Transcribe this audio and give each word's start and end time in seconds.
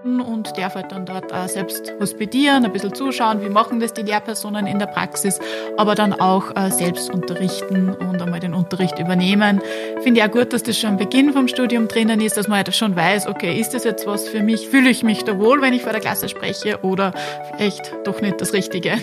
Stunden 0.00 0.20
und 0.20 0.56
darf 0.56 0.74
halt 0.74 0.92
dann 0.92 1.04
dort 1.04 1.32
auch 1.32 1.48
selbst 1.48 1.92
hospitieren, 2.00 2.64
ein 2.64 2.72
bisschen 2.72 2.94
zuschauen, 2.94 3.42
wie 3.42 3.48
machen 3.48 3.80
das 3.80 3.92
die 3.92 4.02
Lehrpersonen 4.02 4.66
in 4.66 4.78
der 4.78 4.86
Praxis, 4.86 5.38
aber 5.76 5.94
dann 5.94 6.12
auch 6.14 6.56
äh, 6.56 6.70
selbst 6.70 7.10
unterrichten 7.10 7.90
und 7.90 8.20
einmal 8.20 8.40
den 8.40 8.54
Unterricht 8.54 8.98
übernehmen. 8.98 9.60
Finde 10.02 10.20
ich 10.20 10.26
auch 10.26 10.30
gut, 10.30 10.52
dass 10.52 10.62
das 10.62 10.78
schon 10.78 10.90
am 10.90 10.96
Beginn 10.96 11.32
vom 11.32 11.48
Studium 11.48 11.88
drinnen 11.88 12.20
ist, 12.20 12.36
dass 12.36 12.48
man 12.48 12.58
halt 12.58 12.74
schon 12.74 12.96
weiß, 12.96 13.26
okay, 13.26 13.58
ist 13.58 13.74
das 13.74 13.84
jetzt 13.84 14.06
was 14.06 14.28
für 14.28 14.42
mich? 14.42 14.68
Fühle 14.68 14.90
ich 14.90 15.02
mich 15.02 15.24
da 15.24 15.38
wohl, 15.38 15.60
wenn 15.60 15.74
ich 15.74 15.82
vor 15.82 15.92
der 15.92 16.00
Klasse 16.00 16.28
spreche 16.28 16.78
oder 16.82 17.12
vielleicht 17.52 17.92
doch 18.04 18.20
nicht 18.20 18.40
das 18.40 18.52
Richtige? 18.52 18.98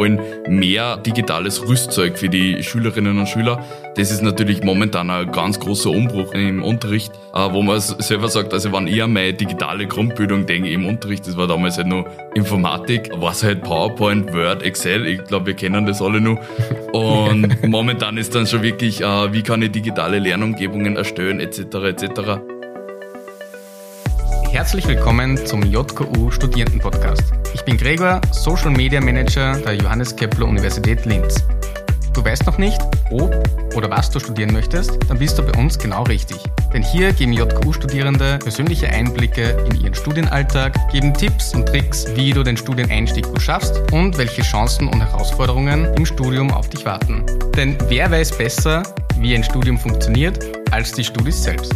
Wollen 0.00 0.18
mehr 0.48 0.96
digitales 0.96 1.60
Rüstzeug 1.68 2.18
für 2.18 2.30
die 2.30 2.62
Schülerinnen 2.62 3.18
und 3.18 3.28
Schüler. 3.28 3.62
Das 3.96 4.10
ist 4.10 4.22
natürlich 4.22 4.64
momentan 4.64 5.10
ein 5.10 5.30
ganz 5.30 5.60
großer 5.60 5.90
Umbruch 5.90 6.32
im 6.32 6.64
Unterricht, 6.64 7.12
äh, 7.34 7.52
wo 7.52 7.60
man 7.60 7.78
selber 7.80 8.28
sagt, 8.28 8.54
also 8.54 8.72
wenn 8.72 8.86
ich 8.86 9.02
an 9.02 9.12
meine 9.12 9.34
digitale 9.34 9.86
Grundbildung 9.86 10.46
denke 10.46 10.70
im 10.70 10.86
Unterricht, 10.86 11.26
das 11.26 11.36
war 11.36 11.46
damals 11.46 11.76
halt 11.76 11.88
nur 11.88 12.06
Informatik, 12.34 13.10
war 13.16 13.32
es 13.32 13.42
halt 13.42 13.62
PowerPoint, 13.62 14.32
Word, 14.32 14.62
Excel, 14.62 15.06
ich 15.06 15.22
glaube, 15.24 15.48
wir 15.48 15.54
kennen 15.54 15.84
das 15.84 16.00
alle 16.00 16.20
nur. 16.20 16.40
Und 16.92 17.62
momentan 17.68 18.16
ist 18.16 18.34
dann 18.34 18.46
schon 18.46 18.62
wirklich, 18.62 19.02
äh, 19.02 19.32
wie 19.34 19.42
kann 19.42 19.60
ich 19.60 19.70
digitale 19.70 20.18
Lernumgebungen 20.18 20.96
erstellen, 20.96 21.40
etc., 21.40 21.74
etc. 21.74 22.40
Herzlich 24.50 24.88
willkommen 24.88 25.36
zum 25.46 25.62
JKU 25.62 26.30
Studierenden 26.30 26.80
Podcast. 26.80 27.39
Ich 27.52 27.64
bin 27.64 27.76
Gregor, 27.76 28.20
Social 28.32 28.70
Media 28.70 29.00
Manager 29.00 29.56
der 29.58 29.74
Johannes 29.74 30.14
Kepler 30.14 30.46
Universität 30.46 31.04
Linz. 31.04 31.44
Du 32.12 32.24
weißt 32.24 32.46
noch 32.46 32.58
nicht, 32.58 32.80
ob 33.10 33.34
oder 33.76 33.88
was 33.90 34.10
du 34.10 34.18
studieren 34.18 34.52
möchtest? 34.52 34.98
Dann 35.08 35.18
bist 35.18 35.38
du 35.38 35.42
bei 35.42 35.58
uns 35.58 35.78
genau 35.78 36.02
richtig. 36.04 36.38
Denn 36.72 36.82
hier 36.82 37.12
geben 37.12 37.32
JKU-Studierende 37.32 38.38
persönliche 38.38 38.88
Einblicke 38.88 39.50
in 39.70 39.80
ihren 39.80 39.94
Studienalltag, 39.94 40.74
geben 40.90 41.14
Tipps 41.14 41.54
und 41.54 41.66
Tricks, 41.66 42.06
wie 42.14 42.32
du 42.32 42.42
den 42.42 42.56
Studieneinstieg 42.56 43.26
gut 43.26 43.42
schaffst 43.42 43.80
und 43.92 44.18
welche 44.18 44.42
Chancen 44.42 44.88
und 44.88 45.00
Herausforderungen 45.00 45.92
im 45.94 46.06
Studium 46.06 46.52
auf 46.52 46.68
dich 46.68 46.84
warten. 46.84 47.24
Denn 47.56 47.76
wer 47.88 48.10
weiß 48.10 48.36
besser, 48.36 48.82
wie 49.18 49.34
ein 49.34 49.44
Studium 49.44 49.78
funktioniert, 49.78 50.38
als 50.72 50.92
die 50.92 51.04
Studis 51.04 51.42
selbst. 51.42 51.74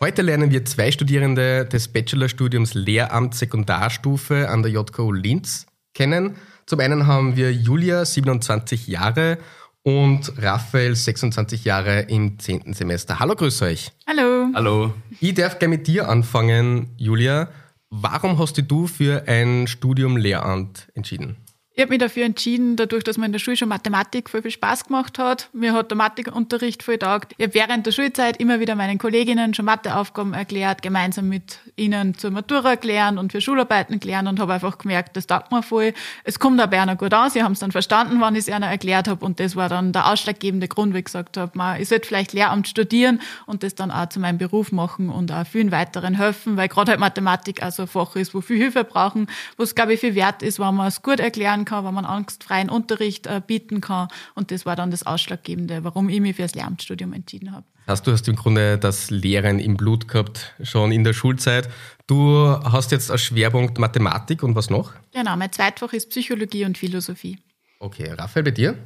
Heute 0.00 0.22
lernen 0.22 0.52
wir 0.52 0.64
zwei 0.64 0.92
Studierende 0.92 1.64
des 1.64 1.88
Bachelorstudiums 1.88 2.74
Lehramt 2.74 3.34
Sekundarstufe 3.34 4.48
an 4.48 4.62
der 4.62 4.70
JKU 4.70 5.10
Linz 5.10 5.66
kennen. 5.92 6.36
Zum 6.66 6.78
einen 6.78 7.08
haben 7.08 7.34
wir 7.34 7.52
Julia, 7.52 8.04
27 8.04 8.86
Jahre, 8.86 9.38
und 9.82 10.32
Raphael, 10.38 10.94
26 10.94 11.64
Jahre 11.64 12.02
im 12.02 12.38
10. 12.38 12.74
Semester. 12.74 13.18
Hallo, 13.18 13.34
grüß 13.34 13.62
euch. 13.62 13.90
Hallo. 14.06 14.48
Hallo. 14.54 14.94
Ich 15.18 15.34
darf 15.34 15.58
gleich 15.58 15.70
mit 15.70 15.86
dir 15.88 16.08
anfangen, 16.08 16.90
Julia. 16.96 17.48
Warum 17.90 18.38
hast 18.38 18.62
du 18.68 18.86
für 18.86 19.24
ein 19.26 19.66
Studium 19.66 20.16
Lehramt 20.16 20.88
entschieden? 20.94 21.38
Ich 21.78 21.82
habe 21.82 21.90
mich 21.90 22.00
dafür 22.00 22.24
entschieden, 22.24 22.74
dadurch, 22.74 23.04
dass 23.04 23.18
mir 23.18 23.26
in 23.26 23.30
der 23.30 23.38
Schule 23.38 23.56
schon 23.56 23.68
Mathematik 23.68 24.28
voll 24.28 24.42
viel 24.42 24.50
Spaß 24.50 24.86
gemacht 24.86 25.16
hat. 25.16 25.48
Mir 25.52 25.74
hat 25.74 25.92
der 25.92 25.96
Mathematikunterricht 25.96 26.82
voll 26.82 26.98
taugt. 26.98 27.36
Ich 27.38 27.44
habe 27.44 27.54
während 27.54 27.86
der 27.86 27.92
Schulzeit 27.92 28.38
immer 28.38 28.58
wieder 28.58 28.74
meinen 28.74 28.98
Kolleginnen 28.98 29.54
schon 29.54 29.66
Matheaufgaben 29.66 30.34
erklärt, 30.34 30.82
gemeinsam 30.82 31.28
mit 31.28 31.60
ihnen 31.76 32.18
zur 32.18 32.32
Matura 32.32 32.70
erklären 32.70 33.16
und 33.16 33.30
für 33.30 33.40
Schularbeiten 33.40 33.92
erklären 33.92 34.26
und 34.26 34.40
habe 34.40 34.54
einfach 34.54 34.76
gemerkt, 34.78 35.16
das 35.16 35.28
taugt 35.28 35.52
mir 35.52 35.62
voll. 35.62 35.94
Es 36.24 36.40
kommt 36.40 36.60
auch 36.60 36.66
bei 36.66 36.80
einer 36.80 36.96
gut 36.96 37.14
an. 37.14 37.30
Sie 37.30 37.44
haben 37.44 37.52
es 37.52 37.60
dann 37.60 37.70
verstanden, 37.70 38.16
wann 38.18 38.34
ich 38.34 38.40
es 38.40 38.48
ihnen 38.48 38.64
erklärt 38.64 39.06
habe 39.06 39.24
und 39.24 39.38
das 39.38 39.54
war 39.54 39.68
dann 39.68 39.92
der 39.92 40.10
ausschlaggebende 40.10 40.66
Grund, 40.66 40.94
wie 40.94 40.98
ich 40.98 41.04
gesagt 41.04 41.36
habe, 41.36 41.52
ich 41.78 41.88
sollte 41.88 42.08
vielleicht 42.08 42.32
Lehramt 42.32 42.66
studieren 42.66 43.20
und 43.46 43.62
das 43.62 43.76
dann 43.76 43.92
auch 43.92 44.08
zu 44.08 44.18
meinem 44.18 44.38
Beruf 44.38 44.72
machen 44.72 45.10
und 45.10 45.30
auch 45.30 45.46
vielen 45.46 45.70
weiteren 45.70 46.14
helfen, 46.14 46.56
weil 46.56 46.66
gerade 46.66 46.90
halt 46.90 46.98
Mathematik 46.98 47.62
auch 47.62 47.70
so 47.70 47.82
ein 47.82 47.88
Fach 47.88 48.16
ist, 48.16 48.34
wo 48.34 48.40
viel 48.40 48.56
Hilfe 48.56 48.82
brauchen, 48.82 49.28
wo 49.56 49.62
es, 49.62 49.76
glaube 49.76 49.92
ich, 49.92 50.00
viel 50.00 50.16
wert 50.16 50.42
ist, 50.42 50.58
wenn 50.58 50.74
man 50.74 50.88
es 50.88 51.02
gut 51.02 51.20
erklären 51.20 51.66
kann, 51.68 51.84
wenn 51.84 51.94
man 51.94 52.04
angstfreien 52.04 52.70
Unterricht 52.70 53.26
äh, 53.26 53.40
bieten 53.46 53.80
kann. 53.80 54.08
Und 54.34 54.50
das 54.50 54.66
war 54.66 54.74
dann 54.74 54.90
das 54.90 55.04
Ausschlaggebende, 55.04 55.84
warum 55.84 56.08
ich 56.08 56.20
mich 56.20 56.36
für 56.36 56.42
das 56.42 56.54
Lehramtsstudium 56.54 57.12
entschieden 57.12 57.52
habe. 57.52 57.64
Hast 57.86 58.06
du 58.06 58.12
hast 58.12 58.26
im 58.28 58.36
Grunde 58.36 58.78
das 58.78 59.10
Lehren 59.10 59.58
im 59.60 59.76
Blut 59.76 60.08
gehabt, 60.08 60.54
schon 60.62 60.92
in 60.92 61.04
der 61.04 61.12
Schulzeit. 61.12 61.68
Du 62.06 62.46
hast 62.46 62.92
jetzt 62.92 63.10
als 63.10 63.22
Schwerpunkt 63.22 63.78
Mathematik 63.78 64.42
und 64.42 64.54
was 64.54 64.70
noch? 64.70 64.92
Genau, 65.12 65.36
mein 65.36 65.52
Zweitfach 65.52 65.92
ist 65.92 66.10
Psychologie 66.10 66.64
und 66.64 66.76
Philosophie. 66.76 67.38
Okay, 67.80 68.12
Raphael, 68.12 68.44
bei 68.44 68.50
dir? 68.50 68.76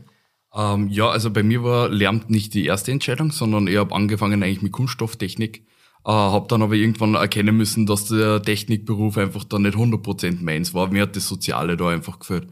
Ähm, 0.54 0.88
ja, 0.88 1.09
also 1.09 1.31
bei 1.31 1.43
mir 1.43 1.64
war 1.64 1.88
Lehramt 1.88 2.31
nicht 2.31 2.54
die 2.54 2.66
erste 2.66 2.93
Entscheidung, 2.93 3.32
sondern 3.32 3.66
ich 3.66 3.76
habe 3.76 3.94
angefangen 3.94 4.43
eigentlich 4.43 4.62
mit 4.62 4.72
Kunststofftechnik 4.72 5.64
äh, 6.04 6.10
habe 6.10 6.49
dann 6.49 6.62
aber 6.62 6.75
irgendwann 6.75 7.14
erkennen 7.14 7.56
müssen, 7.56 7.87
dass 7.87 8.06
der 8.06 8.43
Technikberuf 8.43 9.16
einfach 9.19 9.44
dann 9.44 9.62
nicht 9.62 9.76
100% 9.76 10.43
meins 10.43 10.75
war. 10.75 10.88
Mir 10.88 11.03
hat 11.03 11.16
das 11.16 11.28
Soziale 11.28 11.76
da 11.76 11.88
einfach 11.88 12.19
gefällt. 12.19 12.49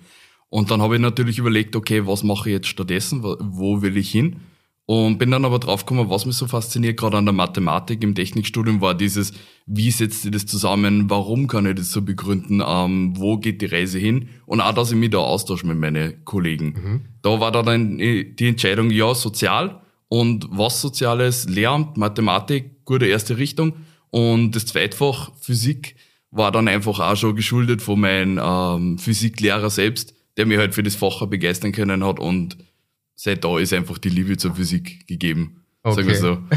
Und 0.50 0.71
dann 0.71 0.83
habe 0.83 0.97
ich 0.97 1.00
natürlich 1.00 1.38
überlegt, 1.38 1.77
okay, 1.77 2.06
was 2.06 2.22
mache 2.22 2.50
ich 2.50 2.55
jetzt 2.55 2.69
stattdessen? 2.69 3.22
Wo 3.22 3.83
will 3.83 3.97
ich 3.97 4.11
hin? 4.11 4.41
Und 4.87 5.19
bin 5.19 5.31
dann 5.31 5.44
aber 5.44 5.61
draufgekommen, 5.61 6.11
was 6.11 6.27
mich 6.27 6.34
so 6.34 6.49
fasziniert, 6.49 6.99
gerade 6.99 7.16
an 7.16 7.25
der 7.25 7.33
Mathematik 7.33 8.03
im 8.03 8.16
Technikstudium, 8.16 8.81
war 8.81 8.97
dieses, 8.97 9.33
wie 9.66 9.93
setzt 9.93 10.25
ihr 10.25 10.33
das 10.33 10.47
zusammen, 10.47 11.09
warum 11.09 11.47
kann 11.47 11.66
ich 11.66 11.77
das 11.77 11.93
so 11.93 12.03
begründen, 12.03 12.61
ähm, 12.66 13.12
wo 13.16 13.38
geht 13.38 13.62
die 13.62 13.66
Reise 13.66 14.00
hin? 14.00 14.28
Und 14.47 14.61
auch, 14.61 14.75
dass 14.75 14.91
ich 14.91 14.99
mich 14.99 15.11
da 15.11 15.19
austausche 15.19 15.65
mit 15.65 15.78
meinen 15.78 16.25
Kollegen. 16.25 16.67
Mhm. 16.67 17.00
Da 17.22 17.38
war 17.38 17.53
dann 17.53 17.99
die 17.99 18.34
Entscheidung, 18.49 18.91
ja, 18.91 19.15
sozial 19.15 19.81
und 20.09 20.49
was 20.50 20.81
Soziales, 20.81 21.49
Lehramt, 21.49 21.97
Mathematik, 21.97 22.84
gute 22.84 23.06
erste 23.06 23.38
Richtung. 23.38 23.75
Und 24.11 24.56
das 24.56 24.67
Zweitfach 24.67 25.31
Physik 25.41 25.94
war 26.32 26.50
dann 26.50 26.67
einfach 26.67 26.99
auch 26.99 27.17
schon 27.17 27.37
geschuldet 27.37 27.81
von 27.81 28.00
meinem 28.00 28.41
ähm, 28.43 28.99
Physiklehrer 28.99 29.71
selbst, 29.71 30.15
der 30.41 30.47
mir 30.47 30.59
halt 30.59 30.75
für 30.75 30.83
das 30.83 30.95
Fach 30.95 31.27
begeistern 31.27 31.71
können 31.71 32.03
hat 32.03 32.19
und 32.19 32.56
seit 33.15 33.45
da 33.45 33.59
ist 33.59 33.75
einfach 33.75 33.99
die 33.99 34.09
Liebe 34.09 34.39
zur 34.39 34.55
Physik 34.55 35.06
gegeben. 35.06 35.61
Okay. 35.83 35.97
Sagen 35.97 36.09
wir 36.09 36.17
so. 36.17 36.39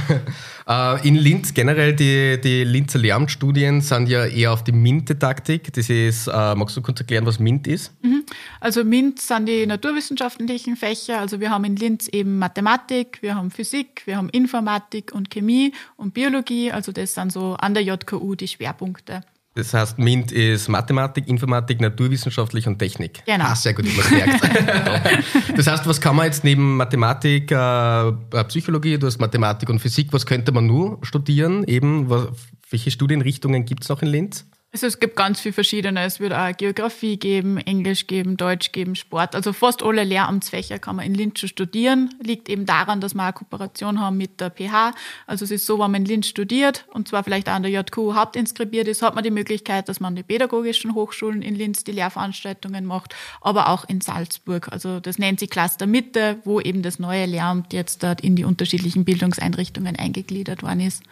Äh, 0.65 1.05
in 1.05 1.15
Linz 1.15 1.53
generell, 1.53 1.93
die, 1.93 2.39
die 2.39 2.63
Linzer 2.63 2.97
Lehramtsstudien 2.97 3.81
sind 3.81 4.07
ja 4.07 4.25
eher 4.25 4.53
auf 4.53 4.63
die 4.63 4.71
MINT-Didaktik. 4.71 5.73
Das 5.73 5.89
ist, 5.89 6.27
äh, 6.27 6.55
magst 6.55 6.77
du 6.77 6.81
kurz 6.81 7.01
erklären, 7.01 7.25
was 7.25 7.37
MINT 7.37 7.67
ist? 7.67 7.91
Mhm. 8.01 8.23
Also 8.61 8.85
MINT 8.85 9.19
sind 9.19 9.47
die 9.47 9.65
naturwissenschaftlichen 9.65 10.77
Fächer. 10.77 11.19
Also 11.19 11.41
wir 11.41 11.49
haben 11.49 11.65
in 11.65 11.75
Linz 11.75 12.07
eben 12.07 12.39
Mathematik, 12.39 13.17
wir 13.19 13.35
haben 13.35 13.51
Physik, 13.51 14.03
wir 14.05 14.15
haben 14.15 14.29
Informatik 14.29 15.13
und 15.13 15.29
Chemie 15.31 15.73
und 15.97 16.13
Biologie. 16.13 16.71
Also 16.71 16.93
das 16.93 17.13
sind 17.13 17.33
so 17.33 17.55
an 17.55 17.73
der 17.73 17.83
JKU 17.83 18.35
die 18.35 18.47
Schwerpunkte. 18.47 19.25
Das 19.55 19.73
heißt, 19.73 19.99
MINT 19.99 20.31
ist 20.31 20.67
Mathematik, 20.67 21.27
Informatik, 21.27 21.79
Naturwissenschaftlich 21.79 22.67
und 22.67 22.79
Technik. 22.79 23.23
Genau. 23.25 23.45
Ah, 23.45 23.55
sehr 23.55 23.73
gut, 23.73 23.85
ich 23.85 24.11
merkt. 24.11 24.41
das 25.57 25.67
heißt, 25.67 25.85
was 25.85 26.01
kann 26.01 26.15
man 26.15 26.25
jetzt 26.25 26.43
neben 26.43 26.75
Mathematik, 26.77 27.51
äh, 27.51 28.07
äh, 28.07 28.43
Psychologie, 28.47 28.97
du 28.97 29.05
hast 29.05 29.19
Mathematik 29.19 29.69
und 29.69 29.79
Physik, 29.79 30.11
was 30.11 30.25
könnte 30.25 30.51
man 30.51 30.65
nur 30.65 30.97
studieren? 31.03 31.63
Eben, 31.65 32.09
was, 32.09 32.29
welche 32.71 32.89
Studienrichtungen 32.89 33.65
gibt 33.65 33.83
es 33.83 33.89
noch 33.89 34.01
in 34.01 34.07
Linz? 34.07 34.45
Also 34.73 34.87
es 34.87 34.99
gibt 34.99 35.15
ganz 35.15 35.39
viel 35.39 35.53
verschiedene. 35.53 36.01
Es 36.03 36.19
wird 36.19 36.33
auch 36.33 36.51
Geografie 36.57 37.17
geben, 37.17 37.57
Englisch 37.57 38.07
geben, 38.07 38.37
Deutsch 38.37 38.71
geben, 38.71 38.95
Sport. 38.95 39.35
Also 39.35 39.53
fast 39.53 39.83
alle 39.83 40.03
Lehramtsfächer 40.03 40.79
kann 40.79 40.95
man 40.95 41.05
in 41.05 41.13
Linz 41.13 41.39
schon 41.39 41.49
studieren. 41.49 42.09
Liegt 42.19 42.49
eben 42.49 42.65
daran, 42.65 42.99
dass 42.99 43.13
wir 43.13 43.21
eine 43.21 43.33
Kooperation 43.33 43.99
haben 43.99 44.17
mit 44.17 44.41
der 44.41 44.49
PH. 44.49 44.95
Also 45.27 45.45
es 45.45 45.51
ist 45.51 45.67
so, 45.67 45.75
wenn 45.75 45.91
man 45.91 46.01
in 46.01 46.05
Linz 46.05 46.25
studiert 46.25 46.87
und 46.91 47.07
zwar 47.07 47.23
vielleicht 47.23 47.49
auch 47.49 47.53
an 47.53 47.61
der 47.61 47.71
JQ 47.71 48.15
hauptinskribiert 48.15 48.87
ist, 48.87 49.03
hat 49.03 49.13
man 49.13 49.23
die 49.23 49.29
Möglichkeit, 49.29 49.89
dass 49.89 49.99
man 49.99 50.13
an 50.13 50.15
die 50.15 50.23
pädagogischen 50.23 50.95
Hochschulen 50.95 51.43
in 51.43 51.53
Linz 51.53 51.83
die 51.83 51.91
Lehrveranstaltungen 51.91 52.83
macht, 52.83 53.13
aber 53.41 53.69
auch 53.69 53.85
in 53.87 54.01
Salzburg. 54.01 54.69
Also 54.71 54.99
das 54.99 55.19
nennt 55.19 55.39
sich 55.39 55.51
Cluster 55.51 55.85
Mitte, 55.85 56.39
wo 56.45 56.59
eben 56.59 56.81
das 56.81 56.97
neue 56.97 57.27
Lehramt 57.27 57.73
jetzt 57.73 58.01
dort 58.01 58.21
in 58.21 58.35
die 58.35 58.43
unterschiedlichen 58.43 59.05
Bildungseinrichtungen 59.05 59.97
eingegliedert 59.97 60.63
worden 60.63 60.79
ist. 60.79 61.03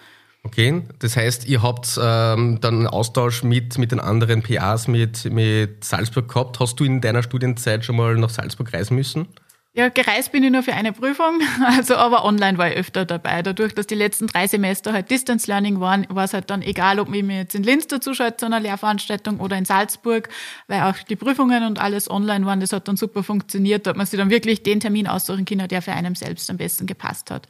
Okay, 0.44 0.84
das 0.98 1.16
heißt, 1.16 1.48
ihr 1.48 1.62
habt 1.62 2.00
ähm, 2.02 2.60
dann 2.62 2.76
einen 2.76 2.88
Austausch 2.88 3.44
mit, 3.44 3.78
mit 3.78 3.92
den 3.92 4.00
anderen 4.00 4.42
PAs, 4.42 4.88
mit, 4.88 5.26
mit 5.26 5.84
Salzburg 5.84 6.28
gehabt. 6.28 6.60
Hast 6.60 6.80
du 6.80 6.84
in 6.84 7.00
deiner 7.00 7.22
Studienzeit 7.22 7.86
schon 7.86 7.96
mal 7.96 8.16
nach 8.16 8.30
Salzburg 8.30 8.74
reisen 8.74 8.96
müssen? 8.96 9.28
Ja, 9.74 9.88
gereist 9.88 10.34
bin 10.34 10.44
ich 10.44 10.52
nur 10.52 10.64
für 10.64 10.74
eine 10.74 10.92
Prüfung, 10.92 11.40
also 11.66 11.96
aber 11.96 12.26
online 12.26 12.58
war 12.58 12.70
ich 12.70 12.76
öfter 12.76 13.06
dabei. 13.06 13.42
Dadurch, 13.42 13.74
dass 13.74 13.88
die 13.88 13.96
letzten 13.96 14.28
drei 14.28 14.46
Semester 14.46 14.92
halt 14.92 15.10
Distance 15.10 15.50
Learning 15.50 15.80
waren, 15.80 16.06
war 16.10 16.26
es 16.26 16.34
halt 16.34 16.50
dann 16.50 16.62
egal, 16.62 17.00
ob 17.00 17.14
ich 17.14 17.24
mir 17.24 17.38
jetzt 17.38 17.56
in 17.56 17.64
Linz 17.64 17.88
dazuschalte 17.88 18.38
zu 18.38 18.48
einer 18.48 18.60
Lehrveranstaltung 18.60 19.40
oder 19.40 19.58
in 19.58 19.64
Salzburg, 19.64 20.28
weil 20.68 20.82
auch 20.82 20.98
die 20.98 21.16
Prüfungen 21.16 21.64
und 21.64 21.80
alles 21.80 22.10
online 22.10 22.46
waren. 22.46 22.60
Das 22.60 22.74
hat 22.74 22.90
dann 22.90 22.98
super 22.98 23.24
funktioniert, 23.24 23.86
da 23.86 23.92
hat 23.92 23.98
man 23.98 24.06
sich 24.08 24.20
dann 24.20 24.30
wirklich 24.30 24.62
den 24.62 24.82
Termin 24.82 25.08
aussuchen 25.08 25.46
können, 25.46 25.70
der 25.70 25.82
für 25.82 25.94
einen 25.94 26.16
selbst 26.16 26.50
am 26.50 26.58
besten 26.58 26.86
gepasst 26.86 27.32
hat. 27.32 27.48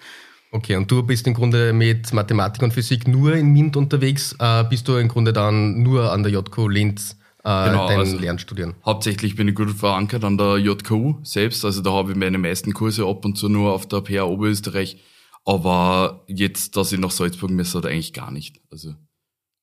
Okay, 0.53 0.75
und 0.75 0.92
du 0.92 1.01
bist 1.01 1.25
im 1.27 1.33
Grunde 1.33 1.71
mit 1.71 2.12
Mathematik 2.12 2.62
und 2.62 2.74
Physik 2.74 3.07
nur 3.07 3.36
in 3.36 3.53
MINT 3.53 3.77
unterwegs, 3.77 4.36
äh, 4.38 4.65
bist 4.65 4.86
du 4.86 4.98
im 4.98 5.07
Grunde 5.07 5.31
dann 5.31 5.81
nur 5.81 6.12
an 6.12 6.24
der 6.24 6.31
JKU 6.33 6.68
Linz 6.68 7.15
äh, 7.45 7.69
genau, 7.69 7.88
dein 7.88 8.00
also 8.00 8.18
Lernstudien? 8.18 8.74
Hauptsächlich 8.86 9.38
bin 9.38 9.48
ich 9.48 9.56
gut 9.56 9.71
verankert 9.71 10.25
an 10.25 10.38
der 10.38 10.57
JKU 10.57 11.19
selbst, 11.24 11.63
also 11.63 11.81
da 11.81 11.92
habe 11.92 12.12
ich 12.12 12.18
meine 12.18 12.38
meisten 12.38 12.74
Kurse 12.74 13.06
ab 13.06 13.24
und 13.24 13.38
zu 13.38 13.48
nur 13.48 13.71
auf 13.71 13.88
der 13.88 14.01
PA 14.01 14.24
Oberösterreich, 14.24 14.98
Aber 15.45 16.25
jetzt, 16.27 16.75
dass 16.75 16.92
ich 16.92 17.00
nach 17.00 17.12
Salzburg 17.12 17.50
müsste, 17.50 17.80
eigentlich 17.80 18.12
gar 18.12 18.30
nicht. 18.30 18.59
Also, 18.69 18.94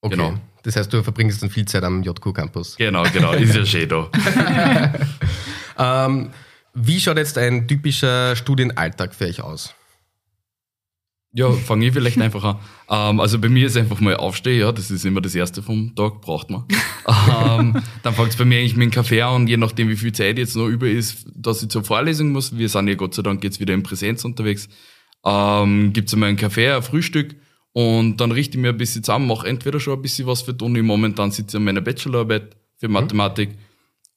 okay. 0.01 0.15
Genau. 0.15 0.33
Das 0.63 0.75
heißt, 0.75 0.91
du 0.91 1.03
verbringst 1.03 1.43
dann 1.43 1.51
viel 1.51 1.65
Zeit 1.65 1.83
am 1.83 2.01
JQ-Campus. 2.01 2.77
Genau, 2.77 3.03
genau. 3.13 3.31
Ist 3.33 3.55
ja 3.55 3.65
schön 3.65 3.87
da. 3.87 4.09
ähm, 6.07 6.31
wie 6.73 6.99
schaut 6.99 7.17
jetzt 7.17 7.37
ein 7.37 7.67
typischer 7.67 8.35
Studienalltag 8.35 9.13
für 9.13 9.25
euch 9.25 9.41
aus? 9.41 9.73
Ja, 11.31 11.51
fange 11.51 11.85
ich 11.85 11.93
vielleicht 11.93 12.19
einfach 12.19 12.43
an. 12.43 12.59
Ähm, 12.89 13.19
also 13.19 13.37
bei 13.37 13.49
mir 13.49 13.67
ist 13.67 13.77
einfach 13.77 13.99
mal 13.99 14.15
aufstehen, 14.15 14.61
ja, 14.61 14.71
das 14.71 14.89
ist 14.89 15.05
immer 15.05 15.21
das 15.21 15.35
Erste 15.35 15.61
vom 15.61 15.93
Tag, 15.95 16.21
braucht 16.21 16.49
man. 16.49 16.65
ähm, 17.07 17.81
dann 18.01 18.13
fängt 18.15 18.29
es 18.29 18.35
bei 18.35 18.45
mir 18.45 18.59
eigentlich 18.59 18.75
mit 18.75 18.85
dem 18.85 18.91
Kaffee 18.91 19.21
an 19.21 19.41
und 19.41 19.47
je 19.47 19.57
nachdem, 19.57 19.89
wie 19.89 19.95
viel 19.95 20.11
Zeit 20.11 20.39
jetzt 20.39 20.55
noch 20.55 20.67
über 20.67 20.87
ist, 20.87 21.27
dass 21.35 21.61
ich 21.61 21.69
zur 21.69 21.83
Vorlesung 21.83 22.31
muss, 22.31 22.57
wir 22.57 22.67
sind 22.67 22.87
ja 22.87 22.95
Gott 22.95 23.13
sei 23.13 23.21
Dank 23.21 23.43
jetzt 23.43 23.59
wieder 23.59 23.75
in 23.75 23.83
Präsenz 23.83 24.25
unterwegs, 24.25 24.69
ähm, 25.23 25.93
gibt 25.93 26.07
es 26.07 26.15
einmal 26.15 26.29
einen 26.29 26.37
Kaffee, 26.37 26.71
ein 26.71 26.81
Frühstück 26.81 27.35
und 27.73 28.17
dann 28.17 28.31
richte 28.31 28.57
ich 28.57 28.61
mir 28.61 28.69
ein 28.69 28.77
bisschen 28.77 29.03
zusammen, 29.03 29.27
mache 29.27 29.47
entweder 29.47 29.79
schon 29.79 29.99
ein 29.99 30.01
bisschen 30.01 30.25
was 30.25 30.41
für 30.41 30.57
Toni, 30.57 30.81
momentan 30.81 31.29
sitze 31.29 31.57
ich 31.57 31.59
an 31.59 31.65
meiner 31.65 31.81
Bachelorarbeit 31.81 32.55
für. 32.77 32.87
Mathematik, 32.87 33.49
mhm. 33.49 33.55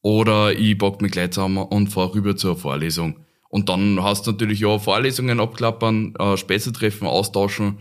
oder 0.01 0.59
ich 0.59 0.79
bock 0.79 1.03
mich 1.03 1.13
gleich 1.13 1.33
zusammen 1.33 1.59
und 1.59 1.89
fahre 1.89 2.15
rüber 2.15 2.37
zur 2.37 2.57
Vorlesung. 2.57 3.19
Und 3.53 3.69
dann 3.69 4.03
hast 4.03 4.27
du 4.27 4.31
natürlich 4.31 4.61
ja 4.61 4.79
Vorlesungen 4.79 5.39
abklappern, 5.39 6.15
äh, 6.19 6.39
Späße 6.39 6.73
treffen, 6.73 7.07
austauschen, 7.07 7.77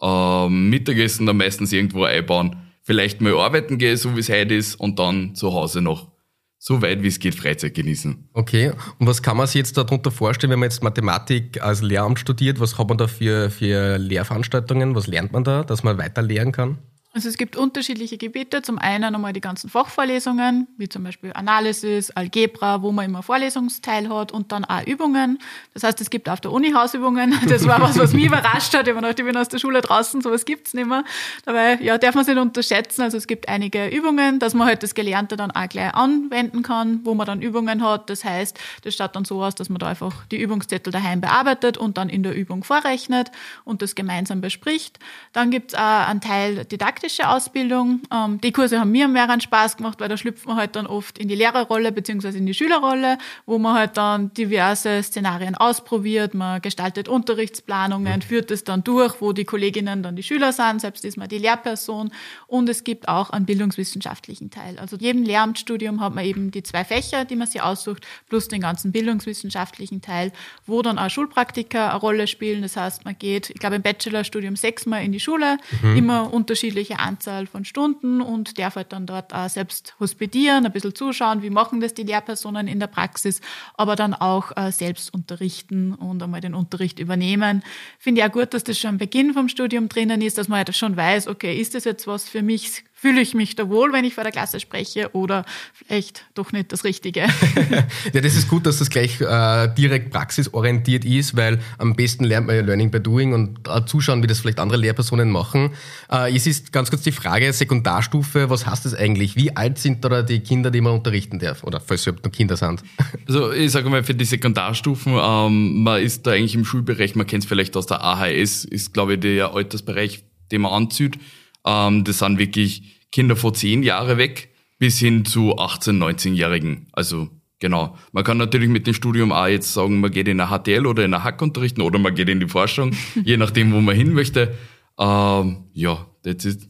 äh, 0.00 0.48
Mittagessen 0.48 1.26
dann 1.26 1.36
meistens 1.36 1.72
irgendwo 1.72 2.04
einbauen, 2.04 2.54
vielleicht 2.82 3.20
mal 3.20 3.36
arbeiten 3.36 3.76
gehen, 3.76 3.96
so 3.96 4.14
wie 4.14 4.20
es 4.20 4.28
heute 4.28 4.54
ist, 4.54 4.76
und 4.76 5.00
dann 5.00 5.34
zu 5.34 5.52
Hause 5.52 5.82
noch 5.82 6.12
so 6.58 6.80
weit 6.80 7.02
wie 7.02 7.08
es 7.08 7.18
geht 7.18 7.34
Freizeit 7.34 7.74
genießen. 7.74 8.28
Okay, 8.34 8.70
und 8.98 9.06
was 9.08 9.20
kann 9.20 9.36
man 9.36 9.48
sich 9.48 9.56
jetzt 9.56 9.76
darunter 9.76 10.12
vorstellen, 10.12 10.52
wenn 10.52 10.60
man 10.60 10.70
jetzt 10.70 10.84
Mathematik 10.84 11.60
als 11.60 11.82
Lehramt 11.82 12.20
studiert? 12.20 12.60
Was 12.60 12.78
hat 12.78 12.88
man 12.88 12.96
da 12.96 13.08
für, 13.08 13.50
für 13.50 13.98
Lehrveranstaltungen? 13.98 14.94
Was 14.94 15.08
lernt 15.08 15.32
man 15.32 15.42
da, 15.42 15.64
dass 15.64 15.82
man 15.82 15.98
weiter 15.98 16.22
lehren 16.22 16.52
kann? 16.52 16.78
Also 17.16 17.30
es 17.30 17.38
gibt 17.38 17.56
unterschiedliche 17.56 18.18
Gebiete. 18.18 18.60
Zum 18.60 18.78
einen 18.78 19.14
einmal 19.14 19.32
die 19.32 19.40
ganzen 19.40 19.70
Fachvorlesungen, 19.70 20.68
wie 20.76 20.86
zum 20.86 21.02
Beispiel 21.02 21.32
Analysis, 21.32 22.10
Algebra, 22.10 22.82
wo 22.82 22.92
man 22.92 23.06
immer 23.06 23.22
Vorlesungsteil 23.22 24.10
hat 24.10 24.32
und 24.32 24.52
dann 24.52 24.66
auch 24.66 24.86
Übungen. 24.86 25.38
Das 25.72 25.82
heißt, 25.82 25.98
es 26.02 26.10
gibt 26.10 26.28
auf 26.28 26.42
der 26.42 26.52
Uni 26.52 26.72
Hausübungen. 26.72 27.34
Das 27.46 27.66
war 27.66 27.80
was, 27.80 27.98
was 27.98 28.12
mich 28.12 28.26
überrascht 28.26 28.74
hat. 28.74 28.86
Ich 28.86 28.94
habe 28.94 29.00
gedacht, 29.00 29.18
ich 29.18 29.24
bin 29.24 29.36
aus 29.36 29.48
der 29.48 29.58
Schule 29.58 29.80
draußen, 29.80 30.20
sowas 30.20 30.44
gibt's 30.44 30.74
nicht 30.74 30.86
mehr. 30.86 31.04
Dabei, 31.46 31.78
ja, 31.80 31.96
darf 31.96 32.14
man 32.14 32.22
es 32.22 32.28
nicht 32.28 32.36
unterschätzen. 32.36 33.00
Also 33.00 33.16
es 33.16 33.26
gibt 33.26 33.48
einige 33.48 33.86
Übungen, 33.88 34.38
dass 34.38 34.52
man 34.52 34.66
halt 34.66 34.82
das 34.82 34.94
Gelernte 34.94 35.36
dann 35.36 35.52
auch 35.52 35.68
gleich 35.70 35.94
anwenden 35.94 36.62
kann, 36.62 37.00
wo 37.04 37.14
man 37.14 37.26
dann 37.26 37.40
Übungen 37.40 37.82
hat. 37.82 38.10
Das 38.10 38.24
heißt, 38.24 38.58
das 38.82 38.94
schaut 38.94 39.16
dann 39.16 39.24
so 39.24 39.42
aus, 39.42 39.54
dass 39.54 39.70
man 39.70 39.78
da 39.78 39.86
einfach 39.86 40.26
die 40.26 40.38
Übungszettel 40.38 40.92
daheim 40.92 41.22
bearbeitet 41.22 41.78
und 41.78 41.96
dann 41.96 42.10
in 42.10 42.22
der 42.22 42.34
Übung 42.34 42.62
vorrechnet 42.62 43.30
und 43.64 43.80
das 43.80 43.94
gemeinsam 43.94 44.42
bespricht. 44.42 44.98
Dann 45.32 45.50
gibt's 45.50 45.72
auch 45.72 46.08
einen 46.08 46.20
Teil 46.20 46.66
didaktisch 46.66 47.05
praktische 47.06 47.28
Ausbildung. 47.28 48.00
Ähm, 48.12 48.40
die 48.40 48.50
Kurse 48.52 48.80
haben 48.80 48.90
mir 48.90 49.06
mehr 49.06 49.26
Spaß 49.40 49.76
gemacht, 49.76 50.00
weil 50.00 50.08
da 50.08 50.16
schlüpft 50.16 50.46
man 50.46 50.56
halt 50.56 50.74
dann 50.76 50.86
oft 50.86 51.18
in 51.18 51.28
die 51.28 51.34
Lehrerrolle 51.34 51.92
beziehungsweise 51.92 52.38
in 52.38 52.46
die 52.46 52.54
Schülerrolle, 52.54 53.18
wo 53.44 53.58
man 53.58 53.74
halt 53.74 53.96
dann 53.96 54.32
diverse 54.34 55.02
Szenarien 55.02 55.54
ausprobiert, 55.54 56.34
man 56.34 56.60
gestaltet 56.62 57.08
Unterrichtsplanungen, 57.08 58.22
führt 58.22 58.50
es 58.50 58.64
dann 58.64 58.82
durch, 58.82 59.20
wo 59.20 59.32
die 59.32 59.44
Kolleginnen 59.44 60.02
dann 60.02 60.16
die 60.16 60.22
Schüler 60.22 60.52
sind, 60.52 60.80
selbst 60.80 61.04
ist 61.04 61.16
man 61.16 61.28
die 61.28 61.38
Lehrperson 61.38 62.10
und 62.46 62.68
es 62.68 62.82
gibt 62.82 63.08
auch 63.08 63.30
einen 63.30 63.46
bildungswissenschaftlichen 63.46 64.50
Teil. 64.50 64.78
Also 64.78 64.96
jedem 64.96 65.22
Lehramtsstudium 65.22 66.00
hat 66.00 66.14
man 66.14 66.24
eben 66.24 66.50
die 66.50 66.62
zwei 66.62 66.84
Fächer, 66.84 67.24
die 67.24 67.36
man 67.36 67.46
sich 67.46 67.62
aussucht, 67.62 68.06
plus 68.28 68.48
den 68.48 68.60
ganzen 68.60 68.90
bildungswissenschaftlichen 68.90 70.00
Teil, 70.00 70.32
wo 70.66 70.82
dann 70.82 70.98
auch 70.98 71.10
Schulpraktiker 71.10 71.90
eine 71.90 72.00
Rolle 72.00 72.26
spielen. 72.26 72.62
Das 72.62 72.76
heißt, 72.76 73.04
man 73.04 73.16
geht, 73.18 73.50
ich 73.50 73.58
glaube, 73.58 73.76
im 73.76 73.82
Bachelorstudium 73.82 74.56
sechsmal 74.56 75.04
in 75.04 75.12
die 75.12 75.20
Schule, 75.20 75.58
mhm. 75.82 75.96
immer 75.96 76.32
unterschiedliche 76.32 76.95
Anzahl 77.00 77.46
von 77.46 77.64
Stunden 77.64 78.20
und 78.20 78.58
darf 78.58 78.76
halt 78.76 78.92
dann 78.92 79.06
dort 79.06 79.34
auch 79.34 79.48
selbst 79.48 79.94
hospitieren, 80.00 80.66
ein 80.66 80.72
bisschen 80.72 80.94
zuschauen, 80.94 81.42
wie 81.42 81.50
machen 81.50 81.80
das 81.80 81.94
die 81.94 82.02
Lehrpersonen 82.02 82.68
in 82.68 82.80
der 82.80 82.86
Praxis, 82.86 83.40
aber 83.74 83.96
dann 83.96 84.14
auch 84.14 84.56
äh, 84.56 84.72
selbst 84.72 85.12
unterrichten 85.12 85.94
und 85.94 86.22
einmal 86.22 86.40
den 86.40 86.54
Unterricht 86.54 86.98
übernehmen. 86.98 87.62
Finde 87.98 88.20
ich 88.20 88.26
auch 88.26 88.32
gut, 88.32 88.54
dass 88.54 88.64
das 88.64 88.78
schon 88.78 88.90
am 88.90 88.98
Beginn 88.98 89.34
vom 89.34 89.48
Studium 89.48 89.88
drinnen 89.88 90.22
ist, 90.22 90.38
dass 90.38 90.48
man 90.48 90.58
halt 90.58 90.74
schon 90.74 90.96
weiß, 90.96 91.28
okay, 91.28 91.60
ist 91.60 91.74
das 91.74 91.84
jetzt 91.84 92.06
was 92.06 92.28
für 92.28 92.42
mich 92.42 92.85
fühle 92.98 93.20
ich 93.20 93.34
mich 93.34 93.54
da 93.54 93.68
wohl, 93.68 93.92
wenn 93.92 94.06
ich 94.06 94.14
vor 94.14 94.24
der 94.24 94.32
Klasse 94.32 94.58
spreche 94.58 95.10
oder 95.12 95.44
vielleicht 95.74 96.24
doch 96.34 96.50
nicht 96.52 96.72
das 96.72 96.82
Richtige. 96.82 97.20
ja, 98.12 98.20
das 98.22 98.34
ist 98.34 98.48
gut, 98.48 98.64
dass 98.64 98.78
das 98.78 98.88
gleich 98.88 99.20
äh, 99.20 99.68
direkt 99.74 100.10
praxisorientiert 100.10 101.04
ist, 101.04 101.36
weil 101.36 101.60
am 101.76 101.94
besten 101.94 102.24
lernt 102.24 102.46
man 102.46 102.56
ja 102.56 102.62
Learning 102.62 102.90
by 102.90 102.98
Doing 102.98 103.34
und 103.34 103.68
äh, 103.68 103.84
zuschauen, 103.84 104.22
wie 104.22 104.26
das 104.26 104.40
vielleicht 104.40 104.58
andere 104.58 104.78
Lehrpersonen 104.78 105.30
machen. 105.30 105.72
Äh, 106.10 106.34
es 106.34 106.46
ist 106.46 106.72
ganz 106.72 106.88
kurz 106.88 107.02
die 107.02 107.12
Frage, 107.12 107.52
Sekundarstufe, 107.52 108.48
was 108.48 108.66
heißt 108.66 108.86
das 108.86 108.94
eigentlich? 108.94 109.36
Wie 109.36 109.54
alt 109.54 109.76
sind 109.76 110.02
da 110.02 110.22
die 110.22 110.40
Kinder, 110.40 110.70
die 110.70 110.80
man 110.80 110.94
unterrichten 110.94 111.38
darf? 111.38 111.64
Oder 111.64 111.80
falls 111.80 112.04
sie 112.04 112.10
überhaupt 112.10 112.24
noch 112.24 112.32
Kinder 112.32 112.56
sind? 112.56 112.82
Also 113.28 113.50
ich 113.52 113.72
sage 113.72 113.90
mal, 113.90 114.04
für 114.04 114.14
die 114.14 114.24
Sekundarstufen, 114.24 115.14
ähm, 115.20 115.82
man 115.82 116.00
ist 116.00 116.26
da 116.26 116.30
eigentlich 116.30 116.54
im 116.54 116.64
Schulbereich, 116.64 117.16
man 117.16 117.26
kennt 117.26 117.42
es 117.42 117.48
vielleicht 117.48 117.76
aus 117.76 117.86
der 117.86 118.02
AHS, 118.02 118.64
ist 118.64 118.94
glaube 118.94 119.14
ich 119.14 119.20
der 119.20 119.52
Altersbereich, 119.52 120.22
den 120.52 120.60
man 120.60 120.72
anzieht. 120.72 121.18
Ähm, 121.66 122.04
das 122.04 122.20
sind 122.20 122.38
wirklich 122.38 123.06
Kinder 123.12 123.36
vor 123.36 123.54
zehn 123.54 123.82
Jahre 123.82 124.18
weg 124.18 124.50
bis 124.78 124.98
hin 124.98 125.24
zu 125.24 125.58
18, 125.58 126.02
19-Jährigen. 126.02 126.88
Also 126.92 127.28
genau. 127.58 127.96
Man 128.12 128.24
kann 128.24 128.36
natürlich 128.36 128.68
mit 128.68 128.86
dem 128.86 128.94
Studium 128.94 129.32
auch 129.32 129.46
jetzt 129.46 129.72
sagen, 129.72 130.00
man 130.00 130.10
geht 130.10 130.28
in 130.28 130.40
eine 130.40 130.50
HTL 130.50 130.86
oder 130.86 131.04
in 131.04 131.14
eine 131.14 131.24
Hack 131.24 131.40
unterrichten 131.42 131.80
oder 131.80 131.98
man 131.98 132.14
geht 132.14 132.28
in 132.28 132.40
die 132.40 132.48
Forschung, 132.48 132.92
je 133.24 133.36
nachdem, 133.36 133.72
wo 133.72 133.80
man 133.80 133.96
hin 133.96 134.12
möchte. 134.12 134.54
Ähm, 134.98 135.64
ja, 135.72 136.06
that's 136.22 136.44
it. 136.44 136.68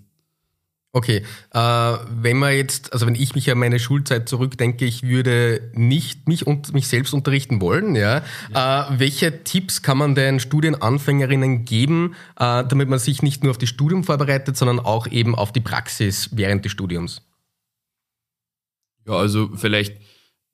Okay, 0.96 1.22
äh, 1.52 1.58
wenn 1.58 2.38
man 2.38 2.54
jetzt, 2.54 2.94
also 2.94 3.06
wenn 3.06 3.16
ich 3.16 3.34
mich 3.34 3.50
an 3.50 3.58
meine 3.58 3.78
Schulzeit 3.78 4.30
zurückdenke, 4.30 4.86
ich 4.86 5.02
würde 5.02 5.70
nicht 5.74 6.26
mich 6.26 6.46
und 6.46 6.72
mich 6.72 6.88
selbst 6.88 7.12
unterrichten 7.12 7.60
wollen, 7.60 7.94
ja. 7.94 8.22
ja. 8.54 8.88
Äh, 8.88 8.98
welche 8.98 9.44
Tipps 9.44 9.82
kann 9.82 9.98
man 9.98 10.14
den 10.14 10.40
Studienanfängerinnen 10.40 11.66
geben, 11.66 12.14
äh, 12.38 12.64
damit 12.64 12.88
man 12.88 12.98
sich 12.98 13.20
nicht 13.20 13.42
nur 13.42 13.50
auf 13.50 13.58
das 13.58 13.68
Studium 13.68 14.04
vorbereitet, 14.04 14.56
sondern 14.56 14.80
auch 14.80 15.06
eben 15.06 15.34
auf 15.34 15.52
die 15.52 15.60
Praxis 15.60 16.30
während 16.32 16.64
des 16.64 16.72
Studiums? 16.72 17.20
Ja, 19.06 19.16
also 19.16 19.50
vielleicht, 19.54 19.98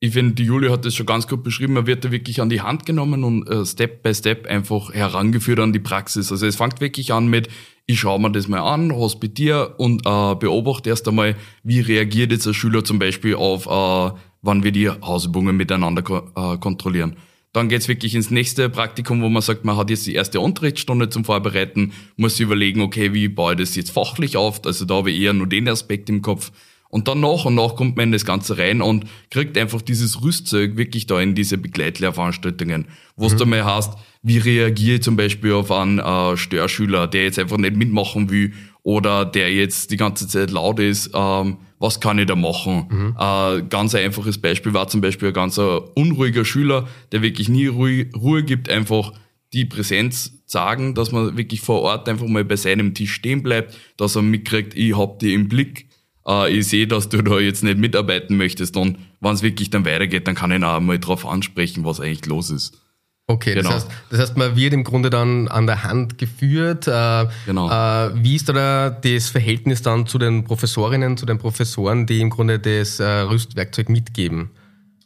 ich 0.03 0.11
finde, 0.11 0.33
die 0.33 0.43
Julia 0.43 0.69
hat 0.69 0.83
das 0.83 0.95
schon 0.95 1.05
ganz 1.05 1.29
gut 1.29 1.43
beschrieben, 1.43 1.75
man 1.75 1.87
wird 1.87 2.03
da 2.03 2.11
wirklich 2.11 2.41
an 2.41 2.49
die 2.49 2.59
Hand 2.59 2.85
genommen 2.85 3.23
und 3.23 3.47
äh, 3.47 3.65
Step 3.65 4.03
by 4.03 4.13
Step 4.13 4.45
einfach 4.47 4.93
herangeführt 4.93 5.61
an 5.61 5.71
die 5.71 5.79
Praxis. 5.79 6.29
Also 6.29 6.45
es 6.45 6.57
fängt 6.57 6.81
wirklich 6.81 7.13
an 7.13 7.27
mit, 7.27 7.47
ich 7.85 8.01
schaue 8.01 8.19
mir 8.19 8.29
das 8.29 8.49
mal 8.49 8.59
an, 8.59 8.93
hospitiere 8.93 9.75
und 9.77 10.01
äh, 10.05 10.35
beobachte 10.35 10.89
erst 10.89 11.07
einmal, 11.07 11.37
wie 11.63 11.79
reagiert 11.79 12.33
jetzt 12.33 12.45
ein 12.45 12.53
Schüler 12.53 12.83
zum 12.83 12.99
Beispiel 12.99 13.35
auf, 13.35 13.65
äh, 13.65 14.17
wann 14.41 14.63
wir 14.65 14.73
die 14.73 14.89
Hausübungen 14.89 15.55
miteinander 15.55 16.01
ko 16.01 16.17
äh, 16.35 16.57
kontrollieren. 16.57 17.15
Dann 17.53 17.69
geht's 17.69 17.87
wirklich 17.87 18.13
ins 18.13 18.29
nächste 18.29 18.67
Praktikum, 18.67 19.21
wo 19.21 19.29
man 19.29 19.41
sagt, 19.41 19.63
man 19.63 19.77
hat 19.77 19.89
jetzt 19.89 20.05
die 20.05 20.15
erste 20.15 20.41
Unterrichtsstunde 20.41 21.07
zum 21.11 21.23
Vorbereiten, 21.23 21.93
muss 22.17 22.35
sich 22.35 22.45
überlegen, 22.45 22.81
okay, 22.81 23.13
wie 23.13 23.29
baue 23.29 23.53
ich 23.53 23.59
das 23.59 23.75
jetzt 23.77 23.91
fachlich 23.91 24.35
auf? 24.35 24.65
Also 24.65 24.83
da 24.83 24.95
habe 24.95 25.11
ich 25.11 25.21
eher 25.21 25.31
nur 25.31 25.47
den 25.47 25.69
Aspekt 25.69 26.09
im 26.09 26.21
Kopf. 26.21 26.51
Und 26.93 27.07
dann 27.07 27.21
nach 27.21 27.45
und 27.45 27.55
nach 27.55 27.75
kommt 27.75 27.97
man 27.97 28.09
in 28.09 28.11
das 28.11 28.23
Ganze 28.23 28.59
rein 28.59 28.79
und 28.79 29.05
kriegt 29.31 29.57
einfach 29.57 29.81
dieses 29.81 30.21
Rüstzeug 30.21 30.77
wirklich 30.77 31.07
da 31.07 31.19
in 31.19 31.33
diese 31.33 31.57
Begleitlehrveranstaltungen, 31.57 32.85
wo 33.15 33.25
es 33.25 33.33
mhm. 33.33 33.37
dann 33.39 33.49
mal 33.49 33.65
heißt, 33.65 33.93
wie 34.21 34.37
reagiere 34.37 34.97
ich 34.97 35.01
zum 35.01 35.15
Beispiel 35.15 35.53
auf 35.53 35.71
einen 35.71 35.97
äh, 35.97 36.37
Störschüler, 36.37 37.07
der 37.07 37.23
jetzt 37.23 37.39
einfach 37.39 37.57
nicht 37.57 37.75
mitmachen 37.75 38.29
will 38.29 38.53
oder 38.83 39.25
der 39.25 39.51
jetzt 39.51 39.89
die 39.89 39.97
ganze 39.97 40.27
Zeit 40.27 40.51
laut 40.51 40.79
ist, 40.79 41.09
ähm, 41.15 41.57
was 41.79 41.99
kann 41.99 42.19
ich 42.19 42.27
da 42.27 42.35
machen? 42.35 42.85
Mhm. 42.87 43.15
Äh, 43.19 43.63
ganz 43.69 43.95
ein 43.95 44.05
einfaches 44.05 44.37
Beispiel 44.37 44.75
war 44.75 44.87
zum 44.87 45.01
Beispiel 45.01 45.29
ein 45.29 45.33
ganz 45.33 45.57
unruhiger 45.57 46.45
Schüler, 46.45 46.87
der 47.11 47.23
wirklich 47.23 47.49
nie 47.49 47.65
Ruhe, 47.65 48.05
Ruhe 48.15 48.43
gibt, 48.43 48.69
einfach 48.69 49.13
die 49.51 49.65
Präsenz 49.65 50.43
sagen, 50.45 50.93
dass 50.93 51.11
man 51.11 51.37
wirklich 51.37 51.61
vor 51.61 51.81
Ort 51.81 52.07
einfach 52.07 52.27
mal 52.27 52.45
bei 52.45 52.55
seinem 52.55 52.93
Tisch 52.93 53.13
stehen 53.13 53.41
bleibt, 53.41 53.75
dass 53.97 54.15
er 54.15 54.21
mitkriegt, 54.21 54.75
ich 54.75 54.95
hab 54.95 55.17
die 55.17 55.33
im 55.33 55.49
Blick 55.49 55.87
äh, 56.27 56.51
ich 56.51 56.67
sehe, 56.67 56.87
dass 56.87 57.09
du 57.09 57.21
da 57.21 57.39
jetzt 57.39 57.63
nicht 57.63 57.77
mitarbeiten 57.77 58.37
möchtest 58.37 58.77
und 58.77 58.97
wenn 59.19 59.33
es 59.33 59.43
wirklich 59.43 59.69
dann 59.69 59.85
weitergeht, 59.85 60.27
dann 60.27 60.35
kann 60.35 60.51
ich 60.51 60.63
auch 60.63 60.79
mal 60.79 60.99
drauf 60.99 61.25
ansprechen, 61.25 61.85
was 61.85 61.99
eigentlich 61.99 62.25
los 62.25 62.49
ist. 62.49 62.79
Okay, 63.25 63.53
genau. 63.53 63.69
das, 63.69 63.85
heißt, 63.85 63.91
das 64.09 64.19
heißt, 64.19 64.37
man 64.37 64.55
wird 64.57 64.73
im 64.73 64.83
Grunde 64.83 65.09
dann 65.09 65.47
an 65.47 65.65
der 65.65 65.83
Hand 65.83 66.17
geführt. 66.17 66.87
Äh, 66.87 67.25
genau. 67.45 67.69
Äh, 67.69 68.11
wie 68.21 68.35
ist 68.35 68.49
da 68.49 68.89
das 68.89 69.29
Verhältnis 69.29 69.81
dann 69.81 70.07
zu 70.07 70.17
den 70.17 70.43
Professorinnen, 70.43 71.15
zu 71.15 71.25
den 71.25 71.37
Professoren, 71.37 72.05
die 72.05 72.19
im 72.19 72.29
Grunde 72.29 72.59
das 72.59 72.99
äh, 72.99 73.05
Rüstwerkzeug 73.05 73.87
mitgeben? 73.87 74.51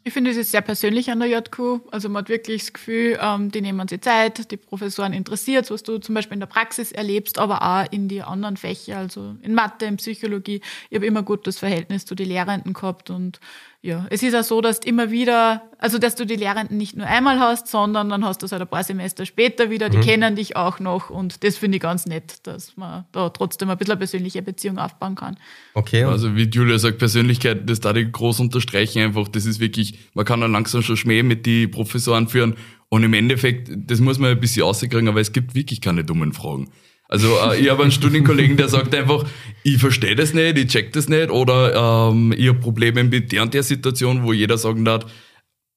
Ich 0.08 0.14
finde, 0.14 0.32
es 0.32 0.38
ist 0.38 0.52
sehr 0.52 0.62
persönlich 0.62 1.12
an 1.12 1.20
der 1.20 1.28
JQ. 1.28 1.82
Also 1.92 2.08
man 2.08 2.22
hat 2.22 2.30
wirklich 2.30 2.62
das 2.62 2.72
Gefühl, 2.72 3.20
ähm, 3.22 3.52
die 3.52 3.60
nehmen 3.60 3.90
sich 3.90 4.00
Zeit, 4.00 4.50
die 4.52 4.56
Professoren 4.56 5.12
interessiert, 5.12 5.70
was 5.70 5.84
du 5.84 5.98
zum 5.98 6.16
Beispiel 6.16 6.36
in 6.36 6.40
der 6.40 6.48
Praxis 6.48 6.94
erlebst, 6.94 7.38
aber 7.38 7.62
auch 7.62 7.92
in 7.92 8.08
die 8.08 8.22
anderen 8.22 8.56
Fächer, 8.56 9.00
also 9.00 9.36
in 9.42 9.54
Mathe, 9.54 9.84
in 9.84 9.98
Psychologie. 9.98 10.62
Ich 10.90 10.96
habe 10.96 11.06
immer 11.06 11.24
gut 11.24 11.46
das 11.46 11.60
Verhältnis 11.60 12.06
zu 12.06 12.16
den 12.16 12.30
Lehrenden 12.30 12.72
gehabt 12.72 13.10
und 13.10 13.42
ja, 13.84 14.08
es 14.10 14.24
ist 14.24 14.36
auch 14.36 14.44
so, 14.44 14.60
dass 14.60 14.80
immer 14.80 15.12
wieder, 15.12 15.62
also 15.78 16.00
dass 16.00 16.16
du 16.16 16.26
die 16.26 16.36
Lehrenden 16.36 16.78
nicht 16.78 16.98
nur 16.98 17.06
einmal 17.06 17.40
hast, 17.40 17.68
sondern 17.68 18.10
dann 18.10 18.26
hast 18.26 18.42
du 18.42 18.48
es 18.48 18.52
halt 18.52 18.62
ein 18.62 18.68
paar 18.68 18.84
Semester 18.84 19.26
später 19.26 19.70
wieder, 19.70 19.90
die 19.90 19.98
mhm. 19.98 20.02
kennen 20.02 20.36
dich 20.36 20.56
auch 20.56 20.80
noch 20.80 21.12
und 21.12 21.44
das 21.44 21.58
finde 21.58 21.78
ich 21.78 21.84
ganz 21.84 22.08
nett, 22.08 22.46
dass 22.48 22.76
man 22.76 23.06
da 23.12 23.30
trotzdem 23.30 23.70
ein 23.70 23.78
bisschen 23.78 23.92
eine 23.92 24.00
persönliche 24.00 24.42
Beziehung 24.42 24.80
aufbauen 24.80 25.16
kann. 25.16 25.38
Okay. 25.76 26.04
Also 26.04 26.36
wie 26.36 26.50
Julia 26.50 26.80
sagt, 26.80 26.98
Persönlichkeit, 26.98 27.70
das 27.70 27.80
da 27.80 27.94
ich 27.94 28.12
groß 28.12 28.40
unterstreichen 28.40 29.04
einfach, 29.04 29.28
das 29.28 29.46
ist 29.46 29.60
wirklich, 29.60 30.00
man 30.16 30.26
kann 30.26 30.42
dann 30.42 30.52
langsam 30.52 30.82
schon 30.82 30.98
Schmäh 30.98 31.22
mit 31.22 31.46
die 31.46 31.68
Professoren 31.68 32.28
führen 32.28 32.56
und 32.90 33.04
im 33.04 33.14
Endeffekt, 33.14 33.70
das 33.74 34.00
muss 34.00 34.18
man 34.18 34.32
ein 34.32 34.40
bisschen 34.40 34.64
rauskriegen, 34.64 35.08
aber 35.08 35.22
es 35.22 35.34
gibt 35.34 35.54
wirklich 35.54 35.82
keine 35.82 36.04
dummen 36.04 36.34
Fragen. 36.34 36.70
Also 37.10 37.28
äh, 37.38 37.60
ich 37.60 37.70
habe 37.70 37.84
einen 37.84 37.92
Studienkollegen, 37.92 38.58
der 38.58 38.70
sagt 38.70 38.94
einfach, 38.94 39.26
ich 39.64 39.78
verstehe 39.78 40.16
das 40.16 40.34
nicht, 40.34 40.58
ich 40.58 40.68
check 40.68 40.94
das 40.94 41.08
nicht 41.08 41.30
oder 41.30 42.10
ähm, 42.10 42.34
ich 42.36 42.50
habe 42.50 42.60
Probleme 42.60 43.04
mit 43.04 43.32
der 43.32 43.44
und 43.44 43.54
der 43.54 43.64
Situation, 43.64 44.24
wo 44.24 44.34
jeder 44.34 44.58
sagen 44.58 44.84
darf, 44.86 45.06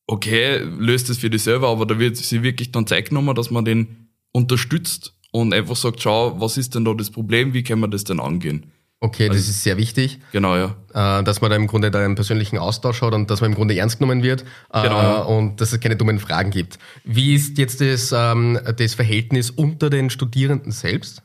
okay, 0.06 0.58
löst 0.78 1.08
das 1.08 1.18
für 1.18 1.30
dich 1.30 1.42
selber, 1.42 1.68
aber 1.68 1.86
da 1.86 1.98
wird 1.98 2.16
sie 2.16 2.42
wirklich 2.42 2.72
dann 2.72 2.86
Zeit 2.86 3.10
genommen, 3.10 3.34
dass 3.36 3.50
man 3.50 3.64
den 3.64 4.08
unterstützt 4.32 5.14
und 5.30 5.54
einfach 5.54 5.76
sagt, 5.76 6.02
schau, 6.02 6.40
was 6.40 6.56
ist 6.56 6.74
denn 6.74 6.84
da 6.84 6.94
das 6.94 7.10
Problem, 7.10 7.54
wie 7.54 7.62
können 7.62 7.82
wir 7.82 7.88
das 7.88 8.04
denn 8.04 8.18
angehen? 8.18 8.72
Okay, 9.02 9.28
also, 9.28 9.34
das 9.34 9.48
ist 9.48 9.62
sehr 9.62 9.78
wichtig. 9.78 10.20
Genau, 10.32 10.56
ja. 10.56 10.76
Äh, 10.92 11.24
dass 11.24 11.40
man 11.40 11.50
da 11.50 11.56
im 11.56 11.66
Grunde 11.66 11.90
da 11.90 12.00
einen 12.04 12.16
persönlichen 12.16 12.58
Austausch 12.58 13.00
hat 13.00 13.14
und 13.14 13.30
dass 13.30 13.40
man 13.40 13.52
im 13.52 13.56
Grunde 13.56 13.76
ernst 13.76 13.98
genommen 13.98 14.22
wird 14.22 14.44
äh, 14.72 14.82
genau, 14.82 15.02
ja. 15.02 15.18
und 15.22 15.60
dass 15.60 15.72
es 15.72 15.80
keine 15.80 15.96
dummen 15.96 16.18
Fragen 16.18 16.50
gibt. 16.50 16.78
Wie 17.04 17.34
ist 17.34 17.56
jetzt 17.56 17.80
das, 17.80 18.12
ähm, 18.12 18.58
das 18.76 18.94
Verhältnis 18.94 19.50
unter 19.50 19.88
den 19.88 20.10
Studierenden 20.10 20.70
selbst? 20.70 21.22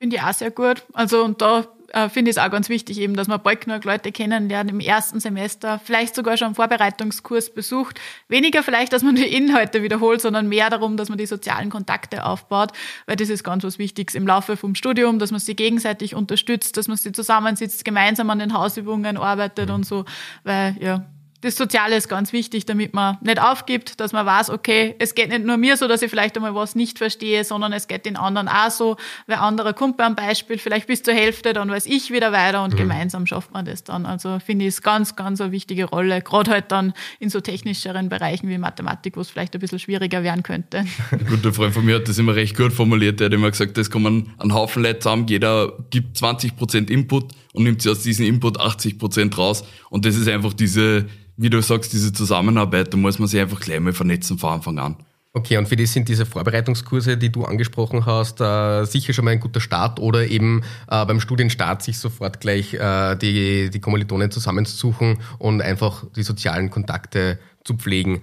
Finde 0.00 0.16
ich 0.16 0.22
auch 0.22 0.32
sehr 0.32 0.50
gut. 0.50 0.82
Also 0.92 1.22
und 1.22 1.40
da 1.40 1.64
äh, 1.92 2.08
finde 2.08 2.30
ich 2.30 2.36
es 2.36 2.42
auch 2.42 2.50
ganz 2.50 2.68
wichtig, 2.68 2.98
eben, 2.98 3.14
dass 3.14 3.28
man 3.28 3.42
bald 3.42 3.62
genug 3.62 3.84
Leute 3.84 4.12
kennenlernt 4.12 4.70
im 4.70 4.80
ersten 4.80 5.20
Semester, 5.20 5.80
vielleicht 5.84 6.14
sogar 6.14 6.36
schon 6.36 6.46
einen 6.46 6.54
Vorbereitungskurs 6.54 7.52
besucht. 7.52 8.00
Weniger 8.28 8.62
vielleicht, 8.62 8.92
dass 8.92 9.02
man 9.02 9.14
die 9.14 9.26
Inhalte 9.26 9.82
wiederholt, 9.82 10.20
sondern 10.20 10.48
mehr 10.48 10.70
darum, 10.70 10.96
dass 10.96 11.08
man 11.08 11.18
die 11.18 11.26
sozialen 11.26 11.70
Kontakte 11.70 12.24
aufbaut, 12.24 12.72
weil 13.06 13.16
das 13.16 13.28
ist 13.28 13.44
ganz 13.44 13.64
was 13.64 13.78
Wichtiges 13.78 14.14
im 14.14 14.26
Laufe 14.26 14.56
vom 14.56 14.74
Studium, 14.74 15.18
dass 15.18 15.30
man 15.30 15.40
sie 15.40 15.54
gegenseitig 15.54 16.14
unterstützt, 16.14 16.76
dass 16.76 16.88
man 16.88 16.96
sie 16.96 17.12
zusammensitzt, 17.12 17.84
gemeinsam 17.84 18.30
an 18.30 18.38
den 18.38 18.54
Hausübungen 18.54 19.16
arbeitet 19.16 19.70
und 19.70 19.84
so, 19.84 20.04
weil 20.44 20.76
ja, 20.80 21.06
das 21.42 21.56
Soziale 21.56 21.96
ist 21.96 22.08
ganz 22.08 22.32
wichtig, 22.32 22.66
damit 22.66 22.94
man 22.94 23.18
nicht 23.20 23.42
aufgibt, 23.42 24.00
dass 24.00 24.12
man 24.12 24.24
weiß, 24.24 24.50
okay, 24.50 24.94
es 25.00 25.14
geht 25.14 25.28
nicht 25.28 25.44
nur 25.44 25.56
mir 25.56 25.76
so, 25.76 25.88
dass 25.88 26.00
ich 26.00 26.08
vielleicht 26.08 26.36
einmal 26.36 26.54
was 26.54 26.76
nicht 26.76 26.98
verstehe, 26.98 27.44
sondern 27.44 27.72
es 27.72 27.88
geht 27.88 28.06
den 28.06 28.16
anderen 28.16 28.48
auch 28.48 28.70
so, 28.70 28.96
weil 29.26 29.36
anderer 29.36 29.72
kommt 29.72 29.96
beim 29.96 30.14
Beispiel 30.14 30.58
vielleicht 30.58 30.86
bis 30.86 31.02
zur 31.02 31.14
Hälfte, 31.14 31.52
dann 31.52 31.68
weiß 31.68 31.86
ich 31.86 32.12
wieder 32.12 32.30
weiter 32.32 32.62
und 32.62 32.74
mhm. 32.74 32.78
gemeinsam 32.78 33.26
schafft 33.26 33.52
man 33.52 33.64
das 33.64 33.82
dann. 33.82 34.06
Also 34.06 34.38
finde 34.38 34.66
ich 34.66 34.74
es 34.74 34.82
ganz, 34.82 35.16
ganz 35.16 35.40
eine 35.40 35.50
wichtige 35.50 35.84
Rolle, 35.84 36.22
gerade 36.22 36.52
halt 36.52 36.70
dann 36.70 36.92
in 37.18 37.28
so 37.28 37.40
technischeren 37.40 38.08
Bereichen 38.08 38.48
wie 38.48 38.58
Mathematik, 38.58 39.16
wo 39.16 39.20
es 39.20 39.28
vielleicht 39.28 39.54
ein 39.54 39.60
bisschen 39.60 39.80
schwieriger 39.80 40.22
werden 40.22 40.44
könnte. 40.44 40.84
Ein 41.10 41.26
guter 41.28 41.52
Freund 41.52 41.74
von 41.74 41.84
mir 41.84 41.96
hat 41.96 42.08
das 42.08 42.18
immer 42.18 42.36
recht 42.36 42.56
gut 42.56 42.72
formuliert, 42.72 43.18
der 43.18 43.26
hat 43.26 43.34
immer 43.34 43.50
gesagt, 43.50 43.76
das 43.76 43.90
kommen 43.90 44.32
ein 44.38 44.54
Haufen 44.54 44.82
Leute 44.82 45.00
zusammen, 45.00 45.26
jeder 45.26 45.72
gibt 45.90 46.16
20 46.16 46.56
Prozent 46.56 46.90
Input 46.90 47.32
und 47.52 47.64
nimmt 47.64 47.82
sich 47.82 47.90
aus 47.92 48.02
diesem 48.02 48.26
Input 48.26 48.58
80 48.58 48.98
Prozent 48.98 49.38
raus 49.38 49.64
und 49.90 50.04
das 50.04 50.16
ist 50.16 50.28
einfach 50.28 50.52
diese 50.52 51.06
wie 51.36 51.50
du 51.50 51.60
sagst, 51.62 51.92
diese 51.92 52.12
Zusammenarbeit, 52.12 52.92
da 52.92 52.96
muss 52.96 53.18
man 53.18 53.28
sich 53.28 53.40
einfach 53.40 53.60
gleich 53.60 53.80
mal 53.80 53.92
vernetzen 53.92 54.38
von 54.38 54.54
Anfang 54.54 54.78
an. 54.78 54.96
Okay, 55.34 55.56
und 55.56 55.66
für 55.66 55.76
die 55.76 55.86
sind 55.86 56.10
diese 56.10 56.26
Vorbereitungskurse, 56.26 57.16
die 57.16 57.32
du 57.32 57.46
angesprochen 57.46 58.04
hast, 58.04 58.42
äh, 58.42 58.84
sicher 58.84 59.14
schon 59.14 59.24
mal 59.24 59.30
ein 59.30 59.40
guter 59.40 59.60
Start 59.60 59.98
oder 59.98 60.26
eben 60.26 60.62
äh, 60.90 61.06
beim 61.06 61.20
Studienstart 61.20 61.82
sich 61.82 61.98
sofort 61.98 62.40
gleich 62.40 62.74
äh, 62.74 63.16
die, 63.16 63.70
die 63.70 63.80
Kommilitonen 63.80 64.30
zusammenzusuchen 64.30 65.20
und 65.38 65.62
einfach 65.62 66.04
die 66.14 66.22
sozialen 66.22 66.68
Kontakte 66.68 67.38
zu 67.64 67.74
pflegen. 67.74 68.20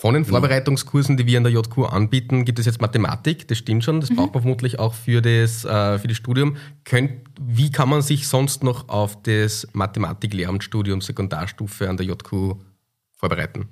Von 0.00 0.14
den 0.14 0.24
Vorbereitungskursen, 0.24 1.16
die 1.16 1.26
wir 1.26 1.38
an 1.38 1.42
der 1.42 1.52
JQ 1.52 1.86
anbieten, 1.90 2.44
gibt 2.44 2.60
es 2.60 2.66
jetzt 2.66 2.80
Mathematik, 2.80 3.48
das 3.48 3.58
stimmt 3.58 3.82
schon, 3.82 4.00
das 4.00 4.10
mhm. 4.10 4.14
braucht 4.14 4.34
man 4.34 4.42
vermutlich 4.42 4.78
auch 4.78 4.94
für 4.94 5.20
das, 5.20 5.64
äh, 5.64 5.98
für 5.98 6.06
das 6.06 6.16
Studium. 6.16 6.56
Könnt, 6.84 7.10
wie 7.40 7.72
kann 7.72 7.88
man 7.88 8.00
sich 8.00 8.28
sonst 8.28 8.62
noch 8.62 8.88
auf 8.88 9.20
das 9.24 9.66
Mathematik-Lehramtsstudium 9.72 11.00
Sekundarstufe 11.00 11.90
an 11.90 11.96
der 11.96 12.06
JQ 12.06 12.54
vorbereiten? 13.10 13.70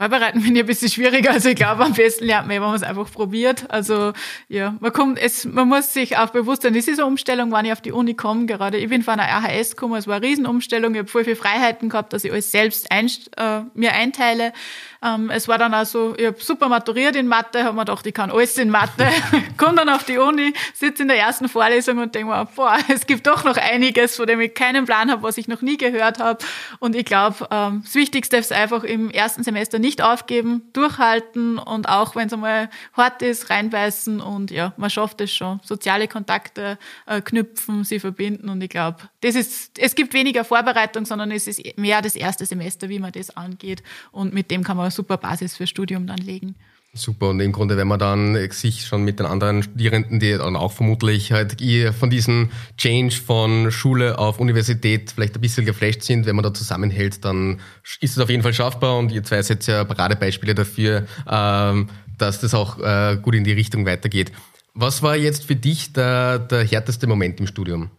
Vorbereiten 0.00 0.40
finde 0.40 0.60
ich 0.60 0.64
ein 0.64 0.66
bisschen 0.68 0.88
schwieriger. 0.88 1.32
Also 1.32 1.48
ich 1.48 1.56
glaube, 1.56 1.84
am 1.84 1.92
besten 1.92 2.24
lernt 2.24 2.46
man, 2.46 2.54
wenn 2.54 2.62
man 2.62 2.74
es 2.76 2.84
einfach 2.84 3.10
probiert. 3.10 3.68
Also 3.68 4.12
ja, 4.48 4.76
man 4.78 4.92
kommt, 4.92 5.18
es, 5.18 5.44
man 5.44 5.66
muss 5.66 5.92
sich 5.92 6.16
auch 6.16 6.30
bewusst 6.30 6.62
sein, 6.62 6.72
das 6.72 6.86
ist 6.86 7.00
eine 7.00 7.08
Umstellung, 7.08 7.50
wann 7.50 7.64
ich 7.64 7.72
auf 7.72 7.80
die 7.80 7.90
Uni 7.90 8.14
komme. 8.14 8.46
Gerade 8.46 8.78
ich 8.78 8.88
bin 8.88 9.02
von 9.02 9.18
einer 9.18 9.24
RHS 9.24 9.70
gekommen, 9.70 9.96
es 9.96 10.06
war 10.06 10.16
eine 10.16 10.26
Riesenumstellung. 10.26 10.94
Ich 10.94 11.00
habe 11.00 11.08
voll 11.08 11.24
viele 11.24 11.34
Freiheiten 11.34 11.88
gehabt, 11.88 12.12
dass 12.12 12.22
ich 12.22 12.30
alles 12.30 12.52
selbst 12.52 12.92
einst, 12.92 13.32
äh, 13.36 13.62
mir 13.74 13.92
einteile. 13.92 14.52
Ähm, 15.02 15.30
es 15.30 15.46
war 15.46 15.58
dann 15.58 15.74
also, 15.74 16.14
ich 16.16 16.26
habe 16.26 16.36
super 16.40 16.68
maturiert 16.68 17.14
in 17.14 17.28
Mathe, 17.28 17.62
habe 17.64 17.74
mir 17.74 17.84
gedacht, 17.84 18.06
ich 18.06 18.14
kann 18.14 18.30
alles 18.30 18.58
in 18.58 18.70
Mathe. 18.70 19.08
Komme 19.56 19.76
dann 19.76 19.88
auf 19.88 20.04
die 20.04 20.18
Uni, 20.18 20.52
sitze 20.74 21.02
in 21.02 21.08
der 21.08 21.18
ersten 21.18 21.48
Vorlesung 21.48 21.98
und 21.98 22.14
denke 22.14 22.30
mir, 22.30 22.48
boah, 22.56 22.76
es 22.88 23.06
gibt 23.06 23.26
doch 23.26 23.44
noch 23.44 23.56
einiges, 23.56 24.16
von 24.16 24.26
dem 24.26 24.40
ich 24.40 24.54
keinen 24.54 24.86
Plan 24.86 25.10
habe, 25.10 25.22
was 25.22 25.38
ich 25.38 25.46
noch 25.46 25.62
nie 25.62 25.76
gehört 25.76 26.18
habe. 26.18 26.44
Und 26.80 26.96
ich 26.96 27.04
glaube, 27.04 27.46
ähm, 27.50 27.82
das 27.84 27.94
Wichtigste 27.94 28.38
ist 28.38 28.52
einfach 28.52 28.82
im 28.82 29.10
ersten 29.10 29.44
Semester 29.44 29.78
nicht 29.78 30.02
aufgeben, 30.02 30.62
durchhalten 30.72 31.58
und 31.58 31.88
auch 31.88 32.16
wenn 32.16 32.26
es 32.26 32.32
einmal 32.32 32.68
hart 32.94 33.22
ist, 33.22 33.50
reinbeißen 33.50 34.20
und 34.20 34.50
ja, 34.50 34.72
man 34.76 34.90
schafft 34.90 35.20
es 35.20 35.32
schon. 35.32 35.60
Soziale 35.62 36.08
Kontakte 36.08 36.78
äh, 37.06 37.20
knüpfen, 37.20 37.84
sie 37.84 38.00
verbinden 38.00 38.48
und 38.48 38.62
ich 38.62 38.70
glaube, 38.70 38.98
das 39.20 39.36
ist, 39.36 39.78
es 39.78 39.94
gibt 39.94 40.12
weniger 40.12 40.44
Vorbereitung, 40.44 41.04
sondern 41.04 41.30
es 41.30 41.46
ist 41.46 41.60
mehr 41.76 42.02
das 42.02 42.16
erste 42.16 42.46
Semester, 42.46 42.88
wie 42.88 42.98
man 42.98 43.12
das 43.12 43.36
angeht 43.36 43.82
und 44.10 44.34
mit 44.34 44.50
dem 44.50 44.64
kann 44.64 44.76
man 44.76 44.87
eine 44.88 44.94
super 44.94 45.16
Basis 45.16 45.56
fürs 45.56 45.70
Studium 45.70 46.06
dann 46.06 46.18
legen. 46.18 46.56
Super, 46.94 47.28
und 47.28 47.40
im 47.40 47.52
Grunde, 47.52 47.76
wenn 47.76 47.86
man 47.86 47.98
dann 47.98 48.50
sich 48.50 48.86
schon 48.86 49.04
mit 49.04 49.18
den 49.18 49.26
anderen 49.26 49.62
Studierenden, 49.62 50.20
die 50.20 50.32
dann 50.32 50.56
auch 50.56 50.72
vermutlich 50.72 51.32
halt 51.32 51.58
von 51.98 52.08
diesem 52.08 52.48
Change 52.78 53.14
von 53.14 53.70
Schule 53.70 54.18
auf 54.18 54.40
Universität 54.40 55.12
vielleicht 55.14 55.34
ein 55.34 55.40
bisschen 55.42 55.66
geflasht 55.66 56.02
sind, 56.02 56.24
wenn 56.24 56.34
man 56.34 56.42
da 56.42 56.54
zusammenhält, 56.54 57.24
dann 57.26 57.60
ist 58.00 58.16
es 58.16 58.18
auf 58.18 58.30
jeden 58.30 58.42
Fall 58.42 58.54
schaffbar 58.54 58.98
und 58.98 59.12
ihr 59.12 59.22
zwei 59.22 59.42
seid 59.42 59.66
ja 59.66 59.84
Paradebeispiele 59.84 60.54
dafür, 60.54 61.06
ähm, 61.30 61.90
dass 62.16 62.40
das 62.40 62.54
auch 62.54 62.78
äh, 62.78 63.18
gut 63.20 63.34
in 63.34 63.44
die 63.44 63.52
Richtung 63.52 63.84
weitergeht. 63.84 64.32
Was 64.72 65.02
war 65.02 65.14
jetzt 65.14 65.44
für 65.44 65.56
dich 65.56 65.92
der, 65.92 66.38
der 66.38 66.64
härteste 66.64 67.06
Moment 67.06 67.38
im 67.38 67.46
Studium? 67.46 67.90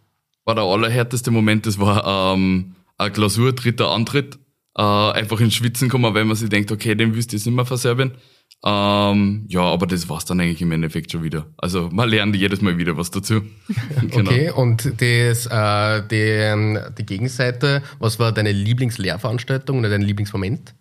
War 0.44 0.56
der 0.56 0.64
allerhärteste 0.64 1.30
Moment, 1.30 1.64
das 1.64 1.78
war 1.78 2.34
ähm, 2.34 2.74
eine 2.98 3.12
Klausur, 3.12 3.52
dritter 3.52 3.90
Antritt 3.90 4.39
äh, 4.76 4.82
einfach 4.82 5.40
ins 5.40 5.54
Schwitzen 5.54 5.88
kommen, 5.88 6.14
weil 6.14 6.24
man 6.24 6.36
sich 6.36 6.48
denkt, 6.48 6.70
okay, 6.72 6.94
den 6.94 7.12
du 7.12 7.18
jetzt 7.18 7.32
nicht 7.32 7.46
mehr 7.46 7.66
verserben. 7.66 8.12
Ähm, 8.62 9.46
ja, 9.48 9.62
aber 9.62 9.86
das 9.86 10.08
war's 10.10 10.26
dann 10.26 10.40
eigentlich 10.40 10.60
im 10.60 10.72
Endeffekt 10.72 11.12
schon 11.12 11.22
wieder. 11.22 11.46
Also 11.56 11.88
man 11.90 12.10
lernt 12.10 12.36
jedes 12.36 12.60
Mal 12.60 12.76
wieder 12.76 12.96
was 12.96 13.10
dazu. 13.10 13.42
genau. 14.02 14.30
Okay, 14.30 14.50
und 14.50 15.00
das, 15.00 15.46
äh, 15.46 16.02
die, 16.08 16.78
die 16.98 17.06
Gegenseite, 17.06 17.82
was 17.98 18.18
war 18.18 18.32
deine 18.32 18.52
Lieblingslehrveranstaltung 18.52 19.78
oder 19.78 19.88
dein 19.88 20.02
Lieblingsmoment? 20.02 20.74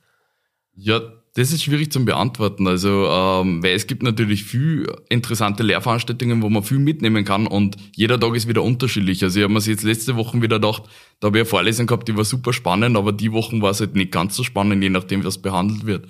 Ja, 0.75 1.01
das 1.35 1.51
ist 1.51 1.63
schwierig 1.63 1.91
zu 1.91 2.03
beantworten. 2.03 2.67
Also, 2.67 3.07
ähm, 3.07 3.63
weil 3.63 3.75
es 3.75 3.87
gibt 3.87 4.03
natürlich 4.03 4.43
viel 4.43 4.91
interessante 5.09 5.63
Lehrveranstaltungen, 5.63 6.41
wo 6.41 6.49
man 6.49 6.63
viel 6.63 6.79
mitnehmen 6.79 7.23
kann 7.23 7.47
und 7.47 7.77
jeder 7.95 8.19
Tag 8.19 8.35
ist 8.35 8.47
wieder 8.47 8.63
unterschiedlich. 8.63 9.23
Also 9.23 9.39
ich 9.39 9.43
habe 9.43 9.53
mir 9.53 9.59
jetzt 9.59 9.83
letzte 9.83 10.15
Woche 10.15 10.41
wieder 10.41 10.59
gedacht, 10.59 10.83
da 11.19 11.27
habe 11.27 11.37
ich 11.37 11.41
eine 11.41 11.49
Vorlesung 11.49 11.87
gehabt, 11.87 12.07
die 12.07 12.17
war 12.17 12.25
super 12.25 12.53
spannend, 12.53 12.97
aber 12.97 13.11
die 13.11 13.31
Wochen 13.31 13.61
war 13.61 13.71
es 13.71 13.79
halt 13.79 13.95
nicht 13.95 14.11
ganz 14.11 14.35
so 14.35 14.43
spannend, 14.43 14.83
je 14.83 14.89
nachdem, 14.89 15.23
was 15.23 15.37
behandelt 15.37 15.85
wird. 15.85 16.07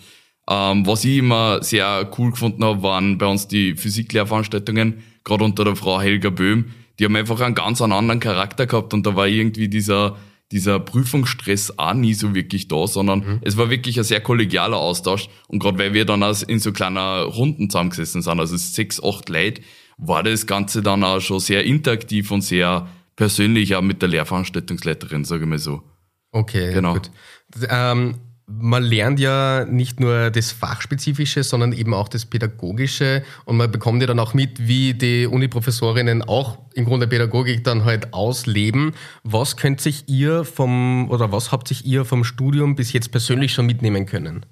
Ähm, 0.50 0.88
was 0.88 1.04
ich 1.06 1.18
immer 1.18 1.62
sehr 1.62 2.10
cool 2.18 2.32
gefunden 2.32 2.64
habe, 2.64 2.82
waren 2.82 3.18
bei 3.18 3.28
uns 3.28 3.48
die 3.48 3.76
Physiklehrveranstaltungen, 3.76 5.04
gerade 5.24 5.44
unter 5.44 5.64
der 5.64 5.76
Frau 5.76 6.02
Helga 6.02 6.30
Böhm. 6.30 6.72
Die 6.98 7.06
haben 7.06 7.16
einfach 7.16 7.40
einen 7.40 7.56
ganz 7.56 7.82
anderen 7.82 8.20
Charakter 8.20 8.66
gehabt 8.66 8.94
und 8.94 9.06
da 9.06 9.16
war 9.16 9.28
irgendwie 9.28 9.70
dieser 9.70 10.18
dieser 10.52 10.80
Prüfungsstress 10.80 11.78
auch 11.78 11.94
nie 11.94 12.14
so 12.14 12.34
wirklich 12.34 12.68
da, 12.68 12.88
sondern 12.88 13.20
mhm. 13.20 13.40
es 13.42 13.58
war 13.58 13.70
wirklich 13.70 13.98
ein 13.98 14.04
sehr 14.04 14.22
kollegialer 14.22 14.78
Austausch. 14.78 15.30
Und 15.48 15.60
gerade 15.60 15.78
weil 15.78 15.94
wir 15.94 16.06
dann 16.06 16.24
auch 16.24 16.42
in 16.48 16.60
so 16.60 16.72
kleiner 16.72 17.24
Runden 17.24 17.70
zusammengesessen 17.70 18.22
sind, 18.22 18.40
also 18.40 18.58
sechs, 18.58 19.02
acht 19.04 19.30
Leute, 19.30 19.62
war 19.98 20.24
das 20.24 20.48
Ganze 20.48 20.82
dann 20.82 21.04
auch 21.04 21.20
schon 21.20 21.40
sehr 21.40 21.66
interaktiv 21.66 22.32
und 22.32 22.42
sehr 22.42 22.88
persönlich 23.16 23.76
auch 23.76 23.82
mit 23.82 24.02
der 24.02 24.10
Lehrveranstaltungsleiterin, 24.10 25.26
sage 25.26 25.44
ich 25.44 25.50
mal 25.50 25.60
so. 25.60 25.84
Okay, 26.32 26.74
genau. 26.74 26.94
gut. 26.94 27.12
Ähm, 27.70 28.16
man 28.50 28.84
lernt 28.84 29.20
ja 29.20 29.66
nicht 29.66 30.00
nur 30.00 30.32
das 30.32 30.52
Fachspezifische, 30.52 31.44
sondern 31.44 31.72
eben 31.72 31.94
auch 31.94 32.08
das 32.08 32.26
Pädagogische 32.26 33.24
und 33.46 33.58
man 33.58 33.72
bekommt 33.72 34.02
ja 34.02 34.08
dann 34.08 34.20
auch 34.20 34.34
mit, 34.34 34.68
wie 34.68 34.94
die 34.94 35.28
Uniprofessorinnen 35.28 36.24
auch 36.24 36.58
im 36.74 36.86
Grunde 36.86 37.08
Pädagogik 37.08 37.64
dann 37.64 37.86
halt 37.86 38.14
ausleben. 38.14 38.94
Was 39.24 39.56
könnt 39.56 39.82
sich 39.82 40.10
ihr 40.10 40.46
vom 40.46 41.10
oder 41.10 41.32
was 41.32 41.52
habt 41.52 41.68
sich 41.68 41.86
ihr 41.86 42.06
vom 42.06 42.24
Studium 42.24 42.76
bis 42.76 42.92
jetzt 42.92 43.12
persönlich 43.12 43.54
schon 43.54 43.68
mitnehmen 43.68 44.06
können? 44.06 44.46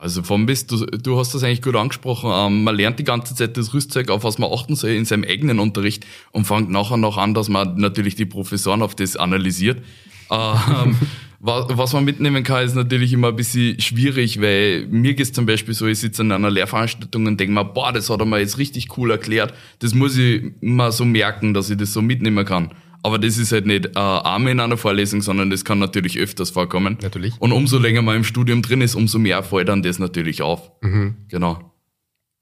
Also 0.00 0.22
vom 0.22 0.46
bis, 0.46 0.68
du, 0.68 0.86
du 0.86 1.18
hast 1.18 1.34
das 1.34 1.42
eigentlich 1.42 1.62
gut 1.62 1.74
angesprochen, 1.74 2.30
ähm, 2.32 2.62
man 2.62 2.76
lernt 2.76 3.00
die 3.00 3.04
ganze 3.04 3.34
Zeit 3.34 3.56
das 3.56 3.74
Rüstzeug, 3.74 4.10
auf 4.10 4.22
was 4.22 4.38
man 4.38 4.52
achten 4.52 4.76
soll 4.76 4.90
in 4.90 5.04
seinem 5.04 5.24
eigenen 5.24 5.58
Unterricht 5.58 6.06
und 6.30 6.46
fängt 6.46 6.70
nachher 6.70 6.96
noch 6.96 7.16
an, 7.16 7.34
dass 7.34 7.48
man 7.48 7.76
natürlich 7.78 8.14
die 8.14 8.26
Professoren 8.26 8.82
auf 8.82 8.94
das 8.94 9.16
analysiert. 9.16 9.82
Ähm, 10.30 10.96
was 11.40 11.92
man 11.92 12.04
mitnehmen 12.04 12.42
kann, 12.42 12.64
ist 12.64 12.74
natürlich 12.74 13.12
immer 13.12 13.28
ein 13.28 13.36
bisschen 13.36 13.80
schwierig, 13.80 14.40
weil 14.40 14.86
mir 14.88 15.14
geht's 15.14 15.32
zum 15.32 15.46
Beispiel 15.46 15.72
so, 15.72 15.86
ich 15.86 16.00
sitze 16.00 16.22
in 16.22 16.32
einer 16.32 16.50
Lehrveranstaltung 16.50 17.26
und 17.26 17.38
denke 17.38 17.54
mir, 17.54 17.64
boah, 17.64 17.92
das 17.92 18.10
hat 18.10 18.20
er 18.20 18.26
mir 18.26 18.40
jetzt 18.40 18.58
richtig 18.58 18.96
cool 18.96 19.12
erklärt. 19.12 19.54
Das 19.78 19.94
muss 19.94 20.16
ich 20.16 20.42
mal 20.60 20.90
so 20.90 21.04
merken, 21.04 21.54
dass 21.54 21.70
ich 21.70 21.76
das 21.76 21.92
so 21.92 22.02
mitnehmen 22.02 22.44
kann. 22.44 22.72
Aber 23.04 23.18
das 23.18 23.38
ist 23.38 23.52
halt 23.52 23.66
nicht 23.66 23.86
äh, 23.86 23.98
einmal 23.98 24.52
in 24.52 24.60
einer 24.60 24.76
Vorlesung, 24.76 25.22
sondern 25.22 25.50
das 25.50 25.64
kann 25.64 25.78
natürlich 25.78 26.18
öfters 26.18 26.50
vorkommen. 26.50 26.98
Natürlich. 27.00 27.34
Und 27.38 27.52
umso 27.52 27.78
länger 27.78 28.02
man 28.02 28.16
im 28.16 28.24
Studium 28.24 28.60
drin 28.60 28.80
ist, 28.80 28.96
umso 28.96 29.20
mehr 29.20 29.42
fällt 29.44 29.68
dann 29.68 29.82
das 29.82 30.00
natürlich 30.00 30.42
auf. 30.42 30.72
Mhm. 30.82 31.14
Genau. 31.28 31.72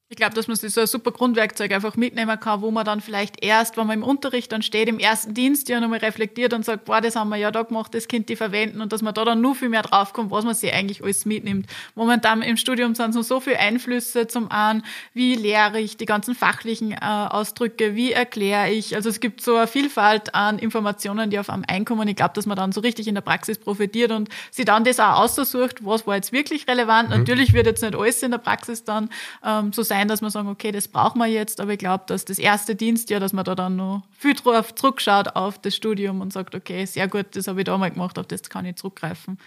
Ich 0.09 0.17
glaube, 0.17 0.35
dass 0.35 0.47
man 0.47 0.57
sich 0.57 0.73
so 0.73 0.81
ein 0.81 0.87
super 0.87 1.11
Grundwerkzeug 1.11 1.73
einfach 1.73 1.97
mitnehmen 1.97 2.39
kann, 2.39 2.61
wo 2.63 2.71
man 2.71 2.85
dann 2.85 3.01
vielleicht 3.01 3.45
erst, 3.45 3.77
wenn 3.77 3.89
man 3.89 3.99
im 3.99 4.05
Unterricht 4.05 4.53
dann 4.53 4.63
steht, 4.63 4.89
im 4.89 5.01
ersten 5.01 5.35
Dienst 5.35 5.69
ja 5.69 5.81
nochmal 5.81 5.99
reflektiert 5.99 6.53
und 6.53 6.65
sagt, 6.65 6.85
boah, 6.85 7.01
das 7.01 7.17
haben 7.17 7.29
wir 7.31 7.39
ja 7.39 7.51
da 7.51 7.65
gemacht, 7.65 7.93
das 7.93 8.07
Kind 8.07 8.29
die 8.29 8.37
verwenden 8.37 8.81
und 8.81 8.93
dass 8.93 9.03
man 9.03 9.15
da 9.15 9.25
dann 9.25 9.41
nur 9.41 9.57
viel 9.57 9.69
mehr 9.69 9.83
draufkommt, 9.83 10.31
was 10.31 10.45
man 10.45 10.55
sich 10.55 10.73
eigentlich 10.73 11.03
alles 11.03 11.25
mitnimmt. 11.25 11.67
Momentan 11.97 12.43
im 12.43 12.57
Studium 12.57 12.95
sind 12.95 13.15
so 13.15 13.23
so 13.23 13.41
viele 13.41 13.59
Einflüsse 13.59 14.29
zum 14.29 14.49
einen, 14.49 14.85
wie 15.13 15.35
lehre 15.35 15.81
ich 15.81 15.97
die 15.97 16.07
ganzen 16.07 16.37
fachlichen 16.37 16.93
äh, 16.93 16.99
Ausdrücke, 17.01 17.97
wie 17.97 18.13
erkläre 18.13 18.71
ich. 18.71 18.95
Also 18.95 19.09
es 19.09 19.19
gibt 19.19 19.41
so 19.41 19.57
eine 19.57 19.67
Vielfalt 19.67 20.37
an 20.37 20.61
Informationen, 20.61 21.31
die 21.31 21.41
auf 21.41 21.51
einem 21.51 21.65
einkommen. 21.67 22.07
Ich 22.07 22.15
glaube, 22.15 22.35
dass 22.35 22.47
man 22.47 22.57
dann 22.57 22.71
so 22.71 22.81
richtig 22.81 23.09
in 23.09 23.17
der 23.17 23.23
Praxis 23.23 23.59
profitiert 23.59 24.13
und 24.13 24.29
sich 24.53 24.67
dann 24.67 24.85
das 24.85 25.01
auch 25.01 25.19
aussucht, 25.19 25.85
was 25.85 26.07
war 26.07 26.15
jetzt 26.15 26.31
wirklich 26.31 26.69
relevant. 26.69 27.11
Mhm. 27.11 27.17
Natürlich 27.17 27.55
wird 27.55 27.67
jetzt 27.67 27.83
nicht 27.83 27.97
alles 27.97 28.23
in 28.23 28.31
der 28.31 28.39
Praxis 28.39 28.85
dann 28.85 29.11
ähm, 29.45 29.73
so 29.73 29.83
sein, 29.83 29.96
dass 30.05 30.21
man 30.21 30.31
sagen, 30.31 30.49
okay, 30.49 30.73
das 30.73 30.89
brauchen 30.89 31.19
wir 31.19 31.27
jetzt, 31.27 31.61
aber 31.61 31.73
ich 31.73 31.79
glaube, 31.79 32.05
dass 32.07 32.25
das 32.25 32.39
erste 32.39 32.75
Dienstjahr, 32.75 33.21
dass 33.21 33.33
man 33.33 33.45
da 33.45 33.55
dann 33.55 33.77
noch 33.77 34.03
viel 34.11 34.35
drauf 34.35 34.75
zurückschaut 34.75 35.35
auf 35.35 35.59
das 35.61 35.75
Studium 35.75 36.21
und 36.21 36.33
sagt, 36.33 36.55
okay, 36.55 36.85
sehr 36.85 37.09
gut, 37.09 37.27
das 37.33 37.49
habe 37.49 37.61
ich 37.61 37.65
da 37.65 37.77
mal 37.79 37.91
gemacht, 37.91 38.19
auf 38.19 38.27
das 38.27 38.43
kann 38.49 38.67
ich 38.67 38.77
zurückgreifen. 38.77 39.39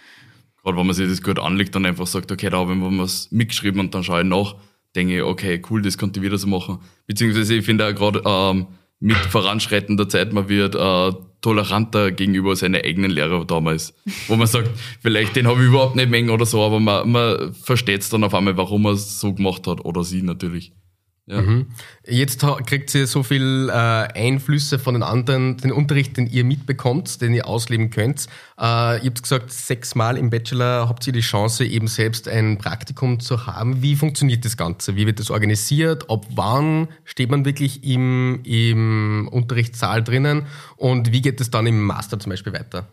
Gerade 0.62 0.76
wenn 0.76 0.86
man 0.86 0.94
sich 0.94 1.08
das 1.08 1.22
gut 1.22 1.38
anlegt, 1.38 1.74
dann 1.74 1.86
einfach 1.86 2.06
sagt, 2.06 2.30
okay, 2.32 2.50
da 2.50 2.58
habe 2.58 2.72
ich 2.72 2.78
mir 2.78 2.98
was 2.98 3.30
mitgeschrieben 3.30 3.80
und 3.80 3.94
dann 3.94 4.04
schaue 4.04 4.22
ich 4.22 4.26
nach, 4.26 4.56
denke 4.94 5.16
ich, 5.16 5.22
okay, 5.22 5.62
cool, 5.70 5.80
das 5.80 5.96
könnte 5.96 6.20
ich 6.20 6.26
wieder 6.26 6.36
so 6.36 6.48
machen. 6.48 6.80
Beziehungsweise 7.06 7.54
ich 7.54 7.64
finde 7.64 7.86
auch 7.86 7.94
gerade 7.94 8.22
ähm, 8.26 8.66
mit 9.00 9.16
voranschreitender 9.16 10.08
Zeit, 10.08 10.32
man 10.32 10.48
wird 10.48 10.74
äh, 10.74 11.12
toleranter 11.40 12.12
gegenüber 12.12 12.54
seinen 12.54 12.82
eigenen 12.82 13.10
Lehrer 13.10 13.44
damals. 13.46 13.94
Wo 14.28 14.36
man 14.36 14.46
sagt, 14.46 14.70
vielleicht 15.00 15.36
den 15.36 15.46
habe 15.46 15.60
ich 15.60 15.68
überhaupt 15.68 15.96
nicht 15.96 16.10
mengen 16.10 16.30
oder 16.30 16.44
so, 16.44 16.62
aber 16.62 16.80
man, 16.80 17.10
man 17.10 17.54
versteht 17.54 18.02
es 18.02 18.10
dann 18.10 18.24
auf 18.24 18.34
einmal, 18.34 18.56
warum 18.56 18.84
er 18.84 18.92
es 18.92 19.18
so 19.18 19.32
gemacht 19.32 19.66
hat 19.66 19.84
oder 19.84 20.04
sie 20.04 20.22
natürlich. 20.22 20.72
Ja. 21.26 21.42
Mhm. 21.42 21.66
Jetzt 22.06 22.44
kriegt 22.66 22.92
ihr 22.94 23.06
so 23.06 23.22
viel 23.22 23.68
äh, 23.68 23.72
Einflüsse 23.72 24.78
von 24.80 24.94
den 24.94 25.02
anderen, 25.04 25.58
den 25.58 25.70
Unterricht, 25.70 26.16
den 26.16 26.26
ihr 26.26 26.44
mitbekommt, 26.44 27.20
den 27.20 27.34
ihr 27.34 27.46
ausleben 27.46 27.90
könnt. 27.90 28.26
Äh, 28.58 28.98
ihr 28.98 29.10
habt 29.10 29.22
gesagt, 29.22 29.52
sechsmal 29.52 30.16
im 30.16 30.30
Bachelor 30.30 30.88
habt 30.88 31.06
ihr 31.06 31.12
die 31.12 31.20
Chance, 31.20 31.64
eben 31.64 31.86
selbst 31.86 32.26
ein 32.26 32.58
Praktikum 32.58 33.20
zu 33.20 33.46
haben. 33.46 33.80
Wie 33.80 33.94
funktioniert 33.94 34.44
das 34.44 34.56
Ganze? 34.56 34.96
Wie 34.96 35.06
wird 35.06 35.20
das 35.20 35.30
organisiert? 35.30 36.10
Ab 36.10 36.26
wann 36.34 36.88
steht 37.04 37.30
man 37.30 37.44
wirklich 37.44 37.84
im, 37.84 38.40
im 38.44 39.28
Unterrichtssaal 39.30 40.02
drinnen? 40.02 40.46
Und 40.76 41.12
wie 41.12 41.20
geht 41.20 41.40
es 41.40 41.50
dann 41.50 41.66
im 41.66 41.80
Master 41.82 42.18
zum 42.18 42.30
Beispiel 42.30 42.52
weiter? 42.52 42.88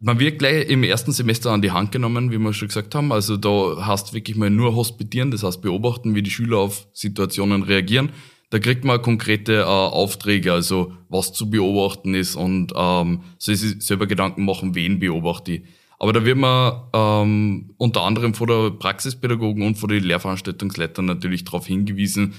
Man 0.00 0.18
wird 0.18 0.38
gleich 0.38 0.68
im 0.68 0.82
ersten 0.82 1.12
Semester 1.12 1.50
an 1.52 1.62
die 1.62 1.70
Hand 1.70 1.92
genommen, 1.92 2.30
wie 2.30 2.38
wir 2.38 2.52
schon 2.52 2.68
gesagt 2.68 2.94
haben. 2.94 3.12
Also 3.12 3.36
da 3.36 3.86
hast 3.86 4.12
wirklich 4.12 4.36
mal 4.36 4.50
nur 4.50 4.74
hospitieren, 4.74 5.30
das 5.30 5.42
heißt 5.42 5.62
beobachten, 5.62 6.14
wie 6.14 6.22
die 6.22 6.30
Schüler 6.30 6.58
auf 6.58 6.86
Situationen 6.92 7.62
reagieren. 7.62 8.10
Da 8.50 8.58
kriegt 8.58 8.84
man 8.84 9.02
konkrete 9.02 9.60
äh, 9.60 9.64
Aufträge, 9.64 10.52
also 10.52 10.92
was 11.08 11.32
zu 11.32 11.50
beobachten 11.50 12.14
ist 12.14 12.36
und 12.36 12.72
ähm, 12.76 13.22
soll 13.38 13.56
sich 13.56 13.82
selber 13.82 14.06
Gedanken 14.06 14.44
machen, 14.44 14.74
wen 14.74 14.98
beobachte 14.98 15.52
ich. 15.52 15.62
Aber 15.98 16.12
da 16.12 16.24
wird 16.24 16.36
man 16.36 16.82
ähm, 16.92 17.74
unter 17.78 18.02
anderem 18.02 18.34
von 18.34 18.46
der 18.46 18.70
Praxispädagogen 18.70 19.66
und 19.66 19.76
von 19.76 19.88
den 19.88 20.04
Lehrveranstaltungsleitern 20.04 21.04
natürlich 21.04 21.44
darauf 21.44 21.66
hingewiesen, 21.66 22.34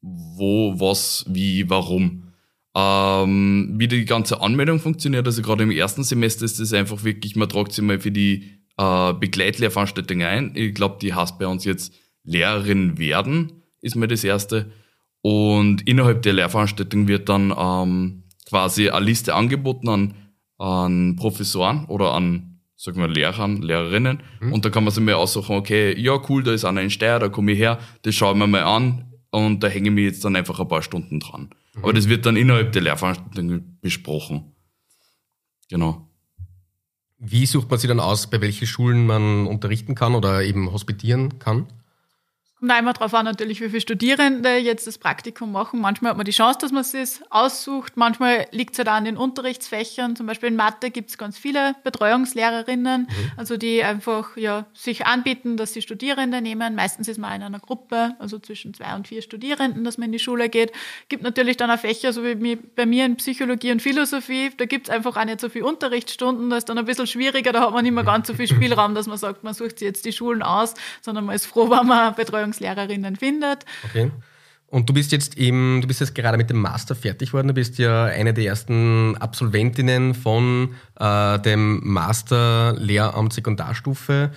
wo, 0.00 0.78
was, 0.78 1.24
wie, 1.28 1.68
warum. 1.68 2.29
Ähm, 2.74 3.74
wie 3.78 3.88
die 3.88 4.04
ganze 4.04 4.40
Anmeldung 4.40 4.78
funktioniert, 4.78 5.26
also 5.26 5.42
gerade 5.42 5.64
im 5.64 5.72
ersten 5.72 6.04
Semester 6.04 6.44
ist 6.44 6.60
es 6.60 6.72
einfach 6.72 7.02
wirklich, 7.02 7.34
man 7.34 7.48
tragt 7.48 7.72
sich 7.72 7.82
mal 7.84 7.98
für 7.98 8.12
die 8.12 8.60
äh, 8.78 9.12
Begleitlehrveranstaltung 9.14 10.22
ein. 10.22 10.52
Ich 10.54 10.74
glaube, 10.74 10.98
die 11.02 11.12
heißt 11.12 11.38
bei 11.38 11.46
uns 11.46 11.64
jetzt 11.64 11.92
Lehrerin 12.22 12.98
werden, 12.98 13.64
ist 13.80 13.96
mal 13.96 14.06
das 14.06 14.24
erste. 14.24 14.70
Und 15.22 15.86
innerhalb 15.86 16.22
der 16.22 16.32
Lehrveranstaltung 16.32 17.08
wird 17.08 17.28
dann 17.28 17.52
ähm, 17.56 18.24
quasi 18.48 18.88
eine 18.88 19.04
Liste 19.04 19.34
angeboten 19.34 19.88
an, 19.88 20.14
an 20.58 21.16
Professoren 21.16 21.84
oder 21.86 22.12
an, 22.12 22.60
sagen 22.76 23.00
wir, 23.00 23.08
Lehrern, 23.08 23.60
Lehrerinnen. 23.60 24.22
Mhm. 24.40 24.52
Und 24.52 24.64
da 24.64 24.70
kann 24.70 24.84
man 24.84 24.92
sich 24.92 25.02
mal 25.02 25.14
aussuchen, 25.14 25.56
okay, 25.56 25.98
ja 25.98 26.18
cool, 26.28 26.42
da 26.42 26.52
ist 26.52 26.64
einer 26.64 26.82
in 26.82 26.90
Steyr, 26.90 27.18
da 27.18 27.28
komme 27.28 27.52
ich 27.52 27.58
her, 27.58 27.78
das 28.02 28.14
schauen 28.14 28.38
wir 28.38 28.46
mal 28.46 28.62
an 28.62 29.12
und 29.30 29.62
da 29.62 29.68
hänge 29.68 29.90
ich 29.90 29.94
mich 29.94 30.04
jetzt 30.04 30.24
dann 30.24 30.36
einfach 30.36 30.58
ein 30.60 30.68
paar 30.68 30.82
Stunden 30.82 31.20
dran. 31.20 31.50
Mhm. 31.74 31.82
Aber 31.82 31.92
das 31.92 32.08
wird 32.08 32.26
dann 32.26 32.36
innerhalb 32.36 32.72
der 32.72 32.82
Lehrveranstaltung 32.82 33.78
besprochen. 33.80 34.52
Genau. 35.68 36.08
Wie 37.18 37.46
sucht 37.46 37.70
man 37.70 37.78
sich 37.78 37.88
dann 37.88 38.00
aus, 38.00 38.28
bei 38.28 38.40
welchen 38.40 38.66
Schulen 38.66 39.06
man 39.06 39.46
unterrichten 39.46 39.94
kann 39.94 40.14
oder 40.14 40.42
eben 40.42 40.72
hospitieren 40.72 41.38
kann? 41.38 41.66
Kommt 42.60 42.78
immer 42.78 42.92
darauf 42.92 43.14
an, 43.14 43.24
natürlich, 43.24 43.60
wie 43.62 43.68
viele 43.68 43.80
Studierende 43.80 44.56
jetzt 44.58 44.86
das 44.86 44.98
Praktikum 44.98 45.50
machen. 45.50 45.80
Manchmal 45.80 46.10
hat 46.10 46.18
man 46.18 46.26
die 46.26 46.30
Chance, 46.30 46.58
dass 46.60 46.72
man 46.72 46.82
es 46.82 46.90
sich 46.90 47.20
aussucht. 47.30 47.96
Manchmal 47.96 48.46
liegt 48.50 48.74
es 48.74 48.78
halt 48.78 48.88
auch 48.88 48.92
an 48.92 49.06
den 49.06 49.16
Unterrichtsfächern. 49.16 50.14
Zum 50.14 50.26
Beispiel 50.26 50.50
in 50.50 50.56
Mathe 50.56 50.90
gibt 50.90 51.08
es 51.08 51.16
ganz 51.16 51.38
viele 51.38 51.74
Betreuungslehrerinnen, 51.84 53.02
mhm. 53.02 53.32
also 53.38 53.56
die 53.56 53.82
einfach 53.82 54.36
ja, 54.36 54.66
sich 54.74 55.06
anbieten, 55.06 55.56
dass 55.56 55.72
sie 55.72 55.80
Studierende 55.80 56.42
nehmen. 56.42 56.74
Meistens 56.74 57.08
ist 57.08 57.18
man 57.18 57.34
in 57.34 57.42
einer 57.42 57.60
Gruppe, 57.60 58.14
also 58.18 58.38
zwischen 58.38 58.74
zwei 58.74 58.94
und 58.94 59.08
vier 59.08 59.22
Studierenden, 59.22 59.82
dass 59.84 59.96
man 59.96 60.06
in 60.06 60.12
die 60.12 60.18
Schule 60.18 60.50
geht. 60.50 60.72
Gibt 61.08 61.22
natürlich 61.22 61.56
dann 61.56 61.70
auch 61.70 61.78
Fächer, 61.78 62.12
so 62.12 62.22
wie 62.24 62.56
bei 62.56 62.84
mir 62.84 63.06
in 63.06 63.16
Psychologie 63.16 63.72
und 63.72 63.80
Philosophie. 63.80 64.50
Da 64.56 64.66
gibt 64.66 64.88
es 64.88 64.94
einfach 64.94 65.16
auch 65.16 65.24
nicht 65.24 65.40
so 65.40 65.48
viele 65.48 65.66
Unterrichtsstunden. 65.66 66.50
Da 66.50 66.58
ist 66.58 66.68
dann 66.68 66.78
ein 66.78 66.84
bisschen 66.84 67.06
schwieriger. 67.06 67.52
Da 67.52 67.62
hat 67.62 67.72
man 67.72 67.84
nicht 67.84 67.94
mehr 67.94 68.04
ganz 68.04 68.28
so 68.28 68.34
viel 68.34 68.46
Spielraum, 68.46 68.94
dass 68.94 69.06
man 69.06 69.16
sagt, 69.16 69.44
man 69.44 69.54
sucht 69.54 69.78
sich 69.78 69.86
jetzt 69.86 70.04
die 70.04 70.12
Schulen 70.12 70.42
aus, 70.42 70.74
sondern 71.00 71.24
man 71.24 71.34
ist 71.34 71.46
froh, 71.46 71.70
wenn 71.70 71.86
man 71.86 72.14
Betreuung 72.14 72.49
Ernährungslehrerinnen 72.50 73.16
findet. 73.16 73.64
Okay. 73.84 74.10
Und 74.66 74.88
du 74.88 74.94
bist 74.94 75.10
jetzt 75.10 75.36
eben, 75.36 75.80
du 75.80 75.88
bist 75.88 76.00
jetzt 76.00 76.14
gerade 76.14 76.38
mit 76.38 76.48
dem 76.48 76.60
Master 76.60 76.94
fertig 76.94 77.32
worden. 77.32 77.48
Du 77.48 77.54
bist 77.54 77.78
ja 77.78 78.04
eine 78.04 78.32
der 78.32 78.44
ersten 78.44 79.16
Absolventinnen 79.16 80.14
von 80.14 80.74
äh, 80.98 81.38
dem 81.40 81.80
Master 81.82 82.74
Lehramt 82.78 83.32
Sekundarstufe 83.32 84.30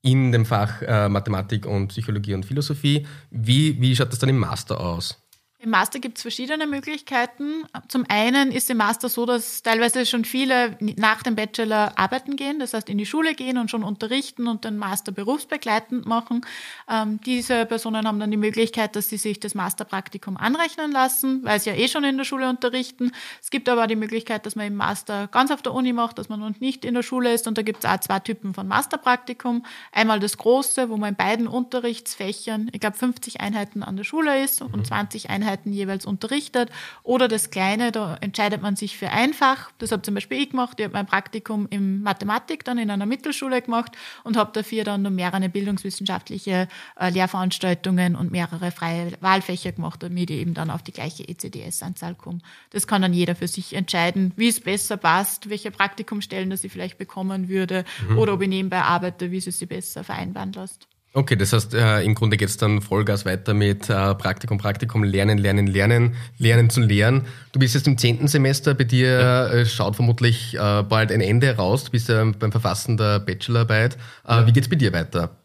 in 0.00 0.32
dem 0.32 0.46
Fach 0.46 0.80
äh, 0.82 1.08
Mathematik 1.08 1.66
und 1.66 1.88
Psychologie 1.88 2.34
und 2.34 2.46
Philosophie. 2.46 3.06
Wie, 3.30 3.80
wie 3.80 3.94
schaut 3.94 4.10
das 4.10 4.18
dann 4.18 4.30
im 4.30 4.38
Master 4.38 4.80
aus? 4.80 5.21
Im 5.62 5.70
Master 5.70 6.00
gibt 6.00 6.18
es 6.18 6.22
verschiedene 6.22 6.66
Möglichkeiten. 6.66 7.62
Zum 7.86 8.04
einen 8.08 8.50
ist 8.50 8.68
im 8.68 8.78
Master 8.78 9.08
so, 9.08 9.26
dass 9.26 9.62
teilweise 9.62 10.04
schon 10.06 10.24
viele 10.24 10.76
nach 10.96 11.22
dem 11.22 11.36
Bachelor 11.36 11.96
arbeiten 11.96 12.34
gehen, 12.34 12.58
das 12.58 12.74
heißt 12.74 12.88
in 12.88 12.98
die 12.98 13.06
Schule 13.06 13.36
gehen 13.36 13.56
und 13.58 13.70
schon 13.70 13.84
unterrichten 13.84 14.48
und 14.48 14.64
den 14.64 14.76
Master 14.76 15.12
berufsbegleitend 15.12 16.04
machen. 16.04 16.44
Ähm, 16.90 17.20
diese 17.24 17.64
Personen 17.64 18.08
haben 18.08 18.18
dann 18.18 18.32
die 18.32 18.36
Möglichkeit, 18.36 18.96
dass 18.96 19.08
sie 19.08 19.18
sich 19.18 19.38
das 19.38 19.54
Masterpraktikum 19.54 20.36
anrechnen 20.36 20.90
lassen, 20.90 21.44
weil 21.44 21.60
sie 21.60 21.70
ja 21.70 21.76
eh 21.76 21.86
schon 21.86 22.02
in 22.02 22.16
der 22.16 22.24
Schule 22.24 22.48
unterrichten. 22.48 23.12
Es 23.40 23.50
gibt 23.50 23.68
aber 23.68 23.84
auch 23.84 23.86
die 23.86 23.94
Möglichkeit, 23.94 24.44
dass 24.46 24.56
man 24.56 24.66
im 24.66 24.74
Master 24.74 25.28
ganz 25.28 25.52
auf 25.52 25.62
der 25.62 25.74
Uni 25.74 25.92
macht, 25.92 26.18
dass 26.18 26.28
man 26.28 26.40
noch 26.40 26.58
nicht 26.58 26.84
in 26.84 26.94
der 26.94 27.04
Schule 27.04 27.32
ist 27.32 27.46
und 27.46 27.56
da 27.56 27.62
gibt 27.62 27.84
es 27.84 27.88
auch 27.88 28.00
zwei 28.00 28.18
Typen 28.18 28.52
von 28.52 28.66
Masterpraktikum. 28.66 29.64
Einmal 29.92 30.18
das 30.18 30.38
große, 30.38 30.90
wo 30.90 30.96
man 30.96 31.10
in 31.10 31.14
beiden 31.14 31.46
Unterrichtsfächern, 31.46 32.68
ich 32.72 32.80
glaube 32.80 32.96
50 32.96 33.40
Einheiten 33.40 33.84
an 33.84 33.96
der 33.96 34.02
Schule 34.02 34.42
ist 34.42 34.60
und 34.60 34.84
20 34.84 35.30
Einheiten 35.30 35.51
Einheiten 35.52 35.72
jeweils 35.72 36.06
unterrichtet. 36.06 36.70
Oder 37.02 37.28
das 37.28 37.50
Kleine, 37.50 37.92
da 37.92 38.16
entscheidet 38.20 38.62
man 38.62 38.76
sich 38.76 38.96
für 38.96 39.10
einfach. 39.10 39.70
Das 39.78 39.92
habe 39.92 40.02
zum 40.02 40.14
Beispiel 40.14 40.42
ich 40.42 40.50
gemacht. 40.50 40.78
Ich 40.78 40.84
habe 40.84 40.94
mein 40.94 41.06
Praktikum 41.06 41.66
in 41.70 42.02
Mathematik 42.02 42.64
dann 42.64 42.78
in 42.78 42.90
einer 42.90 43.06
Mittelschule 43.06 43.60
gemacht 43.62 43.92
und 44.24 44.36
habe 44.36 44.50
dafür 44.52 44.84
dann 44.84 45.02
noch 45.02 45.10
mehrere 45.10 45.48
bildungswissenschaftliche 45.48 46.68
äh, 46.98 47.10
Lehrveranstaltungen 47.10 48.16
und 48.16 48.32
mehrere 48.32 48.70
freie 48.70 49.12
Wahlfächer 49.20 49.72
gemacht, 49.72 50.02
damit 50.02 50.30
ich 50.30 50.40
eben 50.40 50.54
dann 50.54 50.70
auf 50.70 50.82
die 50.82 50.92
gleiche 50.92 51.28
ECDS-Anzahl 51.28 52.14
komme. 52.14 52.38
Das 52.70 52.86
kann 52.86 53.02
dann 53.02 53.12
jeder 53.12 53.34
für 53.34 53.48
sich 53.48 53.74
entscheiden, 53.74 54.32
wie 54.36 54.48
es 54.48 54.60
besser 54.60 54.96
passt, 54.96 55.50
welche 55.50 55.70
Praktikumstellen 55.70 56.50
das 56.50 56.64
ich 56.64 56.72
vielleicht 56.72 56.98
bekommen 56.98 57.48
würde 57.48 57.84
mhm. 58.08 58.18
oder 58.18 58.34
ob 58.34 58.42
ich 58.42 58.48
nebenbei 58.48 58.82
arbeite, 58.82 59.30
wie 59.30 59.38
es 59.38 59.44
sich 59.44 59.68
besser 59.68 60.04
vereinbaren 60.04 60.52
lässt. 60.52 60.88
Okay, 61.14 61.36
das 61.36 61.52
heißt, 61.52 61.74
äh, 61.74 62.02
im 62.02 62.14
Grunde 62.14 62.38
geht's 62.38 62.56
dann 62.56 62.80
Vollgas 62.80 63.26
weiter 63.26 63.52
mit 63.52 63.90
äh, 63.90 64.14
Praktikum, 64.14 64.56
Praktikum, 64.56 65.04
Lernen, 65.04 65.36
Lernen, 65.36 65.66
Lernen, 65.66 66.14
Lernen 66.38 66.70
zu 66.70 66.80
lehren. 66.80 67.26
Du 67.52 67.58
bist 67.60 67.74
jetzt 67.74 67.86
im 67.86 67.98
zehnten 67.98 68.28
Semester, 68.28 68.72
bei 68.72 68.84
dir 68.84 69.20
ja. 69.20 69.46
äh, 69.48 69.66
schaut 69.66 69.96
vermutlich 69.96 70.54
äh, 70.54 70.82
bald 70.82 71.12
ein 71.12 71.20
Ende 71.20 71.54
raus. 71.56 71.84
Du 71.84 71.90
bist 71.90 72.08
ja 72.08 72.24
beim 72.24 72.50
Verfassen 72.50 72.96
der 72.96 73.20
Bachelorarbeit. 73.20 73.96
Äh, 74.26 74.32
ja. 74.32 74.46
Wie 74.46 74.52
geht's 74.52 74.70
bei 74.70 74.76
dir 74.76 74.94
weiter? 74.94 75.36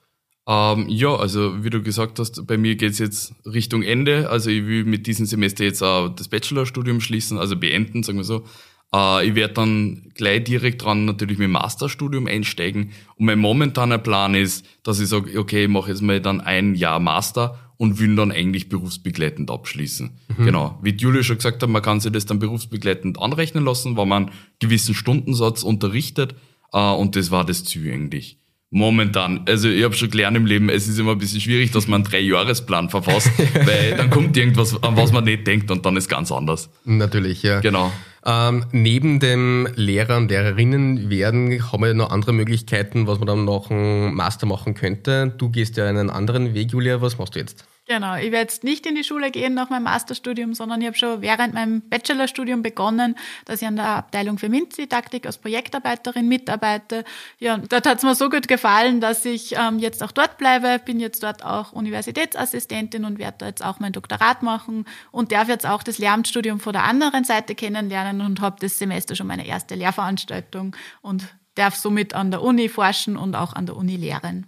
Ähm, 0.48 0.86
ja, 0.88 1.14
also 1.14 1.62
wie 1.66 1.70
du 1.70 1.84
gesagt 1.84 2.20
hast, 2.20 2.48
bei 2.48 2.58
mir 2.58 2.78
geht's 2.78 3.00
jetzt 3.00 3.34
Richtung 3.46 3.84
Ende. 3.84 4.30
Also 4.30 4.50
ich 4.50 4.66
will 4.66 4.86
mit 4.86 5.06
diesem 5.06 5.26
Semester 5.26 5.66
jetzt 5.66 5.82
auch 5.84 6.08
das 6.08 6.30
Bachelorstudium 6.30 7.02
schließen, 7.02 7.38
also 7.38 7.58
beenden, 7.58 8.04
sagen 8.04 8.20
wir 8.20 8.24
so. 8.24 8.46
Äh, 8.94 9.28
ich 9.28 9.36
werde 9.36 9.54
dann 9.54 10.12
gleich 10.16 10.44
direkt 10.44 10.84
dran 10.84 11.06
natürlich 11.06 11.38
mit 11.38 11.46
dem 11.46 11.52
Masterstudium 11.52 12.28
einsteigen. 12.28 12.92
Und 13.16 13.26
mein 13.26 13.40
momentaner 13.40 13.98
Plan 13.98 14.36
ist, 14.36 14.66
dass 14.84 15.00
ich 15.00 15.08
sage, 15.08 15.40
okay, 15.40 15.64
ich 15.64 15.70
mache 15.70 15.90
jetzt 15.90 16.02
mal 16.02 16.22
dann 16.22 16.42
ein 16.42 16.76
Jahr 16.76 17.00
Master 17.00 17.60
und 17.78 18.00
will 18.00 18.16
dann 18.16 18.32
eigentlich 18.32 18.70
berufsbegleitend 18.70 19.52
abschließen. 19.52 20.12
Mhm. 20.38 20.46
Genau. 20.46 20.80
Wie 20.82 20.96
Julia 20.96 21.24
schon 21.24 21.38
gesagt 21.38 21.62
hat, 21.62 21.70
man 21.70 21.82
kann 21.82 22.00
sich 22.00 22.12
das 22.12 22.26
dann 22.26 22.40
berufsbegleitend 22.40 23.20
anrechnen 23.20 23.64
lassen, 23.64 23.98
weil 23.98 24.08
man 24.08 24.26
einen 24.26 24.36
gewissen 24.60 24.96
Stundensatz 24.96 25.64
unterrichtet. 25.64 26.36
Äh, 26.74 26.80
und 26.80 27.16
das 27.16 27.32
war 27.32 27.46
das 27.46 27.64
Ziel 27.64 27.92
eigentlich. 27.92 28.40
Momentan. 28.70 29.46
Also 29.48 29.70
ich 29.70 29.84
habe 29.84 29.96
schon 29.96 30.10
gelernt 30.10 30.36
im 30.36 30.46
Leben, 30.46 30.70
es 30.70 30.90
ist 30.90 31.00
immer 31.00 31.14
ein 31.14 31.18
bisschen 31.18 31.40
schwierig, 31.40 31.72
dass 31.72 31.88
man 31.88 32.02
einen 32.02 32.12
Dreijahresplan 32.12 32.90
verfasst, 32.90 33.32
weil 33.66 33.96
dann 33.96 34.10
kommt 34.10 34.36
irgendwas, 34.36 34.82
an 34.84 34.98
was 34.98 35.14
man 35.14 35.24
nicht 35.24 35.48
denkt 35.48 35.72
und 35.72 35.86
dann 35.86 35.96
ist 35.96 36.10
ganz 36.10 36.32
anders. 36.34 36.70
Natürlich, 36.84 37.44
ja. 37.44 37.62
Genau. 37.62 37.92
Ähm, 38.26 38.66
neben 38.74 39.22
dem 39.22 39.70
Lehrer 39.76 40.18
und 40.18 40.30
Lehrerinnen 40.30 41.10
werden, 41.10 41.72
haben 41.72 41.82
wir 41.82 41.94
noch 41.94 42.10
andere 42.10 42.34
Möglichkeiten, 42.34 43.08
was 43.08 43.20
man 43.20 43.28
dann 43.28 43.46
noch 43.46 43.72
einen 43.72 44.14
Master 44.14 44.46
machen 44.46 44.74
könnte. 44.74 45.34
Du 45.38 45.50
gehst 45.50 45.78
ja 45.78 45.88
einen 45.88 46.10
anderen 46.10 46.54
Weg, 46.54 46.72
Julia. 46.74 47.02
Was 47.02 47.18
machst 47.18 47.36
du 47.36 47.40
jetzt? 47.40 47.66
Genau, 47.90 48.16
ich 48.16 48.34
werde 48.34 48.50
jetzt 48.52 48.66
nicht 48.66 48.86
in 48.86 48.96
die 48.96 49.04
Schule 49.06 49.32
gehen 49.32 49.54
nach 49.54 49.70
meinem 49.70 49.84
Masterstudium, 49.84 50.54
sondern 50.54 50.82
ich 50.82 50.88
habe 50.88 50.98
schon 50.98 51.22
während 51.22 51.54
meinem 51.54 51.80
Bachelorstudium 51.88 52.62
begonnen, 52.62 53.16
dass 53.46 53.62
ich 53.62 53.68
an 53.68 53.78
der 53.78 53.86
Abteilung 53.86 54.38
für 54.38 54.50
MINT-Didaktik 54.50 55.26
als 55.26 55.38
Projektarbeiterin 55.38 56.28
mitarbeite. 56.28 57.06
Ja, 57.40 57.56
dort 57.58 57.86
hat 57.86 58.00
es 58.00 58.04
mir 58.04 58.14
so 58.14 58.30
gut 58.30 58.50
gefallen, 58.50 59.00
dass 59.00 59.24
ich 59.24 59.56
ähm, 59.58 59.80
jetzt 59.80 60.04
auch 60.04 60.12
dort 60.12 60.38
bleibe, 60.38 60.80
bin 60.84 61.00
jetzt 61.00 61.24
dort 61.24 61.46
auch 61.46 61.72
Universitätsassistentin 61.72 63.06
und 63.06 63.20
werde 63.20 63.38
da 63.38 63.48
jetzt 63.48 63.64
auch 63.64 63.80
mein 63.80 63.94
Doktorat 63.94 64.44
machen 64.44 64.84
und 65.12 65.32
darf 65.32 65.48
jetzt 65.48 65.66
auch 65.66 65.82
das 65.82 65.98
Lehramtsstudium 65.98 66.60
von 66.60 66.74
der 66.74 66.84
anderen 66.84 67.24
Seite 67.24 67.56
kennenlernen 67.56 68.20
und 68.20 68.42
habe 68.42 68.58
das 68.60 68.78
Semester 68.78 69.16
schon 69.16 69.28
meine 69.28 69.48
erste 69.48 69.76
Lehrveranstaltung 69.76 70.76
und 71.02 71.24
darf 71.56 71.76
somit 71.76 72.14
an 72.14 72.32
der 72.32 72.42
Uni 72.42 72.68
forschen 72.68 73.16
und 73.16 73.34
auch 73.34 73.54
an 73.54 73.66
der 73.66 73.78
Uni 73.78 73.96
lehren. 73.96 74.46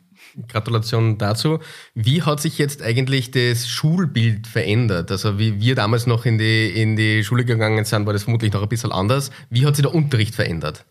Gratulation 0.48 1.18
dazu. 1.18 1.60
Wie 1.96 2.22
hat 2.22 2.40
sich 2.40 2.58
jetzt 2.58 2.82
eigentlich 2.82 3.32
das 3.32 3.68
Schulbild 3.68 4.48
verändert? 4.48 5.12
Also 5.12 5.40
wie 5.40 5.60
wir 5.60 5.76
damals 5.76 6.08
noch 6.08 6.26
in 6.26 6.38
die, 6.38 6.70
in 6.70 6.96
die 6.96 7.24
Schule 7.24 7.46
gegangen 7.46 7.86
sind, 7.86 8.06
war 8.06 8.14
das 8.14 8.24
vermutlich 8.24 8.54
noch 8.54 8.62
ein 8.62 8.70
bisschen 8.70 8.92
anders. 8.92 9.32
Wie 9.50 9.66
hat 9.66 9.76
sich 9.76 9.84
der 9.84 9.94
Unterricht 9.94 10.36
verändert? 10.36 10.86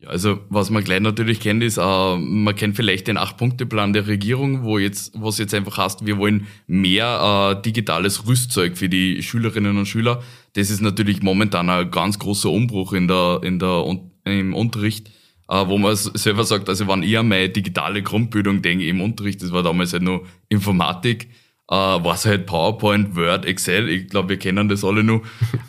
Ja, 0.00 0.10
also 0.10 0.38
was 0.48 0.70
man 0.70 0.84
gleich 0.84 1.00
natürlich 1.00 1.40
kennt, 1.40 1.60
ist, 1.64 1.76
äh, 1.76 2.16
man 2.16 2.54
kennt 2.54 2.76
vielleicht 2.76 3.08
den 3.08 3.16
Acht-Punkte-Plan 3.16 3.92
der 3.92 4.06
Regierung, 4.06 4.62
wo 4.62 4.78
jetzt, 4.78 5.12
was 5.20 5.38
jetzt 5.38 5.54
einfach 5.54 5.76
heißt, 5.76 6.06
wir 6.06 6.18
wollen 6.18 6.46
mehr 6.68 7.56
äh, 7.58 7.62
digitales 7.62 8.28
Rüstzeug 8.28 8.78
für 8.78 8.88
die 8.88 9.24
Schülerinnen 9.24 9.76
und 9.76 9.86
Schüler. 9.86 10.22
Das 10.52 10.70
ist 10.70 10.82
natürlich 10.82 11.20
momentan 11.22 11.68
ein 11.68 11.90
ganz 11.90 12.20
großer 12.20 12.48
Umbruch 12.48 12.92
in 12.92 13.08
der, 13.08 13.40
in 13.42 13.58
der, 13.58 13.84
im 14.24 14.54
Unterricht 14.54 15.10
wo 15.48 15.78
man 15.78 15.96
selber 15.96 16.44
sagt, 16.44 16.68
also 16.68 16.86
wenn 16.88 17.02
ich 17.02 17.18
an 17.18 17.28
meine 17.28 17.48
digitale 17.48 18.02
Grundbildung 18.02 18.60
denke 18.62 18.86
im 18.86 19.00
Unterricht, 19.00 19.42
das 19.42 19.50
war 19.50 19.62
damals 19.62 19.92
halt 19.92 20.02
nur 20.02 20.26
Informatik, 20.48 21.28
äh, 21.70 21.74
war 21.74 22.14
es 22.14 22.24
halt 22.24 22.46
PowerPoint, 22.46 23.14
Word, 23.14 23.44
Excel, 23.44 23.88
ich 23.88 24.08
glaube, 24.08 24.30
wir 24.30 24.38
kennen 24.38 24.68
das 24.68 24.84
alle 24.84 25.04
nur. 25.04 25.22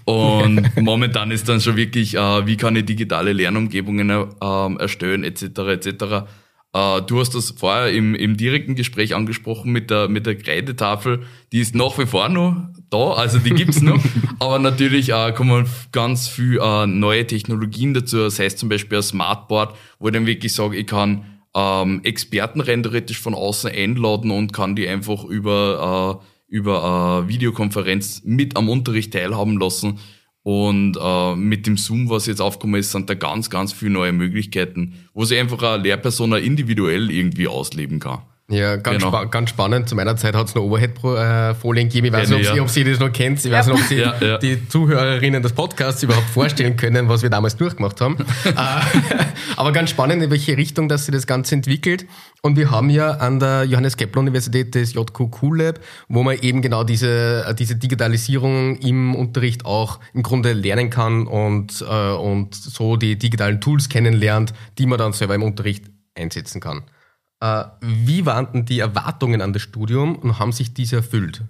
Und 0.06 0.76
momentan 0.82 1.32
ist 1.32 1.50
dann 1.50 1.60
schon 1.60 1.76
wirklich, 1.76 2.16
äh, 2.16 2.48
wie 2.48 2.58
kann 2.58 2.76
ich 2.76 2.86
digitale 2.86 3.34
Lernumgebungen 3.34 4.10
äh, 4.10 4.82
erstellen, 4.82 5.24
etc., 5.24 5.44
etc., 5.60 6.26
Uh, 6.72 7.02
du 7.02 7.20
hast 7.20 7.34
das 7.34 7.50
vorher 7.58 7.92
im, 7.92 8.14
im 8.14 8.38
direkten 8.38 8.76
Gespräch 8.76 9.16
angesprochen 9.16 9.72
mit 9.72 9.90
der, 9.90 10.08
mit 10.08 10.28
der 10.28 10.38
Kreidetafel. 10.38 11.24
Die 11.52 11.62
ist 11.62 11.74
nach 11.74 11.98
wie 11.98 12.06
vor 12.06 12.30
noch 12.30 12.56
da, 12.92 13.14
also 13.14 13.40
die 13.40 13.50
gibt's 13.50 13.82
noch. 13.82 14.00
Aber 14.40 14.60
natürlich 14.60 15.12
uh, 15.12 15.32
kommen 15.34 15.66
ganz 15.92 16.28
viel 16.28 16.60
uh, 16.60 16.86
neue 16.86 17.26
Technologien 17.26 17.96
dazu. 17.96 18.18
Das 18.18 18.38
heißt 18.38 18.60
zum 18.60 18.70
Beispiel 18.70 19.00
ein 19.00 19.04
Smartboard, 19.04 19.76
wo 19.98 20.10
ich 20.10 20.14
dann 20.14 20.28
wirklich 20.28 20.54
sage, 20.54 20.78
ich 20.78 20.86
kann 20.86 21.26
ähm, 21.56 22.02
Experten 22.04 22.62
rein 22.62 22.84
theoretisch 22.84 23.20
von 23.20 23.34
außen 23.34 23.72
einladen 23.72 24.32
und 24.32 24.54
kann 24.54 24.76
die 24.76 24.88
einfach 24.88 25.24
über, 25.24 26.22
äh, 26.22 26.56
über 26.56 27.24
äh, 27.26 27.30
Videokonferenz 27.30 28.22
mit 28.26 28.56
am 28.56 28.70
Unterricht 28.70 29.14
teilhaben 29.14 29.60
lassen 29.60 30.00
und 30.44 30.98
äh, 31.00 31.36
mit 31.36 31.68
dem 31.68 31.78
Zoom, 31.78 32.10
was 32.10 32.26
jetzt 32.26 32.42
aufgekommen 32.42 32.80
ist, 32.80 32.92
sind 32.92 33.10
da 33.10 33.14
ganz, 33.14 33.50
ganz 33.50 33.74
viele 33.74 33.92
neue 33.92 34.14
Möglichkeiten, 34.14 34.94
wo 35.14 35.26
sich 35.26 35.38
einfach 35.40 35.62
eine 35.62 35.84
Lehrperson 35.84 36.34
individuell 36.34 37.12
irgendwie 37.12 37.48
ausleben 37.48 38.00
kann. 38.00 38.24
Ja, 38.50 38.78
ganz, 38.78 38.98
genau. 38.98 39.10
spa 39.10 39.26
ganz 39.26 39.52
spannend. 39.52 39.88
Zu 39.88 39.96
meiner 39.96 40.18
Zeit 40.18 40.36
hat 40.36 40.48
es 40.48 40.56
noch 40.56 40.64
Overhead-Folien 40.64 41.88
gegeben. 41.88 42.08
Ich 42.08 42.14
weiß 42.14 42.30
nicht, 42.30 42.40
ob, 42.40 42.44
ja. 42.46 42.54
Sie, 42.54 42.62
ob 42.62 42.70
Sie 42.70 42.84
das 42.84 43.00
noch 43.00 43.12
kennt. 43.12 43.46
Ich 43.46 43.52
weiß 43.52 43.68
nicht, 43.68 43.76
ob 43.76 43.82
Sie 43.82 43.98
ja, 43.98 44.16
ja. 44.20 44.38
die 44.40 44.68
Zuhörerinnen 44.68 45.44
des 45.44 45.54
Podcasts 45.54 46.02
überhaupt 46.02 46.28
vorstellen 46.30 46.76
können, 46.76 47.10
was 47.10 47.22
wir 47.22 47.30
damals 47.30 47.56
durchgemacht 47.56 48.02
haben. 48.02 48.18
Äh, 48.50 48.56
aber 49.56 49.72
ganz 49.72 49.92
spannend, 49.92 50.24
in 50.24 50.32
welche 50.32 50.58
Richtung 50.58 50.90
dass 50.90 51.06
sich 51.06 51.14
das 51.14 51.28
Ganze 51.28 51.56
entwickelt. 51.56 52.08
Und 52.42 52.58
wir 52.58 52.72
haben 52.72 52.90
ja 52.90 53.12
an 53.12 53.40
der 53.40 53.64
Johannes 53.64 53.96
Kepler 53.96 54.22
Universität 54.22 54.76
das 54.76 54.94
JQ 54.94 55.30
Cool 55.42 55.62
Lab, 55.62 55.80
wo 56.08 56.24
man 56.24 56.38
eben 56.40 56.62
genau 56.62 56.84
diese, 56.84 57.56
diese 57.58 57.76
Digitalisierung 57.76 58.78
im 58.78 59.14
Unterricht 59.16 59.66
auch 59.66 60.00
im 60.14 60.24
Grunde 60.24 60.54
lernen 60.54 60.90
kann 60.90 61.28
und, 61.28 61.86
äh, 61.88 62.12
und 62.12 62.56
so 62.56 62.96
die 62.96 63.18
digitalen 63.18 63.62
Tools 63.62 63.88
kennenlernt, 63.88 64.54
die 64.78 64.88
man 64.88 64.98
dann 64.98 65.14
selber 65.14 65.36
im 65.36 65.44
Unterricht 65.44 65.86
einsetzen 66.16 66.60
kann. 66.60 66.84
Äh, 67.42 67.64
wie 67.82 68.26
waren 68.26 68.52
denn 68.52 68.66
die 68.66 68.80
Erwartungen 68.80 69.42
an 69.42 69.54
das 69.54 69.62
Studium 69.62 70.18
und 70.18 70.40
haben 70.40 70.52
sich 70.52 70.74
diese 70.74 70.98
erfüllt? 70.98 71.44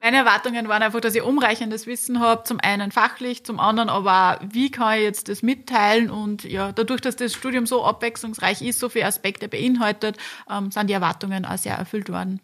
Meine 0.00 0.18
Erwartungen 0.18 0.68
waren 0.68 0.82
einfach, 0.82 1.00
dass 1.00 1.16
ich 1.16 1.22
umreichendes 1.22 1.86
Wissen 1.86 2.20
habe, 2.20 2.44
zum 2.44 2.60
einen 2.60 2.92
fachlich, 2.92 3.42
zum 3.44 3.58
anderen 3.58 3.88
aber 3.88 4.38
auch, 4.40 4.46
wie 4.52 4.70
kann 4.70 4.98
ich 4.98 5.02
jetzt 5.02 5.28
das 5.28 5.42
mitteilen 5.42 6.08
und 6.08 6.44
ja, 6.44 6.70
dadurch, 6.70 7.00
dass 7.00 7.16
das 7.16 7.34
Studium 7.34 7.66
so 7.66 7.84
abwechslungsreich 7.84 8.62
ist, 8.62 8.78
so 8.78 8.88
viele 8.88 9.06
Aspekte 9.06 9.48
beinhaltet, 9.48 10.16
ähm, 10.48 10.70
sind 10.70 10.88
die 10.88 10.92
Erwartungen 10.92 11.44
auch 11.44 11.58
sehr 11.58 11.74
erfüllt 11.74 12.10
worden. 12.10 12.40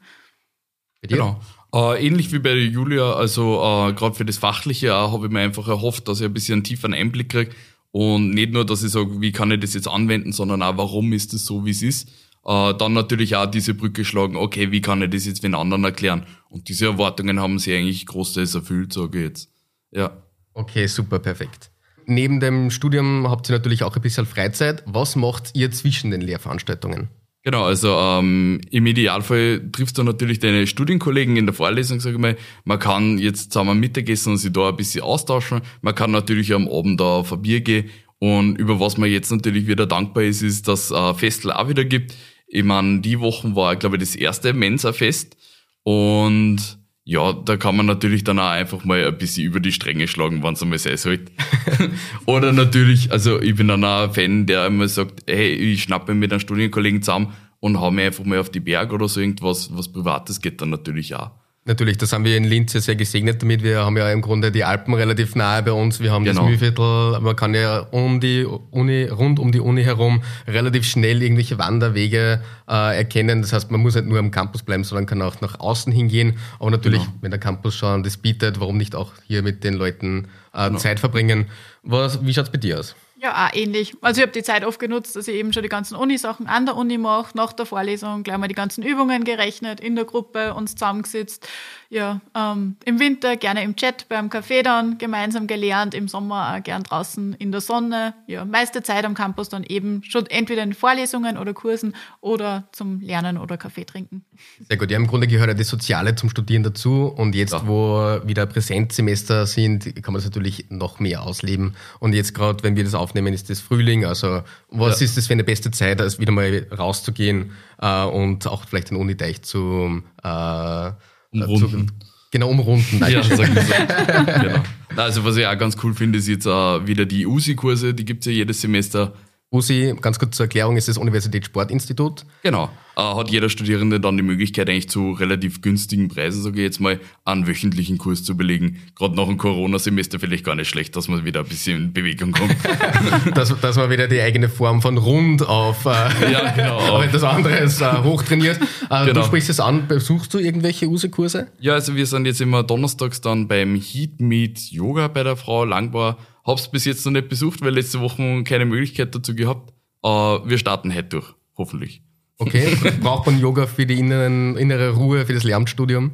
Genau. 1.03 1.40
Äh, 1.72 2.05
ähnlich 2.05 2.33
wie 2.33 2.40
bei 2.40 2.55
Julia, 2.55 3.12
also 3.12 3.57
äh, 3.62 3.92
gerade 3.92 4.16
für 4.16 4.24
das 4.24 4.38
Fachliche 4.38 4.88
äh, 4.88 4.90
habe 4.90 5.27
ich 5.27 5.33
mir 5.33 5.40
einfach 5.40 5.68
erhofft, 5.68 6.09
dass 6.09 6.20
ich 6.20 6.27
ein 6.27 6.35
bisschen 6.35 6.55
einen 6.55 6.64
tieferen 6.64 6.94
Einblick 6.94 7.29
kriege 7.29 7.55
und 7.92 8.31
nicht 8.31 8.53
nur, 8.53 8.66
dass 8.66 8.83
ich 8.83 8.90
sage, 8.90 9.20
wie 9.20 9.31
kann 9.31 9.53
ich 9.53 9.61
das 9.61 9.74
jetzt 9.74 9.87
anwenden, 9.87 10.33
sondern 10.33 10.62
auch, 10.62 10.77
warum 10.77 11.12
ist 11.12 11.33
es 11.35 11.46
so, 11.46 11.64
wie 11.64 11.70
es 11.70 11.83
ist 11.83 12.09
äh, 12.44 12.74
dann 12.74 12.92
natürlich 12.92 13.37
auch 13.37 13.46
diese 13.46 13.74
Brücke 13.74 14.04
schlagen, 14.04 14.37
okay, 14.37 14.70
wie 14.70 14.80
kann 14.80 15.02
ich 15.02 15.11
das 15.11 15.26
jetzt 15.26 15.42
den 15.42 15.54
anderen 15.54 15.85
erklären? 15.85 16.26
Und 16.48 16.68
diese 16.68 16.87
Erwartungen 16.87 17.40
haben 17.40 17.59
sie 17.59 17.74
eigentlich 17.74 18.07
großteils 18.07 18.54
erfüllt, 18.54 18.92
sage 18.92 19.18
ich 19.18 19.24
jetzt. 19.24 19.50
Ja. 19.90 20.22
Okay, 20.52 20.87
super, 20.87 21.18
perfekt. 21.18 21.70
Neben 22.07 22.38
dem 22.40 22.70
Studium 22.70 23.28
habt 23.30 23.48
ihr 23.48 23.57
natürlich 23.57 23.83
auch 23.83 23.96
ein 23.96 24.02
bisschen 24.02 24.26
Freizeit. 24.26 24.83
Was 24.87 25.16
macht 25.16 25.50
ihr 25.54 25.70
zwischen 25.70 26.11
den 26.11 26.20
Lehrveranstaltungen? 26.20 27.09
Genau, 27.42 27.64
also 27.64 27.94
ähm, 27.98 28.61
im 28.70 28.87
Idealfall 28.87 29.70
triffst 29.70 29.98
du 29.98 30.02
natürlich 30.02 30.38
deine 30.38 30.66
Studienkollegen 30.66 31.37
in 31.37 31.44
der 31.44 31.54
Vorlesung, 31.54 32.00
sage 32.00 32.16
ich 32.16 32.20
mal. 32.20 32.37
Man 32.64 32.78
kann 32.78 33.18
jetzt 33.18 33.52
zusammen 33.52 33.80
Mittagessen 33.80 34.33
und 34.33 34.38
sich 34.38 34.52
da 34.52 34.70
ein 34.70 34.76
bisschen 34.76 35.02
austauschen. 35.02 35.61
Man 35.83 35.94
kann 35.94 36.11
natürlich 36.11 36.54
am 36.54 36.68
Abend 36.68 37.00
da 37.00 37.04
auf 37.04 37.33
ein 37.35 37.42
Bier 37.42 37.61
gehen. 37.61 37.90
Und 38.18 38.57
über 38.57 38.80
was 38.80 38.96
man 38.96 39.11
jetzt 39.11 39.30
natürlich 39.30 39.66
wieder 39.66 39.85
dankbar 39.85 40.24
ist, 40.24 40.40
ist, 40.40 40.68
dass 40.68 40.90
äh, 40.90 41.12
Festel 41.12 41.52
auch 41.52 41.68
wieder 41.68 41.85
gibt. 41.85 42.14
Ich 42.46 42.64
meine, 42.64 43.00
die 43.00 43.20
Wochen 43.20 43.57
war, 43.57 43.76
glaube 43.76 43.96
ich, 43.96 44.00
das 44.00 44.16
erste 44.16 44.52
Mensa-Fest. 44.52 45.37
Und 45.83 46.78
ja, 47.04 47.33
da 47.33 47.57
kann 47.59 47.76
man 47.76 47.87
natürlich 47.87 48.24
dann 48.24 48.38
auch 48.38 48.48
einfach 48.48 48.85
mal 48.85 49.07
ein 49.07 49.18
bisschen 49.18 49.44
über 49.44 49.61
die 49.61 49.72
Stränge 49.72 50.09
schlagen, 50.09 50.42
wenn 50.42 50.54
es 50.54 50.62
einmal 50.62 50.78
sein 50.78 50.96
sollte. 50.96 51.33
Oder 52.26 52.52
natürlich, 52.52 53.12
also 53.12 53.40
ich 53.40 53.57
bin 53.57 53.68
dann 53.68 53.85
auch 53.85 54.04
ein 54.04 54.14
Fan, 54.14 54.46
der 54.46 54.66
immer 54.66 54.88
sagt, 54.88 55.22
hey, 55.28 55.52
ich 55.52 55.83
schnappe 55.83 56.14
mit 56.14 56.33
einem 56.33 56.40
Studienkollegen 56.40 57.02
zusammen 57.02 57.35
und 57.61 57.78
hau 57.78 57.90
mir 57.90 58.07
einfach 58.07 58.24
mal 58.24 58.38
auf 58.38 58.50
die 58.50 58.61
Berg 58.61 58.92
oder 58.92 59.09
so 59.09 59.20
irgendwas, 59.20 59.70
was 59.74 59.92
Privates 59.92 60.40
geht 60.40 60.61
dann 60.61 60.70
natürlich 60.70 61.14
auch. 61.14 61.30
Natürlich, 61.66 61.96
das 61.96 62.12
haben 62.12 62.27
wir 62.27 62.37
in 62.37 62.44
Linz 62.44 62.74
ja 62.74 62.81
sehr 62.81 62.94
gesegnet 62.94 63.40
damit. 63.40 63.62
Wir 63.62 63.87
haben 63.87 63.96
ja 63.96 64.11
im 64.11 64.20
Grunde 64.20 64.53
die 64.53 64.64
Alpen 64.64 64.92
relativ 64.92 65.35
nahe 65.35 65.62
bei 65.62 65.72
uns. 65.72 65.98
Wir 65.98 66.12
haben 66.12 66.24
genau. 66.24 66.42
das 66.42 66.50
Mühlviertel. 66.50 67.18
Man 67.20 67.35
kann 67.37 67.55
ja 67.55 67.79
um 67.90 68.20
die 68.20 68.44
Uni, 68.44 69.05
rund 69.05 69.38
um 69.38 69.50
die 69.50 69.61
Uni 69.61 69.83
herum 69.83 70.22
relativ 70.46 70.85
schnell 70.85 71.22
irgendwelche 71.22 71.57
Wanderwege 71.57 72.42
äh, 72.68 72.98
erkennen. 72.98 73.40
Das 73.40 73.55
heißt, 73.55 73.70
man 73.70 73.81
muss 73.81 73.94
nicht 73.94 74.07
nur 74.07 74.18
am 74.18 74.31
Campus 74.31 74.62
bleiben, 74.62 74.85
sondern 74.85 75.07
kann 75.07 75.22
auch 75.22 75.40
nach 75.40 75.59
außen 75.59 75.90
hingehen. 75.90 76.38
Aber 76.59 76.70
natürlich, 76.70 77.00
genau. 77.00 77.14
wenn 77.22 77.31
der 77.31 77.40
Campus 77.40 77.74
schon 77.74 78.03
das 78.03 78.18
bietet, 78.18 78.61
warum 78.61 78.77
nicht 78.77 78.94
auch 78.94 79.12
hier 79.27 79.42
mit 79.42 79.64
den 79.64 79.72
Leuten 79.72 80.29
äh, 80.53 80.66
genau. 80.66 80.79
Zeit 80.79 81.00
verbringen? 81.00 81.46
Was, 81.83 82.22
wie 82.27 82.35
schaut's 82.35 82.50
bei 82.50 82.59
dir 82.59 82.81
aus? 82.81 82.94
Ja, 83.16 83.46
auch 83.46 83.55
ähnlich. 83.55 83.94
Also 84.00 84.20
ich 84.20 84.22
habe 84.22 84.33
die 84.33 84.42
Zeit 84.42 84.64
oft 84.64 84.81
genutzt, 84.81 85.14
dass 85.14 85.29
ich 85.29 85.37
eben 85.37 85.53
schon 85.53 85.62
die 85.62 85.68
ganzen 85.68 85.94
Uni-Sachen 85.94 86.48
an 86.48 86.66
der 86.66 86.77
Uni 86.77 86.98
mache, 86.98 87.37
nach 87.37 87.53
der 87.53 87.64
Vorlesung 87.64 88.24
gleich 88.24 88.38
mal 88.38 88.48
die 88.48 88.55
ganzen 88.57 88.83
Übungen 88.83 89.22
gerechnet, 89.22 89.79
in 89.81 89.94
der 89.94 90.05
Gruppe 90.05 90.53
uns 90.55 90.72
zusammengesetzt. 90.72 91.46
Ja, 91.94 92.20
ähm, 92.35 92.74
im 92.85 92.98
Winter 92.98 93.37
gerne 93.37 93.62
im 93.62 93.76
Chat 93.76 94.09
beim 94.09 94.28
Café 94.28 94.64
dann 94.64 94.98
gemeinsam 94.98 95.46
gelernt, 95.46 95.94
im 95.94 96.09
Sommer 96.09 96.52
auch 96.52 96.61
gern 96.61 96.83
draußen 96.83 97.35
in 97.35 97.52
der 97.52 97.61
Sonne. 97.61 98.14
Ja, 98.26 98.44
meiste 98.44 98.83
Zeit 98.83 99.04
am 99.04 99.14
Campus 99.14 99.48
dann 99.48 99.62
eben 99.62 100.02
schon 100.02 100.26
entweder 100.26 100.64
in 100.64 100.74
Vorlesungen 100.74 101.38
oder 101.38 101.54
Kursen 101.54 101.94
oder 102.20 102.64
zum 102.72 103.00
Lernen 103.00 103.38
oder 103.38 103.57
Kaffee 103.57 103.85
trinken. 103.85 104.24
Sehr 104.68 104.76
gut. 104.76 104.90
Ja, 104.90 104.96
im 104.96 105.07
Grunde 105.07 105.28
gehört 105.28 105.46
ja 105.46 105.54
das 105.54 105.68
Soziale 105.68 106.16
zum 106.16 106.30
Studieren 106.30 106.64
dazu 106.64 107.04
und 107.16 107.37
jetzt, 107.37 107.52
ja. 107.52 107.64
wo 107.64 108.18
wieder 108.26 108.46
Präsenzsemester 108.46 109.46
sind, 109.46 109.85
kann 110.02 110.14
man 110.14 110.14
das 110.14 110.24
natürlich 110.24 110.66
noch 110.70 110.98
mehr 110.98 111.22
ausleben. 111.22 111.76
Und 112.00 112.12
jetzt 112.12 112.35
gerade, 112.35 112.64
wenn 112.64 112.74
wir 112.74 112.83
das 112.83 112.94
aufnehmen, 112.94 113.33
ist 113.33 113.50
das 113.50 113.61
Frühling. 113.61 114.04
Also 114.04 114.42
was 114.68 114.98
ja. 114.98 115.04
ist 115.04 115.16
das 115.16 115.28
für 115.28 115.35
eine 115.35 115.44
beste 115.44 115.70
Zeit, 115.70 116.00
als 116.00 116.18
wieder 116.18 116.33
mal 116.33 116.66
rauszugehen 116.76 117.52
äh, 117.80 118.02
und 118.02 118.48
auch 118.48 118.64
vielleicht 118.66 118.90
den 118.90 118.96
Uniteich 118.96 119.42
zu 119.42 120.02
äh, 120.24 120.90
umrunden. 121.35 121.90
Genau, 122.31 122.49
umrunden. 122.49 122.99
Ja, 123.09 123.23
sagen 123.23 123.55
so. 123.55 124.25
genau. 124.40 124.62
Also 124.97 125.25
was 125.25 125.37
ich 125.37 125.47
auch 125.47 125.57
ganz 125.59 125.77
cool 125.83 125.94
finde, 125.94 126.18
ist 126.18 126.29
jetzt 126.29 126.47
auch 126.47 126.85
wieder 126.87 127.07
die 127.07 127.27
USI-Kurse, 127.27 127.94
die 127.94 128.05
gibt 128.05 128.20
es 128.20 128.27
ja 128.27 128.33
jedes 128.33 128.61
Semester. 128.61 129.12
USI, 129.55 129.95
ganz 130.01 130.19
kurz 130.19 130.37
zur 130.37 130.45
Erklärung, 130.45 130.77
ist 130.77 130.88
das 130.88 130.99
Universitätssportinstitut. 130.99 132.27
Genau. 132.43 132.71
Äh, 132.97 133.03
hat 133.03 133.31
jeder 133.31 133.49
Studierende 133.49 134.01
dann 134.01 134.17
die 134.17 134.23
Möglichkeit, 134.23 134.69
eigentlich 134.69 134.88
zu 134.88 135.12
relativ 135.12 135.62
günstigen 135.62 136.09
Preisen, 136.09 136.43
sage 136.43 136.57
ich 136.57 136.62
jetzt 136.62 136.81
mal, 136.81 137.01
einen 137.25 137.47
wöchentlichen 137.47 137.99
Kurs 137.99 138.23
zu 138.23 138.37
belegen. 138.37 138.79
Gerade 138.97 139.17
nach 139.17 139.27
dem 139.27 139.38
Corona-Semester 139.38 140.19
vielleicht 140.21 140.45
gar 140.45 140.55
nicht 140.55 140.69
schlecht, 140.69 140.95
dass 140.97 141.09
man 141.09 141.25
wieder 141.25 141.40
ein 141.40 141.47
bisschen 141.47 141.77
in 141.77 141.93
Bewegung 141.93 142.33
kommt. 142.33 142.55
dass, 143.35 143.59
dass 143.61 143.77
man 143.77 143.90
wieder 143.90 144.09
die 144.09 144.21
eigene 144.21 144.49
Form 144.49 144.83
von 144.83 144.99
rund 144.99 145.47
auf, 145.47 145.87
äh, 145.87 146.33
ja, 146.33 146.51
genau, 146.53 146.79
auf 146.99 147.11
das 147.11 147.23
andere 147.23 147.57
ist 147.59 147.81
äh, 147.81 148.03
hochtrainiert. 148.03 148.61
Äh, 148.90 149.07
genau. 149.07 149.21
Du 149.21 149.25
sprichst 149.25 149.51
es 149.51 149.61
an, 149.61 149.87
besuchst 149.88 150.35
du 150.35 150.38
irgendwelche 150.38 150.88
USE-Kurse? 150.88 151.49
Ja, 151.61 151.75
also 151.75 151.95
wir 151.95 152.07
sind 152.07 152.27
jetzt 152.27 152.40
immer 152.40 152.62
donnerstags 152.62 153.21
dann 153.21 153.49
beim 153.49 153.77
Heat 153.77 154.21
Meet 154.21 154.73
Yoga 154.73 155.09
bei 155.09 155.23
der 155.23 155.37
Frau 155.37 155.64
Langbar. 155.64 156.19
Hab's 156.44 156.70
bis 156.70 156.85
jetzt 156.85 157.04
noch 157.07 157.12
nicht 157.12 157.28
besucht, 157.28 157.62
weil 157.62 157.74
letzte 157.74 158.00
Woche 158.00 158.44
keine 158.44 158.66
Möglichkeit 158.66 159.14
dazu 159.14 159.35
gehabt. 159.35 159.72
Äh, 160.02 160.09
wir 160.09 160.59
starten 160.59 160.94
heute 160.94 161.09
durch, 161.09 161.35
hoffentlich. 161.57 162.02
Okay, 162.38 162.76
braucht 163.00 163.26
man 163.26 163.40
Yoga 163.40 163.66
für 163.66 163.87
die 163.87 163.98
inneren, 163.98 164.57
innere 164.57 164.90
Ruhe, 164.90 165.24
für 165.24 165.35
das 165.35 165.44
Lehramtsstudium? 165.44 166.12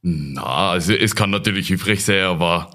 Na, 0.00 0.70
also 0.70 0.92
es 0.92 1.14
kann 1.14 1.30
natürlich 1.30 1.68
hilfreich 1.68 2.04
sein, 2.04 2.24
aber 2.24 2.70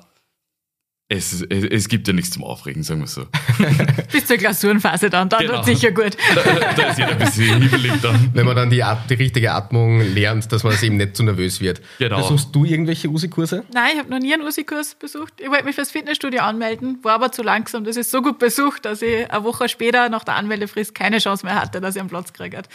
es, 1.09 1.45
es, 1.49 1.63
es, 1.65 1.87
gibt 1.89 2.07
ja 2.07 2.13
nichts 2.13 2.31
zum 2.31 2.43
Aufregen, 2.43 2.81
sagen 2.81 3.01
wir 3.01 3.07
so. 3.07 3.25
Bis 4.11 4.25
zur 4.25 4.37
Klausurenphase 4.37 5.09
dann, 5.09 5.29
dann 5.29 5.41
genau. 5.41 5.53
wird 5.53 5.65
sicher 5.65 5.91
gut. 5.91 6.17
Da, 6.33 6.43
da 6.75 6.89
ist 6.89 6.97
jeder 6.97 7.11
ein 7.11 7.17
bisschen 7.19 7.61
hibbelig 7.61 7.91
dann. 8.01 8.31
Wenn 8.33 8.45
man 8.45 8.55
dann 8.55 8.69
die, 8.69 8.83
die 9.09 9.13
richtige 9.13 9.51
Atmung 9.51 9.99
lernt, 9.99 10.51
dass 10.51 10.63
man 10.63 10.73
eben 10.81 10.97
nicht 10.97 11.15
zu 11.15 11.23
nervös 11.23 11.59
wird. 11.59 11.81
Genau. 11.99 12.17
Besuchst 12.17 12.55
du 12.55 12.63
irgendwelche 12.65 13.09
USI-Kurse? 13.09 13.63
Nein, 13.73 13.91
ich 13.93 13.99
habe 13.99 14.09
noch 14.09 14.19
nie 14.19 14.33
einen 14.33 14.43
USI-Kurs 14.43 14.95
besucht. 14.95 15.33
Ich 15.39 15.49
wollte 15.49 15.65
mich 15.65 15.75
fürs 15.75 15.91
Fitnessstudio 15.91 16.41
anmelden, 16.41 16.99
war 17.03 17.15
aber 17.15 17.31
zu 17.31 17.43
langsam. 17.43 17.83
Das 17.83 17.97
ist 17.97 18.09
so 18.09 18.21
gut 18.21 18.39
besucht, 18.39 18.85
dass 18.85 19.01
ich 19.01 19.29
eine 19.29 19.43
Woche 19.43 19.67
später 19.67 20.07
nach 20.09 20.23
der 20.23 20.35
Anmeldefrist 20.35 20.95
keine 20.95 21.19
Chance 21.19 21.45
mehr 21.45 21.55
hatte, 21.55 21.81
dass 21.81 21.95
ich 21.95 22.01
einen 22.01 22.09
Platz 22.09 22.33
kriege. 22.33 22.61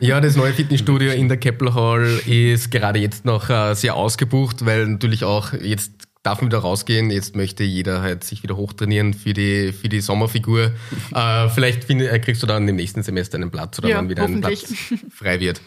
Ja, 0.00 0.20
das 0.20 0.36
neue 0.36 0.52
Fitnessstudio 0.52 1.12
in 1.12 1.28
der 1.28 1.38
Kepler 1.38 1.74
Hall 1.74 2.20
ist 2.26 2.70
gerade 2.70 2.98
jetzt 2.98 3.24
noch 3.24 3.50
äh, 3.50 3.74
sehr 3.74 3.94
ausgebucht, 3.94 4.64
weil 4.64 4.86
natürlich 4.86 5.24
auch 5.24 5.52
jetzt 5.52 6.07
darf 6.28 6.42
man 6.42 6.50
wieder 6.50 6.58
rausgehen. 6.58 7.10
Jetzt 7.10 7.36
möchte 7.36 7.64
jeder 7.64 8.02
halt 8.02 8.22
sich 8.22 8.42
wieder 8.42 8.56
hochtrainieren 8.56 9.14
für 9.14 9.32
die, 9.32 9.72
für 9.72 9.88
die 9.88 10.00
Sommerfigur. 10.00 10.72
äh, 11.14 11.48
vielleicht 11.48 11.84
find, 11.84 12.02
äh, 12.02 12.18
kriegst 12.18 12.42
du 12.42 12.46
dann 12.46 12.68
im 12.68 12.76
nächsten 12.76 13.02
Semester 13.02 13.38
einen 13.38 13.50
Platz 13.50 13.78
oder 13.78 13.88
ja, 13.88 13.96
wann 13.96 14.10
wieder 14.10 14.24
ein 14.24 14.42
Platz 14.42 14.74
frei 15.10 15.40
wird. 15.40 15.62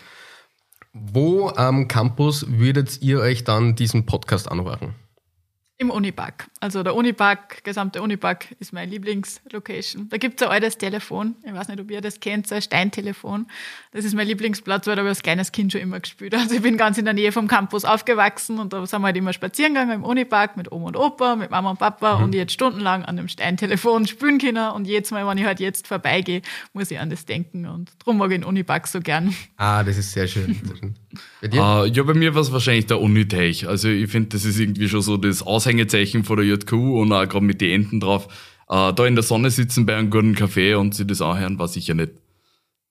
Wo 0.93 1.49
am 1.49 1.87
Campus 1.87 2.45
würdet 2.47 3.01
ihr 3.01 3.21
euch 3.21 3.43
dann 3.43 3.75
diesen 3.75 4.05
Podcast 4.05 4.51
anhören? 4.51 4.93
Im 5.81 5.89
Unipark. 5.89 6.45
Also 6.59 6.83
der 6.83 6.93
Unipark, 6.93 7.63
gesamte 7.63 8.03
Unipark 8.03 8.51
ist 8.59 8.71
meine 8.71 8.91
Lieblingslocation. 8.91 10.09
Da 10.09 10.17
gibt 10.17 10.39
es 10.39 10.45
ein 10.45 10.53
altes 10.53 10.77
Telefon. 10.77 11.33
Ich 11.43 11.51
weiß 11.51 11.69
nicht, 11.69 11.79
ob 11.79 11.89
ihr 11.89 12.01
das 12.01 12.19
kennt, 12.19 12.45
so 12.45 12.53
ein 12.53 12.61
Steintelefon. 12.61 13.47
Das 13.91 14.05
ist 14.05 14.13
mein 14.13 14.27
Lieblingsplatz, 14.27 14.85
weil 14.85 14.95
da 14.95 14.99
habe 14.99 15.07
ich 15.07 15.13
als 15.17 15.23
kleines 15.23 15.51
Kind 15.51 15.71
schon 15.71 15.81
immer 15.81 15.99
gespielt. 15.99 16.35
Also 16.35 16.53
ich 16.53 16.61
bin 16.61 16.77
ganz 16.77 16.99
in 16.99 17.05
der 17.05 17.15
Nähe 17.15 17.31
vom 17.31 17.47
Campus 17.47 17.83
aufgewachsen 17.83 18.59
und 18.59 18.73
da 18.73 18.85
sind 18.85 19.01
wir 19.01 19.07
halt 19.07 19.17
immer 19.17 19.33
spazieren 19.33 19.73
gegangen 19.73 19.91
im 19.91 20.03
Unipark 20.03 20.55
mit 20.55 20.71
Oma 20.71 20.89
und 20.89 20.97
Opa, 20.97 21.35
mit 21.35 21.49
Mama 21.49 21.71
und 21.71 21.79
Papa 21.79 22.19
mhm. 22.19 22.25
und 22.25 22.35
jetzt 22.35 22.53
stundenlang 22.53 23.03
an 23.03 23.17
dem 23.17 23.27
Steintelefon 23.27 24.05
spielen 24.05 24.37
können. 24.37 24.73
Und 24.73 24.85
jedes 24.85 25.09
Mal, 25.09 25.25
wenn 25.25 25.39
ich 25.39 25.45
halt 25.45 25.59
jetzt 25.59 25.87
vorbeigehe, 25.87 26.43
muss 26.73 26.91
ich 26.91 26.99
an 26.99 27.09
das 27.09 27.25
denken. 27.25 27.65
Und 27.65 27.91
darum 27.97 28.19
mag 28.19 28.29
ich 28.29 28.37
den 28.37 28.43
Unipark 28.43 28.85
so 28.85 28.99
gern. 28.99 29.33
Ah, 29.57 29.83
das 29.83 29.97
ist 29.97 30.11
sehr 30.11 30.27
schön. 30.27 30.61
Sehr 30.63 30.75
schön. 30.75 30.95
Bei 31.41 31.47
dir? 31.47 31.61
Uh, 31.61 31.85
ja, 31.85 32.03
bei 32.03 32.13
mir 32.13 32.35
war 32.35 32.41
es 32.41 32.51
wahrscheinlich 32.51 32.87
der 32.87 32.99
Uniteich. 32.99 33.67
Also 33.67 33.89
ich 33.89 34.09
finde, 34.09 34.29
das 34.29 34.45
ist 34.45 34.59
irgendwie 34.59 34.89
schon 34.89 35.01
so 35.01 35.17
das 35.17 35.43
Aushängezeichen 35.43 36.23
von 36.23 36.37
der 36.37 36.45
JKU 36.45 37.01
und 37.01 37.11
auch 37.11 37.27
gerade 37.27 37.45
mit 37.45 37.61
den 37.61 37.81
Enten 37.81 37.99
drauf. 37.99 38.27
Uh, 38.69 38.91
da 38.91 39.05
in 39.05 39.15
der 39.15 39.23
Sonne 39.23 39.51
sitzen 39.51 39.85
bei 39.85 39.95
einem 39.95 40.09
guten 40.09 40.33
Kaffee 40.33 40.75
und 40.75 40.95
sich 40.95 41.05
das 41.05 41.21
anhören, 41.21 41.59
war 41.59 41.67
sicher 41.67 41.93
nicht. 41.93 42.11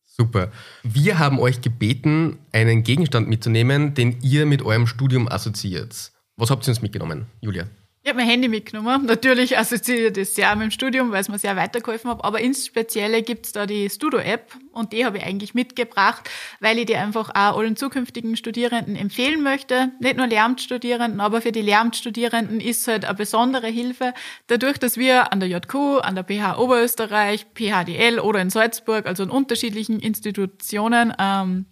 Super. 0.05 0.53
Wir 0.83 1.19
haben 1.19 1.39
euch 1.39 1.63
gebeten, 1.63 2.39
einen 2.53 2.83
Gegenstand 2.83 3.29
mitzunehmen, 3.29 3.95
den 3.95 4.21
ihr 4.21 4.45
mit 4.45 4.61
eurem 4.61 4.87
Studium 4.87 5.27
assoziiert. 5.29 6.13
Was 6.37 6.51
habt 6.51 6.67
ihr 6.67 6.71
uns 6.71 6.83
mitgenommen, 6.83 7.27
Julia? 7.41 7.65
Ich 8.03 8.09
habe 8.09 8.21
mein 8.21 8.29
Handy 8.31 8.49
mitgenommen. 8.49 9.05
Natürlich 9.05 9.59
assoziiert 9.59 10.17
das 10.17 10.35
sehr 10.35 10.57
mit 10.57 10.65
dem 10.65 10.71
Studium, 10.71 11.13
weil 11.13 11.21
es 11.21 11.29
mir 11.29 11.39
sehr 11.39 11.55
weitergeholfen 11.57 12.11
hat. 12.11 12.25
Aber 12.25 12.41
ins 12.41 12.65
Spezielle 12.65 13.23
gibt's 13.23 13.53
da 13.53 13.67
die 13.67 13.91
Studo-App 13.91 14.55
und 14.73 14.95
die 14.95 15.05
habe 15.05 15.19
ich 15.19 15.25
eigentlich 15.25 15.53
mitgebracht, 15.53 16.31
weil 16.61 16.79
ich 16.79 16.87
die 16.87 16.97
einfach 16.97 17.29
auch 17.29 17.59
allen 17.59 17.77
zukünftigen 17.77 18.39
Studierenden 18.39 18.97
empfehlen 18.97 19.43
möchte. 19.43 19.93
Nicht 20.01 20.17
nur 20.17 20.27
Lehramtsstudierenden, 20.27 21.21
aber 21.21 21.43
für 21.43 21.53
die 21.53 21.61
Lehramtsstudierenden 21.61 22.59
ist 22.63 22.81
es 22.81 22.89
halt 22.89 23.05
eine 23.05 23.15
besondere 23.15 23.67
Hilfe. 23.67 24.15
Dadurch, 24.47 24.79
dass 24.79 24.97
wir 24.97 25.31
an 25.31 25.41
der 25.41 25.51
JQ, 25.51 26.01
an 26.01 26.15
der 26.15 26.25
PH 26.25 26.59
Oberösterreich, 26.59 27.49
PHDL 27.55 28.19
oder 28.19 28.41
in 28.41 28.49
Salzburg, 28.49 29.05
also 29.05 29.25
in 29.25 29.31
unterschiedlichen 29.31 30.01
Institutionen, 30.01 31.13
ähm, 31.19 31.67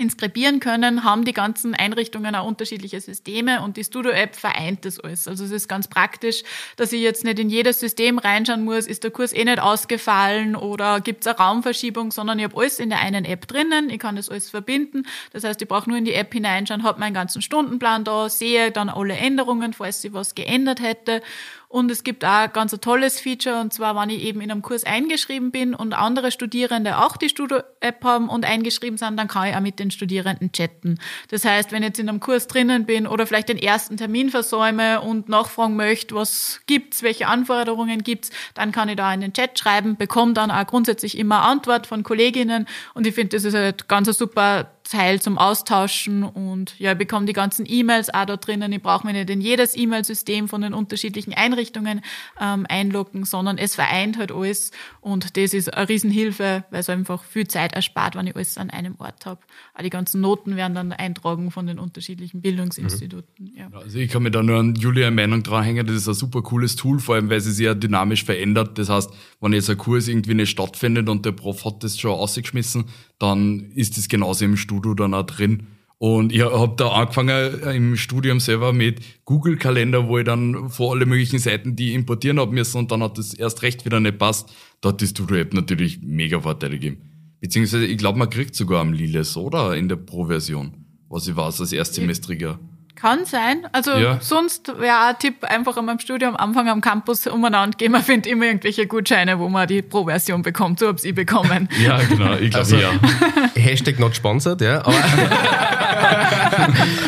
inskribieren 0.00 0.58
können, 0.58 1.04
haben 1.04 1.24
die 1.24 1.32
ganzen 1.32 1.74
Einrichtungen 1.74 2.34
auch 2.34 2.46
unterschiedliche 2.46 3.00
Systeme 3.00 3.62
und 3.62 3.76
die 3.76 3.84
Studio-App 3.84 4.34
vereint 4.34 4.84
das 4.84 4.98
alles. 4.98 5.28
Also 5.28 5.44
es 5.44 5.50
ist 5.50 5.68
ganz 5.68 5.88
praktisch, 5.88 6.42
dass 6.76 6.92
ich 6.92 7.02
jetzt 7.02 7.24
nicht 7.24 7.38
in 7.38 7.50
jedes 7.50 7.78
System 7.78 8.18
reinschauen 8.18 8.64
muss, 8.64 8.86
ist 8.86 9.04
der 9.04 9.10
Kurs 9.10 9.32
eh 9.32 9.44
nicht 9.44 9.60
ausgefallen 9.60 10.56
oder 10.56 11.00
gibt 11.00 11.20
es 11.20 11.26
eine 11.26 11.36
Raumverschiebung, 11.36 12.10
sondern 12.10 12.38
ich 12.38 12.44
habe 12.44 12.56
alles 12.56 12.78
in 12.78 12.88
der 12.88 13.00
einen 13.00 13.24
App 13.24 13.46
drinnen, 13.46 13.90
ich 13.90 13.98
kann 13.98 14.16
das 14.16 14.28
alles 14.28 14.50
verbinden. 14.50 15.04
Das 15.32 15.44
heißt, 15.44 15.60
ich 15.60 15.68
brauche 15.68 15.88
nur 15.88 15.98
in 15.98 16.04
die 16.04 16.14
App 16.14 16.32
hineinschauen, 16.32 16.82
habe 16.82 16.98
meinen 16.98 17.14
ganzen 17.14 17.42
Stundenplan 17.42 18.04
da, 18.04 18.28
sehe 18.28 18.70
dann 18.70 18.88
alle 18.88 19.14
Änderungen, 19.14 19.72
falls 19.74 20.00
sich 20.02 20.12
was 20.12 20.34
geändert 20.34 20.80
hätte 20.80 21.22
und 21.70 21.88
es 21.88 22.02
gibt 22.02 22.24
auch 22.24 22.28
ein 22.28 22.52
ganz 22.52 22.72
tolles 22.80 23.20
Feature, 23.20 23.60
und 23.60 23.72
zwar, 23.72 23.94
wenn 23.94 24.10
ich 24.10 24.24
eben 24.24 24.40
in 24.40 24.50
einem 24.50 24.60
Kurs 24.60 24.82
eingeschrieben 24.82 25.52
bin 25.52 25.72
und 25.72 25.92
andere 25.92 26.32
Studierende 26.32 26.98
auch 26.98 27.16
die 27.16 27.28
Studio-App 27.28 28.02
haben 28.02 28.28
und 28.28 28.44
eingeschrieben 28.44 28.98
sind, 28.98 29.16
dann 29.16 29.28
kann 29.28 29.48
ich 29.48 29.54
auch 29.54 29.60
mit 29.60 29.78
den 29.78 29.92
Studierenden 29.92 30.50
chatten. 30.50 30.98
Das 31.28 31.44
heißt, 31.44 31.70
wenn 31.70 31.84
ich 31.84 31.90
jetzt 31.90 32.00
in 32.00 32.08
einem 32.08 32.18
Kurs 32.18 32.48
drinnen 32.48 32.86
bin 32.86 33.06
oder 33.06 33.24
vielleicht 33.24 33.50
den 33.50 33.56
ersten 33.56 33.96
Termin 33.96 34.30
versäume 34.30 35.00
und 35.00 35.28
nachfragen 35.28 35.76
möchte, 35.76 36.16
was 36.16 36.60
gibt's, 36.66 37.04
welche 37.04 37.28
Anforderungen 37.28 38.02
gibt's, 38.02 38.30
dann 38.54 38.72
kann 38.72 38.88
ich 38.88 38.96
da 38.96 39.14
in 39.14 39.20
den 39.20 39.32
Chat 39.32 39.56
schreiben, 39.56 39.96
bekomme 39.96 40.32
dann 40.32 40.50
auch 40.50 40.66
grundsätzlich 40.66 41.16
immer 41.16 41.42
Antwort 41.42 41.86
von 41.86 42.02
Kolleginnen 42.02 42.66
und 42.94 43.06
ich 43.06 43.14
finde, 43.14 43.36
das 43.36 43.44
ist 43.44 43.54
halt 43.54 43.86
ganz 43.86 44.08
ein 44.08 44.14
super 44.14 44.72
Teil 44.90 45.22
zum 45.22 45.38
Austauschen 45.38 46.24
und 46.24 46.74
ja, 46.78 46.92
ich 46.92 46.98
bekomme 46.98 47.24
die 47.24 47.32
ganzen 47.32 47.64
E-Mails 47.66 48.12
auch 48.12 48.24
da 48.24 48.36
drinnen. 48.36 48.72
Ich 48.72 48.82
brauche 48.82 49.06
mich 49.06 49.14
nicht 49.14 49.30
in 49.30 49.40
jedes 49.40 49.76
E-Mail-System 49.76 50.48
von 50.48 50.62
den 50.62 50.74
unterschiedlichen 50.74 51.32
Einrichtungen 51.32 52.00
ähm, 52.40 52.66
einloggen, 52.68 53.24
sondern 53.24 53.56
es 53.56 53.76
vereint 53.76 54.18
halt 54.18 54.32
alles 54.32 54.72
und 55.00 55.36
das 55.36 55.54
ist 55.54 55.72
eine 55.72 55.88
Riesenhilfe, 55.88 56.64
weil 56.70 56.80
es 56.80 56.90
einfach 56.90 57.22
viel 57.22 57.46
Zeit 57.46 57.72
erspart, 57.72 58.16
wenn 58.16 58.26
ich 58.26 58.34
alles 58.34 58.58
an 58.58 58.70
einem 58.70 58.96
Ort 58.98 59.26
habe. 59.26 59.40
Auch 59.74 59.82
die 59.82 59.90
ganzen 59.90 60.20
Noten 60.20 60.56
werden 60.56 60.74
dann 60.74 60.92
eintragen 60.92 61.52
von 61.52 61.68
den 61.68 61.78
unterschiedlichen 61.78 62.40
Bildungsinstituten. 62.40 63.44
Mhm. 63.44 63.56
Ja. 63.56 63.68
Also 63.72 63.98
ich 63.98 64.10
kann 64.10 64.24
mir 64.24 64.32
da 64.32 64.42
nur 64.42 64.58
an 64.58 64.74
Julia 64.74 65.12
Meinung 65.12 65.44
dranhängen, 65.44 65.86
das 65.86 65.94
ist 65.94 66.08
ein 66.08 66.14
super 66.14 66.42
cooles 66.42 66.74
Tool, 66.74 66.98
vor 66.98 67.14
allem 67.14 67.30
weil 67.30 67.38
es 67.38 67.44
sich 67.44 67.64
ja 67.64 67.74
dynamisch 67.74 68.24
verändert. 68.24 68.76
Das 68.76 68.88
heißt, 68.88 69.10
wenn 69.40 69.52
jetzt 69.52 69.70
ein 69.70 69.78
Kurs 69.78 70.08
irgendwie 70.08 70.34
nicht 70.34 70.50
stattfindet 70.50 71.08
und 71.08 71.24
der 71.24 71.32
Prof 71.32 71.64
hat 71.64 71.84
das 71.84 71.96
schon 71.96 72.10
ausgeschmissen, 72.10 72.86
dann 73.20 73.70
ist 73.74 73.96
das 73.96 74.08
genauso 74.08 74.44
im 74.44 74.56
Studio 74.56 74.94
dann 74.94 75.14
auch 75.14 75.26
drin. 75.26 75.68
Und 75.98 76.32
ich 76.32 76.40
habe 76.40 76.74
da 76.76 76.88
angefangen 76.88 77.60
im 77.60 77.96
Studium 77.96 78.40
selber 78.40 78.72
mit 78.72 79.00
Google-Kalender, 79.26 80.08
wo 80.08 80.16
ich 80.16 80.24
dann 80.24 80.70
vor 80.70 80.94
alle 80.94 81.04
möglichen 81.04 81.38
Seiten 81.38 81.76
die 81.76 81.92
importieren 81.92 82.40
habe 82.40 82.52
müssen 82.52 82.78
und 82.78 82.90
dann 82.90 83.02
hat 83.02 83.18
das 83.18 83.34
erst 83.34 83.60
recht 83.62 83.84
wieder 83.84 84.00
nicht 84.00 84.18
passt. 84.18 84.50
Da 84.80 84.88
hat 84.88 85.02
die 85.02 85.06
Studio-App 85.06 85.52
natürlich 85.52 86.00
mega 86.02 86.40
Vorteile 86.40 86.78
gegeben. 86.78 87.02
Beziehungsweise, 87.40 87.84
ich 87.84 87.98
glaube, 87.98 88.18
man 88.18 88.30
kriegt 88.30 88.54
sogar 88.54 88.80
am 88.80 88.94
Liles, 88.94 89.36
oder? 89.36 89.76
In 89.76 89.88
der 89.90 89.96
Pro-Version. 89.96 90.72
Was 91.10 91.28
ich 91.28 91.36
weiß, 91.36 91.60
als 91.60 91.72
Erstsemestriger 91.72 92.58
Kann 93.00 93.24
sein. 93.24 93.66
Also 93.72 93.92
Ja. 93.92 94.18
sonst 94.20 94.68
wäre 94.78 94.98
ein 95.08 95.18
Tipp, 95.18 95.42
einfach 95.44 95.76
am 95.76 95.98
Studium 95.98 96.36
Anfang 96.36 96.68
am 96.68 96.80
Campus 96.82 97.26
umeinander 97.26 97.76
gehen. 97.78 97.92
Man 97.92 98.02
findet 98.02 98.30
immer 98.30 98.44
irgendwelche 98.44 98.86
Gutscheine, 98.86 99.38
wo 99.38 99.48
man 99.48 99.66
die 99.66 99.80
Pro-Version 99.82 100.42
bekommt. 100.42 100.78
So 100.80 100.88
hab's 100.88 101.04
ich 101.04 101.14
bekommen. 101.14 101.68
Ja, 101.82 101.98
genau, 101.98 102.34
ich 102.34 102.50
glaube 102.50 102.58
Also- 102.58 102.76
ja. 102.76 102.90
Hashtag 103.56 103.98
not 103.98 104.14
sponsored, 104.14 104.60
ja. 104.60 104.80
Aber, 104.84 104.94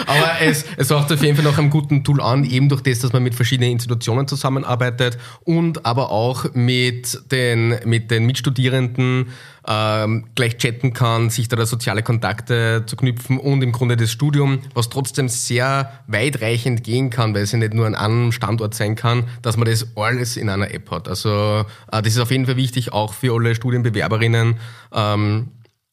aber 0.07 0.31
es, 0.40 0.64
es 0.76 0.90
macht 0.90 1.12
auf 1.12 1.22
jeden 1.22 1.37
Fall 1.37 1.44
noch 1.44 1.59
einem 1.59 1.70
guten 1.70 2.05
Tool 2.05 2.20
an, 2.20 2.44
eben 2.44 2.68
durch 2.68 2.83
das, 2.83 3.00
dass 3.00 3.12
man 3.12 3.22
mit 3.22 3.35
verschiedenen 3.35 3.70
Institutionen 3.72 4.26
zusammenarbeitet 4.28 5.18
und 5.44 5.85
aber 5.87 6.11
auch 6.11 6.46
mit 6.55 7.18
den, 7.31 7.76
mit 7.85 8.11
den 8.11 8.26
Mitstudierenden 8.26 9.28
ähm, 9.66 10.27
gleich 10.35 10.57
chatten 10.59 10.92
kann, 10.92 11.31
sich 11.31 11.48
da, 11.48 11.64
soziale 11.64 12.03
Kontakte 12.03 12.85
zu 12.87 12.96
knüpfen 12.96 13.38
und 13.38 13.62
im 13.62 13.72
Grunde 13.72 13.96
das 13.96 14.11
Studium, 14.11 14.61
was 14.75 14.88
trotzdem 14.88 15.29
sehr 15.29 16.01
weitreichend 16.07 16.85
gehen 16.85 17.11
kann, 17.11 17.35
weil 17.35 17.42
es 17.42 17.53
ja 17.53 17.59
nicht 17.59 17.75
nur 17.75 17.87
an 17.87 17.94
einem 17.94 18.33
Standort 18.33 18.75
sein 18.75 18.96
kann, 18.96 19.25
dass 19.42 19.57
man 19.57 19.66
das 19.66 19.96
alles 19.96 20.37
in 20.37 20.48
einer 20.48 20.72
App 20.72 20.90
hat. 20.90 21.09
Also 21.09 21.64
äh, 21.90 22.03
das 22.03 22.14
ist 22.14 22.18
auf 22.18 22.31
jeden 22.31 22.46
Fall 22.46 22.57
wichtig, 22.57 22.92
auch 22.92 23.14
für 23.14 23.35
alle 23.35 23.55
Studienbewerberinnen. 23.55 24.57
Ähm, 24.92 25.48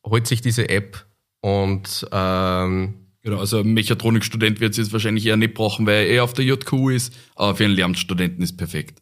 holt 0.06 0.28
sich 0.28 0.42
diese 0.42 0.70
App 0.70 1.06
und 1.42 2.08
ähm, 2.12 2.96
Genau, 3.22 3.40
also 3.40 3.60
ein 3.60 3.74
Mechatronikstudent 3.74 4.62
wird 4.62 4.72
es 4.72 4.78
jetzt 4.78 4.94
wahrscheinlich 4.94 5.26
eher 5.26 5.36
nicht 5.36 5.54
brauchen, 5.54 5.86
weil 5.86 5.96
er 5.96 6.08
eher 6.08 6.24
auf 6.24 6.34
der 6.34 6.46
JKU 6.46 6.90
ist, 6.90 7.14
aber 7.36 7.54
für 7.56 7.66
einen 7.66 7.74
Lehramtsstudenten 7.74 8.42
ist 8.42 8.56
perfekt. 8.56 9.02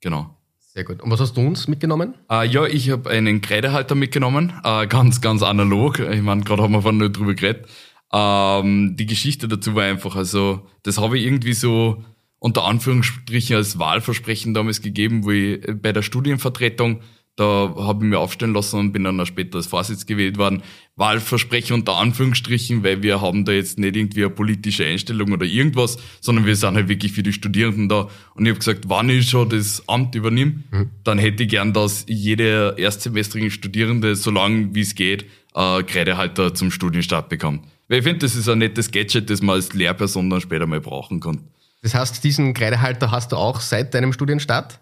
Genau. 0.00 0.39
Sehr 0.72 0.84
gut. 0.84 1.02
Und 1.02 1.10
was 1.10 1.20
hast 1.20 1.36
du 1.36 1.40
uns 1.40 1.66
mitgenommen? 1.66 2.14
Äh, 2.30 2.46
ja, 2.46 2.64
ich 2.64 2.90
habe 2.90 3.10
einen 3.10 3.40
Kreidehalter 3.40 3.96
mitgenommen, 3.96 4.52
äh, 4.62 4.86
ganz, 4.86 5.20
ganz 5.20 5.42
analog. 5.42 5.98
Ich 5.98 6.22
meine, 6.22 6.42
gerade 6.42 6.62
haben 6.62 6.72
wir 6.72 6.82
vorhin 6.82 7.00
nicht 7.00 7.16
drüber 7.16 7.34
geredet. 7.34 7.66
Ähm, 8.12 8.96
die 8.96 9.06
Geschichte 9.06 9.48
dazu 9.48 9.74
war 9.74 9.84
einfach, 9.84 10.14
also 10.14 10.66
das 10.84 10.98
habe 10.98 11.18
ich 11.18 11.26
irgendwie 11.26 11.54
so 11.54 12.04
unter 12.38 12.64
Anführungsstrichen 12.64 13.56
als 13.56 13.78
Wahlversprechen 13.78 14.54
damals 14.54 14.80
gegeben, 14.80 15.24
wo 15.24 15.30
ich 15.30 15.60
bei 15.82 15.92
der 15.92 16.02
Studienvertretung, 16.02 17.00
da 17.36 17.74
habe 17.76 18.04
ich 18.04 18.10
mir 18.10 18.18
aufstellen 18.18 18.52
lassen 18.52 18.78
und 18.78 18.92
bin 18.92 19.04
dann 19.04 19.18
auch 19.18 19.26
später 19.26 19.56
als 19.56 19.66
Vorsitz 19.66 20.04
gewählt 20.04 20.36
worden. 20.36 20.62
Wahlversprechen 20.96 21.74
unter 21.74 21.96
Anführungsstrichen, 21.96 22.84
weil 22.84 23.02
wir 23.02 23.22
haben 23.22 23.46
da 23.46 23.52
jetzt 23.52 23.78
nicht 23.78 23.96
irgendwie 23.96 24.24
eine 24.24 24.34
politische 24.34 24.84
Einstellung 24.84 25.32
oder 25.32 25.46
irgendwas, 25.46 25.96
sondern 26.20 26.44
wir 26.44 26.54
sind 26.56 26.74
halt 26.74 26.88
wirklich 26.88 27.12
für 27.12 27.22
die 27.22 27.32
Studierenden 27.32 27.88
da. 27.88 28.08
Und 28.34 28.44
ich 28.44 28.50
habe 28.50 28.58
gesagt, 28.58 28.88
wann 28.88 29.08
ich 29.08 29.30
schon 29.30 29.48
das 29.48 29.82
Amt 29.88 30.14
übernehme, 30.14 30.64
dann 31.04 31.18
hätte 31.18 31.44
ich 31.44 31.48
gern, 31.48 31.72
dass 31.72 32.04
jede 32.08 32.74
erstsemestrige 32.76 33.50
Studierende, 33.50 34.16
so 34.16 34.30
lange 34.30 34.74
wie 34.74 34.82
es 34.82 34.94
geht, 34.94 35.24
äh, 35.54 35.82
Kreidehalter 35.82 36.54
zum 36.54 36.70
Studienstart 36.70 37.28
bekommt. 37.28 37.64
Weil 37.88 37.98
ich 37.98 38.04
finde, 38.04 38.20
das 38.20 38.36
ist 38.36 38.48
ein 38.48 38.58
nettes 38.58 38.90
Gadget, 38.90 39.30
das 39.30 39.40
man 39.40 39.54
als 39.54 39.72
Lehrperson 39.72 40.28
dann 40.28 40.40
später 40.40 40.66
mal 40.66 40.80
brauchen 40.80 41.20
kann. 41.20 41.40
Das 41.82 41.94
heißt, 41.94 42.22
diesen 42.22 42.52
Kreidehalter 42.54 43.10
hast 43.10 43.32
du 43.32 43.36
auch 43.36 43.60
seit 43.60 43.94
deinem 43.94 44.12
Studienstart? 44.12 44.78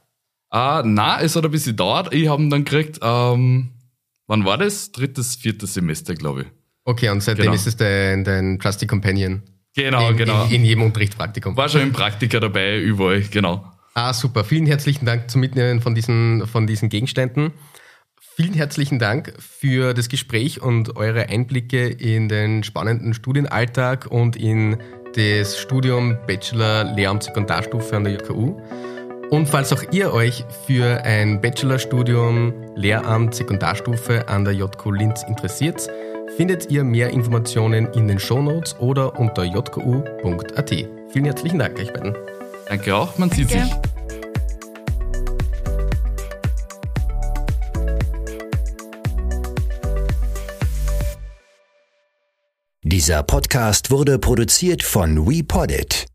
Ah, 0.50 0.82
na, 0.84 1.20
es 1.20 1.37
hat 1.37 1.44
ein 1.44 1.50
bisschen 1.50 1.72
gedauert. 1.72 2.12
Ich 2.14 2.28
habe 2.28 2.42
ihn 2.42 2.50
dann 2.50 2.64
gekriegt, 2.64 2.98
ähm, 3.02 3.70
wann 4.26 4.44
war 4.44 4.56
das? 4.58 4.92
Drittes, 4.92 5.37
viertes 5.37 5.74
Semester, 5.74 6.14
glaube 6.14 6.42
ich. 6.42 6.46
Okay, 6.84 7.11
und 7.11 7.22
seitdem 7.22 7.44
Genau. 7.44 7.54
ist 7.54 7.66
es 7.66 7.76
dein, 7.76 8.24
dein 8.24 8.58
Trusty 8.58 8.87
Companion. 8.87 9.42
Genau, 9.76 10.08
in, 10.11 10.16
genau. 10.16 10.44
In, 10.46 10.52
in 10.52 10.64
jedem 10.64 10.82
Unterrichtspraktikum. 10.84 11.56
war 11.56 11.68
schon 11.68 11.82
im 11.82 11.92
Praktiker 11.92 12.40
dabei, 12.40 12.78
überall, 12.78 13.20
genau. 13.22 13.70
Ah, 13.94 14.12
super. 14.14 14.44
Vielen 14.44 14.66
herzlichen 14.66 15.04
Dank 15.04 15.30
zum 15.30 15.40
Mitnehmen 15.40 15.80
von 15.80 15.94
diesen, 15.94 16.46
von 16.46 16.66
diesen 16.66 16.88
Gegenständen. 16.88 17.52
Vielen 18.37 18.54
herzlichen 18.54 18.98
Dank 18.98 19.34
für 19.38 19.92
das 19.94 20.08
Gespräch 20.08 20.62
und 20.62 20.96
eure 20.96 21.28
Einblicke 21.28 21.88
in 21.88 22.28
den 22.28 22.62
spannenden 22.62 23.12
Studienalltag 23.12 24.06
und 24.06 24.37
in 24.37 24.78
das 25.14 25.58
Studium 25.58 26.16
Bachelor 26.26 26.84
Lehramt 26.94 27.24
Sekundarstufe 27.24 27.96
an 27.96 28.04
der 28.04 28.12
JKU. 28.14 28.61
Und 29.31 29.47
falls 29.47 29.73
auch 29.75 29.83
ihr 29.93 30.12
euch 30.12 30.45
für 30.67 31.05
ein 31.05 31.41
Bachelorstudium 31.41 32.55
Lehramt 32.75 33.35
Sekundarstufe 33.35 34.27
an 34.27 34.45
der 34.45 34.55
JKU 34.55 34.93
Linz 34.93 35.23
interessiert, 35.23 35.87
findet 36.37 36.71
ihr 36.71 36.83
mehr 36.83 37.11
Informationen 37.11 37.93
in 37.93 38.09
den 38.09 38.19
Shownotes 38.19 38.79
oder 38.79 39.19
unter 39.19 39.45
jku.at. 39.45 40.71
Vielen 40.71 41.25
herzlichen 41.27 41.59
Dank 41.59 41.79
euch 41.79 41.93
beiden. 41.93 42.17
Danke 42.69 42.95
auch, 42.97 43.19
man 43.19 43.31
sieht 43.31 43.53
Danke. 43.53 43.67
sich. 43.67 43.75
Dieser 52.83 53.23
Podcast 53.23 53.91
wurde 53.91 54.19
produziert 54.19 54.83
von 54.83 55.29
WePoddit. 55.29 56.09